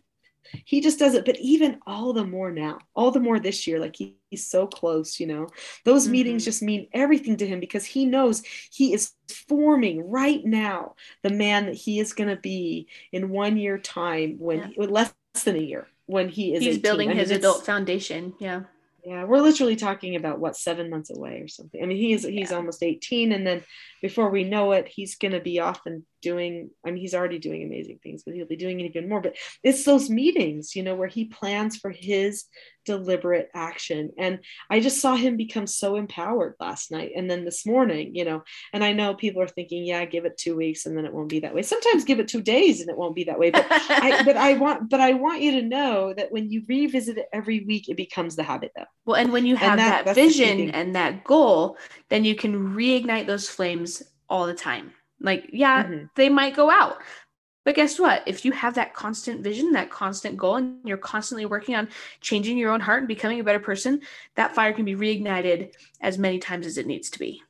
He 0.64 0.80
just 0.80 0.99
does 0.99 1.14
it. 1.14 1.24
But 1.24 1.39
even 1.41 1.80
all 1.87 2.12
the 2.12 2.24
more 2.24 2.53
now, 2.53 2.78
all 2.95 3.11
the 3.11 3.20
more 3.20 3.41
this 3.41 3.66
year, 3.66 3.80
like 3.80 3.97
he, 3.97 4.16
he's 4.30 4.49
so 4.49 4.66
close, 4.66 5.18
you 5.18 5.26
know, 5.26 5.49
those 5.84 6.05
mm-hmm. 6.05 6.12
meetings 6.12 6.45
just 6.45 6.62
mean 6.62 6.87
everything 6.93 7.37
to 7.39 7.47
him 7.47 7.59
because 7.59 7.84
he 7.84 8.05
knows 8.05 8.43
he 8.70 8.93
is 8.93 9.12
forming 9.49 10.09
right 10.09 10.45
now 10.45 10.95
the 11.22 11.30
man 11.30 11.66
that 11.66 11.74
he 11.74 11.99
is 11.99 12.12
going 12.12 12.30
to 12.30 12.41
be 12.41 12.87
in 13.12 13.30
one 13.30 13.57
year 13.57 13.76
time 13.76 14.37
when 14.39 14.72
yeah. 14.76 14.84
less 14.87 15.12
than 15.45 15.57
a 15.57 15.61
year 15.61 15.89
when 16.07 16.28
he 16.28 16.55
is 16.55 16.62
he's 16.62 16.74
18. 16.74 16.82
building 16.82 17.09
I 17.09 17.14
mean, 17.14 17.18
his 17.18 17.32
adult 17.32 17.66
foundation. 17.66 18.34
Yeah 18.39 18.62
yeah 19.07 19.22
we're 19.22 19.41
literally 19.41 19.76
talking 19.76 20.16
about 20.16 20.41
what 20.41 20.57
seven 20.57 20.91
months 20.91 21.11
away 21.11 21.41
or 21.41 21.49
something 21.49 21.82
i 21.82 21.87
mean 21.87 21.97
he's 21.97 22.24
he's 22.24 22.51
yeah. 22.51 22.57
almost 22.57 22.82
18 22.82 23.32
and 23.32 23.47
then 23.47 23.62
before 24.03 24.30
we 24.30 24.43
know 24.45 24.72
it 24.72 24.89
he's 24.89 25.16
going 25.16 25.32
to 25.32 25.41
be 25.41 25.61
off 25.61 25.80
and 25.87 26.03
doing 26.26 26.70
i 26.84 26.90
mean 26.90 27.00
he's 27.00 27.14
already 27.14 27.38
doing 27.38 27.62
amazing 27.62 28.00
things 28.02 28.24
but 28.24 28.34
he'll 28.34 28.48
be 28.48 28.56
doing 28.56 28.80
even 28.80 29.08
more. 29.08 29.20
But 29.20 29.36
it's 29.62 29.84
those 29.84 30.10
meetings 30.10 30.74
you 30.74 30.82
know 30.82 30.96
where 30.96 31.12
he 31.16 31.26
plans 31.26 31.76
for 31.76 31.90
his 31.90 32.46
deliberate 32.84 33.48
action. 33.54 34.10
And 34.18 34.40
i 34.68 34.80
just 34.80 35.00
saw 35.00 35.14
him 35.14 35.36
become 35.36 35.68
so 35.68 35.94
empowered 35.96 36.54
last 36.58 36.90
night 36.90 37.12
and 37.16 37.30
then 37.30 37.44
this 37.44 37.64
morning 37.64 38.16
you 38.16 38.24
know. 38.24 38.42
And 38.72 38.82
i 38.82 38.92
know 38.92 39.14
people 39.14 39.40
are 39.40 39.54
thinking 39.56 39.84
yeah 39.84 40.04
give 40.04 40.24
it 40.24 40.36
two 40.36 40.56
weeks 40.56 40.84
and 40.86 40.96
then 40.96 41.04
it 41.04 41.14
won't 41.14 41.28
be 41.28 41.40
that 41.40 41.54
way. 41.54 41.62
Sometimes 41.62 42.04
give 42.04 42.18
it 42.18 42.26
two 42.26 42.42
days 42.42 42.80
and 42.80 42.90
it 42.90 42.98
won't 42.98 43.14
be 43.14 43.24
that 43.24 43.38
way. 43.38 43.50
But 43.50 43.66
i 43.70 44.22
but 44.28 44.36
i 44.36 44.54
want 44.54 44.90
but 44.90 45.00
i 45.00 45.12
want 45.12 45.42
you 45.42 45.52
to 45.60 45.62
know 45.62 46.12
that 46.18 46.32
when 46.32 46.50
you 46.50 46.64
revisit 46.68 47.18
it 47.18 47.28
every 47.32 47.60
week 47.70 47.88
it 47.88 47.96
becomes 47.96 48.34
the 48.34 48.42
habit 48.42 48.72
though. 48.74 48.90
Well 49.04 49.16
and 49.16 49.32
when 49.32 49.46
you 49.46 49.54
have 49.54 49.78
that, 49.78 50.06
that 50.06 50.14
vision 50.16 50.70
and 50.70 50.96
that 50.96 51.22
goal 51.22 51.78
then 52.08 52.24
you 52.24 52.34
can 52.34 52.74
reignite 52.74 53.26
those 53.28 53.48
flames 53.48 54.02
all 54.28 54.46
the 54.46 54.54
time 54.54 54.92
like 55.26 55.50
yeah 55.52 55.84
mm-hmm. 55.84 56.06
they 56.14 56.30
might 56.30 56.56
go 56.56 56.70
out 56.70 56.96
but 57.66 57.74
guess 57.74 57.98
what? 57.98 58.22
If 58.26 58.44
you 58.44 58.52
have 58.52 58.74
that 58.74 58.94
constant 58.94 59.42
vision, 59.42 59.72
that 59.72 59.90
constant 59.90 60.36
goal, 60.36 60.54
and 60.54 60.78
you're 60.84 60.96
constantly 60.96 61.46
working 61.46 61.74
on 61.74 61.88
changing 62.20 62.56
your 62.56 62.70
own 62.70 62.78
heart 62.78 63.00
and 63.00 63.08
becoming 63.08 63.40
a 63.40 63.44
better 63.44 63.58
person, 63.58 64.02
that 64.36 64.54
fire 64.54 64.72
can 64.72 64.84
be 64.84 64.94
reignited 64.94 65.74
as 66.00 66.16
many 66.16 66.38
times 66.38 66.64
as 66.64 66.78
it 66.78 66.86
needs 66.86 67.10
to 67.10 67.18
be. 67.18 67.42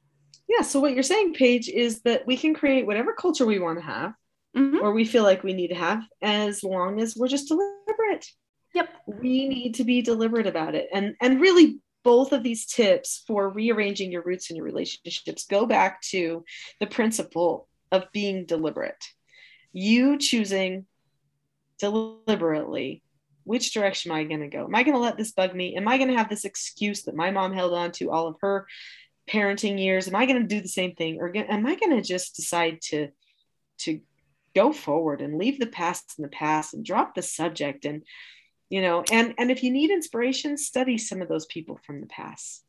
Yeah. 0.48 0.62
So, 0.62 0.80
what 0.80 0.94
you're 0.94 1.02
saying, 1.02 1.34
Paige, 1.34 1.68
is 1.68 2.00
that 2.02 2.26
we 2.26 2.38
can 2.38 2.54
create 2.54 2.86
whatever 2.86 3.12
culture 3.12 3.44
we 3.44 3.58
want 3.58 3.78
to 3.78 3.84
have 3.84 4.14
mm-hmm. 4.56 4.78
or 4.78 4.92
we 4.92 5.04
feel 5.04 5.22
like 5.22 5.44
we 5.44 5.52
need 5.52 5.68
to 5.68 5.74
have 5.74 6.02
as 6.22 6.64
long 6.64 6.98
as 6.98 7.14
we're 7.14 7.28
just 7.28 7.48
deliberate. 7.48 8.26
Yep. 8.74 8.88
We 9.06 9.48
need 9.48 9.74
to 9.74 9.84
be 9.84 10.00
deliberate 10.00 10.46
about 10.46 10.74
it. 10.74 10.88
And, 10.94 11.14
and 11.20 11.42
really, 11.42 11.80
both 12.06 12.32
of 12.32 12.42
these 12.42 12.66
tips 12.66 13.24
for 13.26 13.50
rearranging 13.50 14.12
your 14.12 14.22
roots 14.22 14.48
in 14.48 14.56
your 14.56 14.64
relationships 14.64 15.46
go 15.50 15.66
back 15.66 16.00
to 16.00 16.44
the 16.80 16.86
principle 16.86 17.68
of 17.90 18.10
being 18.12 18.46
deliberate 18.46 19.04
you 19.72 20.16
choosing 20.16 20.86
deliberately 21.78 23.02
which 23.46 23.72
direction 23.72 24.10
am 24.10 24.18
I 24.18 24.24
going 24.24 24.40
to 24.40 24.48
go? 24.48 24.64
Am 24.64 24.74
I 24.74 24.82
going 24.82 24.96
to 24.96 25.00
let 25.00 25.16
this 25.16 25.30
bug 25.30 25.54
me? 25.54 25.76
Am 25.76 25.86
I 25.86 25.98
going 25.98 26.10
to 26.10 26.16
have 26.16 26.28
this 26.28 26.44
excuse 26.44 27.04
that 27.04 27.14
my 27.14 27.30
mom 27.30 27.52
held 27.52 27.74
on 27.74 27.92
to 27.92 28.10
all 28.10 28.26
of 28.26 28.36
her 28.40 28.66
parenting 29.30 29.78
years? 29.78 30.08
Am 30.08 30.16
I 30.16 30.26
going 30.26 30.42
to 30.42 30.48
do 30.48 30.60
the 30.60 30.68
same 30.68 30.96
thing, 30.96 31.18
or 31.20 31.32
am 31.36 31.64
I 31.64 31.76
going 31.76 31.96
to 31.96 32.02
just 32.02 32.34
decide 32.34 32.80
to 32.88 33.08
to 33.78 34.00
go 34.54 34.72
forward 34.72 35.20
and 35.20 35.38
leave 35.38 35.60
the 35.60 35.66
past 35.66 36.14
in 36.18 36.22
the 36.22 36.28
past 36.28 36.74
and 36.74 36.84
drop 36.84 37.14
the 37.14 37.22
subject? 37.22 37.84
And 37.84 38.02
you 38.68 38.82
know, 38.82 39.04
and 39.10 39.34
and 39.38 39.50
if 39.50 39.62
you 39.62 39.70
need 39.70 39.90
inspiration, 39.90 40.56
study 40.56 40.98
some 40.98 41.22
of 41.22 41.28
those 41.28 41.46
people 41.46 41.78
from 41.84 42.00
the 42.00 42.06
past. 42.06 42.64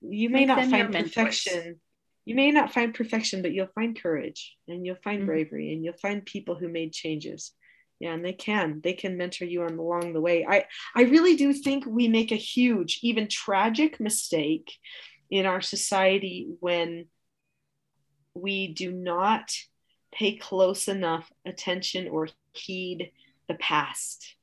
You 0.00 0.30
may 0.30 0.46
Make 0.46 0.48
not 0.48 0.66
find 0.66 0.92
perfection 0.92 1.80
you 2.24 2.34
may 2.34 2.50
not 2.50 2.72
find 2.72 2.94
perfection, 2.94 3.42
but 3.42 3.52
you'll 3.52 3.68
find 3.74 4.00
courage 4.00 4.56
and 4.68 4.84
you'll 4.84 4.96
find 5.02 5.20
mm-hmm. 5.20 5.26
bravery 5.26 5.72
and 5.72 5.84
you'll 5.84 5.94
find 5.94 6.24
people 6.24 6.54
who 6.54 6.68
made 6.68 6.92
changes. 6.92 7.52
Yeah, 7.98 8.12
and 8.12 8.24
they 8.24 8.32
can. 8.32 8.80
They 8.82 8.94
can 8.94 9.16
mentor 9.16 9.44
you 9.44 9.62
on 9.62 9.76
along 9.76 10.12
the 10.12 10.20
way. 10.20 10.46
I 10.48 10.64
I 10.94 11.02
really 11.02 11.36
do 11.36 11.52
think 11.52 11.84
we 11.84 12.08
make 12.08 12.32
a 12.32 12.36
huge, 12.36 13.00
even 13.02 13.28
tragic 13.28 14.00
mistake 14.00 14.72
in 15.30 15.44
our 15.44 15.60
society 15.60 16.48
when 16.60 17.06
we 18.34 18.68
do 18.68 18.90
not 18.90 19.50
pay 20.12 20.36
close 20.36 20.88
enough 20.88 21.30
attention 21.44 22.08
or 22.08 22.28
heed 22.52 23.12
the 23.48 23.54
past. 23.54 24.36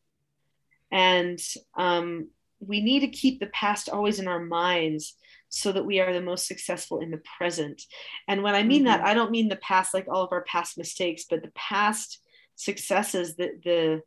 And 0.92 1.40
um, 1.76 2.30
we 2.60 2.82
need 2.82 3.02
to 3.02 3.08
keep 3.08 3.40
the 3.40 3.48
past 3.48 3.90
always 3.90 4.20
in 4.20 4.28
our 4.28 4.40
minds 4.40 5.16
so 5.50 5.72
that 5.72 5.86
we 5.86 6.00
are 6.00 6.14
the 6.14 6.22
most 6.22 6.48
successful 6.48 7.00
in 7.00 7.12
the 7.12 7.22
present. 7.38 7.82
And 8.28 8.44
when 8.44 8.56
I 8.56 8.64
mean 8.64 8.84
mm-hmm. 8.84 8.88
that, 8.88 9.06
I 9.06 9.14
don't 9.14 9.32
mean 9.32 9.50
the 9.50 9.56
past 9.58 9.94
like 9.94 10.08
all 10.08 10.24
of 10.24 10.32
our 10.32 10.44
past 10.44 10.78
mistakes, 10.78 11.26
but 11.30 11.42
the 11.42 11.52
past 11.56 12.20
successes 12.56 13.36
that 13.36 13.64
the 13.64 14.02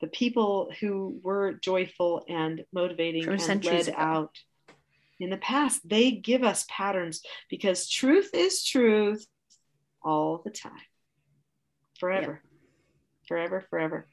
the 0.00 0.06
people 0.08 0.70
who 0.80 1.18
were 1.22 1.54
joyful 1.54 2.22
and 2.28 2.64
motivating 2.70 3.24
From 3.24 3.38
and 3.50 3.64
led 3.64 3.88
ago. 3.88 3.96
out 3.96 4.38
in 5.18 5.30
the 5.30 5.38
past, 5.38 5.88
they 5.88 6.10
give 6.10 6.44
us 6.44 6.66
patterns 6.68 7.22
because 7.48 7.88
truth 7.88 8.30
is 8.34 8.62
truth 8.62 9.26
all 10.02 10.42
the 10.44 10.50
time, 10.50 10.72
forever. 11.98 12.42
Forever, 13.26 13.64
forever. 13.68 14.06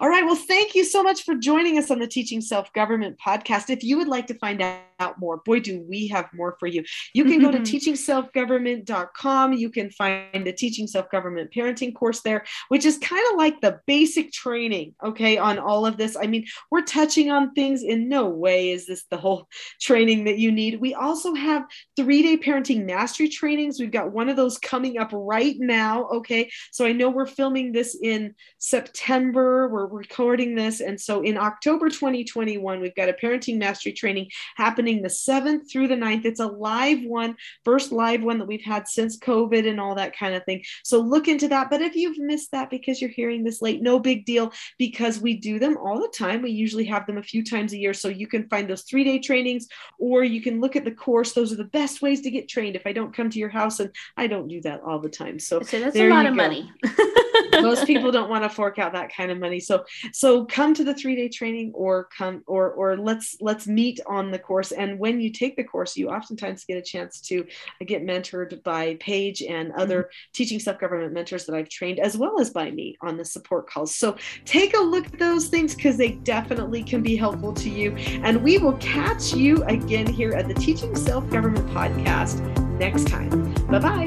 All 0.00 0.08
right. 0.08 0.24
Well, 0.24 0.36
thank 0.36 0.74
you 0.74 0.84
so 0.84 1.02
much 1.02 1.24
for 1.24 1.34
joining 1.34 1.78
us 1.78 1.90
on 1.90 1.98
the 1.98 2.06
Teaching 2.06 2.40
Self 2.40 2.72
Government 2.72 3.18
podcast. 3.24 3.70
If 3.70 3.82
you 3.82 3.98
would 3.98 4.08
like 4.08 4.26
to 4.28 4.34
find 4.34 4.62
out 4.62 5.18
more, 5.18 5.38
boy, 5.38 5.60
do 5.60 5.84
we 5.88 6.06
have 6.08 6.28
more 6.34 6.56
for 6.58 6.66
you. 6.66 6.84
You 7.14 7.24
can 7.24 7.40
go 7.40 7.50
to 7.50 7.58
teachingselfgovernment.com. 7.60 9.52
You 9.54 9.70
can 9.70 9.90
find 9.90 10.46
the 10.46 10.52
Teaching 10.52 10.86
Self 10.86 11.10
Government 11.10 11.50
Parenting 11.52 11.94
course 11.94 12.20
there, 12.22 12.44
which 12.68 12.84
is 12.84 12.98
kind 12.98 13.24
of 13.30 13.38
like 13.38 13.60
the 13.60 13.80
basic 13.86 14.32
training, 14.32 14.94
okay, 15.04 15.38
on 15.38 15.58
all 15.58 15.86
of 15.86 15.96
this. 15.96 16.16
I 16.16 16.26
mean, 16.26 16.46
we're 16.70 16.82
touching 16.82 17.30
on 17.30 17.52
things 17.52 17.82
in 17.82 18.08
no 18.08 18.28
way 18.28 18.70
is 18.70 18.86
this 18.86 19.04
the 19.10 19.16
whole 19.16 19.48
training 19.80 20.24
that 20.24 20.38
you 20.38 20.52
need. 20.52 20.80
We 20.80 20.94
also 20.94 21.34
have 21.34 21.64
three 21.96 22.22
day 22.22 22.36
parenting 22.36 22.84
mastery 22.84 23.28
trainings. 23.28 23.80
We've 23.80 23.90
got 23.90 24.12
one 24.12 24.28
of 24.28 24.36
those 24.36 24.58
coming 24.58 24.98
up 24.98 25.10
right 25.12 25.56
now, 25.58 26.06
okay? 26.08 26.50
So 26.70 26.84
I 26.84 26.92
know 26.92 27.10
we're 27.10 27.26
filming 27.26 27.72
this 27.72 27.98
in 28.00 28.34
September. 28.60 29.68
We're 29.68 29.86
recording 29.86 30.54
this. 30.54 30.80
And 30.80 31.00
so 31.00 31.22
in 31.22 31.36
October 31.36 31.88
2021, 31.88 32.80
we've 32.80 32.94
got 32.94 33.08
a 33.08 33.14
parenting 33.14 33.56
mastery 33.56 33.92
training 33.92 34.30
happening 34.56 35.02
the 35.02 35.08
7th 35.08 35.70
through 35.70 35.88
the 35.88 35.96
9th. 35.96 36.26
It's 36.26 36.40
a 36.40 36.46
live 36.46 37.02
one, 37.02 37.36
first 37.64 37.90
live 37.90 38.22
one 38.22 38.38
that 38.38 38.46
we've 38.46 38.62
had 38.62 38.86
since 38.86 39.18
COVID 39.18 39.68
and 39.68 39.80
all 39.80 39.94
that 39.94 40.16
kind 40.16 40.34
of 40.34 40.44
thing. 40.44 40.62
So 40.84 41.00
look 41.00 41.26
into 41.26 41.48
that. 41.48 41.70
But 41.70 41.80
if 41.80 41.96
you've 41.96 42.18
missed 42.18 42.52
that 42.52 42.70
because 42.70 43.00
you're 43.00 43.10
hearing 43.10 43.42
this 43.42 43.62
late, 43.62 43.82
no 43.82 43.98
big 43.98 44.26
deal 44.26 44.52
because 44.78 45.18
we 45.18 45.38
do 45.38 45.58
them 45.58 45.78
all 45.78 45.98
the 45.98 46.12
time. 46.14 46.42
We 46.42 46.50
usually 46.50 46.84
have 46.84 47.06
them 47.06 47.16
a 47.16 47.22
few 47.22 47.42
times 47.42 47.72
a 47.72 47.78
year. 47.78 47.94
So 47.94 48.08
you 48.08 48.26
can 48.26 48.46
find 48.48 48.68
those 48.68 48.82
three 48.82 49.04
day 49.04 49.18
trainings 49.18 49.68
or 49.98 50.22
you 50.22 50.42
can 50.42 50.60
look 50.60 50.76
at 50.76 50.84
the 50.84 50.92
course. 50.92 51.32
Those 51.32 51.50
are 51.50 51.56
the 51.56 51.64
best 51.64 52.02
ways 52.02 52.20
to 52.22 52.30
get 52.30 52.48
trained 52.48 52.76
if 52.76 52.86
I 52.86 52.92
don't 52.92 53.16
come 53.16 53.30
to 53.30 53.38
your 53.38 53.48
house. 53.48 53.80
And 53.80 53.90
I 54.18 54.26
don't 54.26 54.48
do 54.48 54.60
that 54.62 54.82
all 54.82 54.98
the 54.98 55.08
time. 55.08 55.38
So, 55.38 55.62
so 55.62 55.80
that's 55.80 55.96
a 55.96 56.10
lot 56.10 56.26
of 56.26 56.32
go. 56.32 56.36
money. 56.36 56.70
most 57.62 57.86
people 57.86 58.10
don't 58.10 58.30
want 58.30 58.44
to 58.44 58.48
fork 58.50 58.78
out 58.78 58.92
that 58.92 59.14
kind 59.14 59.30
of 59.30 59.38
money. 59.38 59.60
So 59.60 59.84
so 60.12 60.44
come 60.44 60.74
to 60.74 60.84
the 60.84 60.94
three 60.94 61.16
day 61.16 61.28
training 61.28 61.72
or 61.74 62.08
come 62.16 62.42
or 62.46 62.72
or 62.72 62.96
let's 62.96 63.36
let's 63.40 63.66
meet 63.66 64.00
on 64.06 64.30
the 64.30 64.38
course. 64.38 64.72
And 64.72 64.98
when 64.98 65.20
you 65.20 65.30
take 65.30 65.56
the 65.56 65.64
course 65.64 65.96
you 65.96 66.08
oftentimes 66.08 66.64
get 66.64 66.76
a 66.76 66.82
chance 66.82 67.20
to 67.22 67.46
get 67.86 68.04
mentored 68.04 68.62
by 68.62 68.96
paige 69.00 69.42
and 69.42 69.72
other 69.72 70.02
mm-hmm. 70.02 70.30
teaching 70.32 70.58
self-government 70.58 71.12
mentors 71.12 71.46
that 71.46 71.54
i've 71.54 71.68
trained 71.68 71.98
as 71.98 72.16
well 72.16 72.40
as 72.40 72.50
by 72.50 72.70
me 72.70 72.96
on 73.02 73.16
the 73.16 73.24
support 73.24 73.68
calls. 73.68 73.94
So 73.94 74.16
take 74.44 74.74
a 74.76 74.80
look 74.80 75.06
at 75.06 75.18
those 75.18 75.48
things 75.48 75.74
because 75.74 75.96
they 75.96 76.12
definitely 76.12 76.82
can 76.82 77.02
be 77.02 77.16
helpful 77.16 77.52
to 77.54 77.70
you. 77.70 77.94
And 78.22 78.42
we 78.42 78.58
will 78.58 78.74
catch 78.74 79.32
you 79.32 79.62
again 79.64 80.06
here 80.06 80.32
at 80.32 80.48
the 80.48 80.54
teaching 80.54 80.94
self-government 80.96 81.66
podcast 81.68 82.40
next 82.78 83.08
time. 83.08 83.52
Bye-bye. 83.66 84.06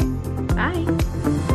Bye 0.55 1.52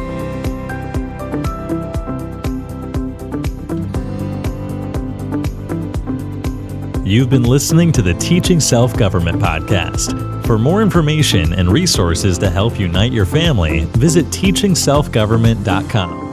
You've 7.08 7.30
been 7.30 7.44
listening 7.44 7.90
to 7.92 8.02
the 8.02 8.12
Teaching 8.12 8.60
Self 8.60 8.94
Government 8.94 9.40
Podcast. 9.40 10.44
For 10.44 10.58
more 10.58 10.82
information 10.82 11.54
and 11.54 11.72
resources 11.72 12.36
to 12.36 12.50
help 12.50 12.78
unite 12.78 13.12
your 13.12 13.24
family, 13.24 13.86
visit 13.96 14.26
teachingselfgovernment.com. 14.26 16.27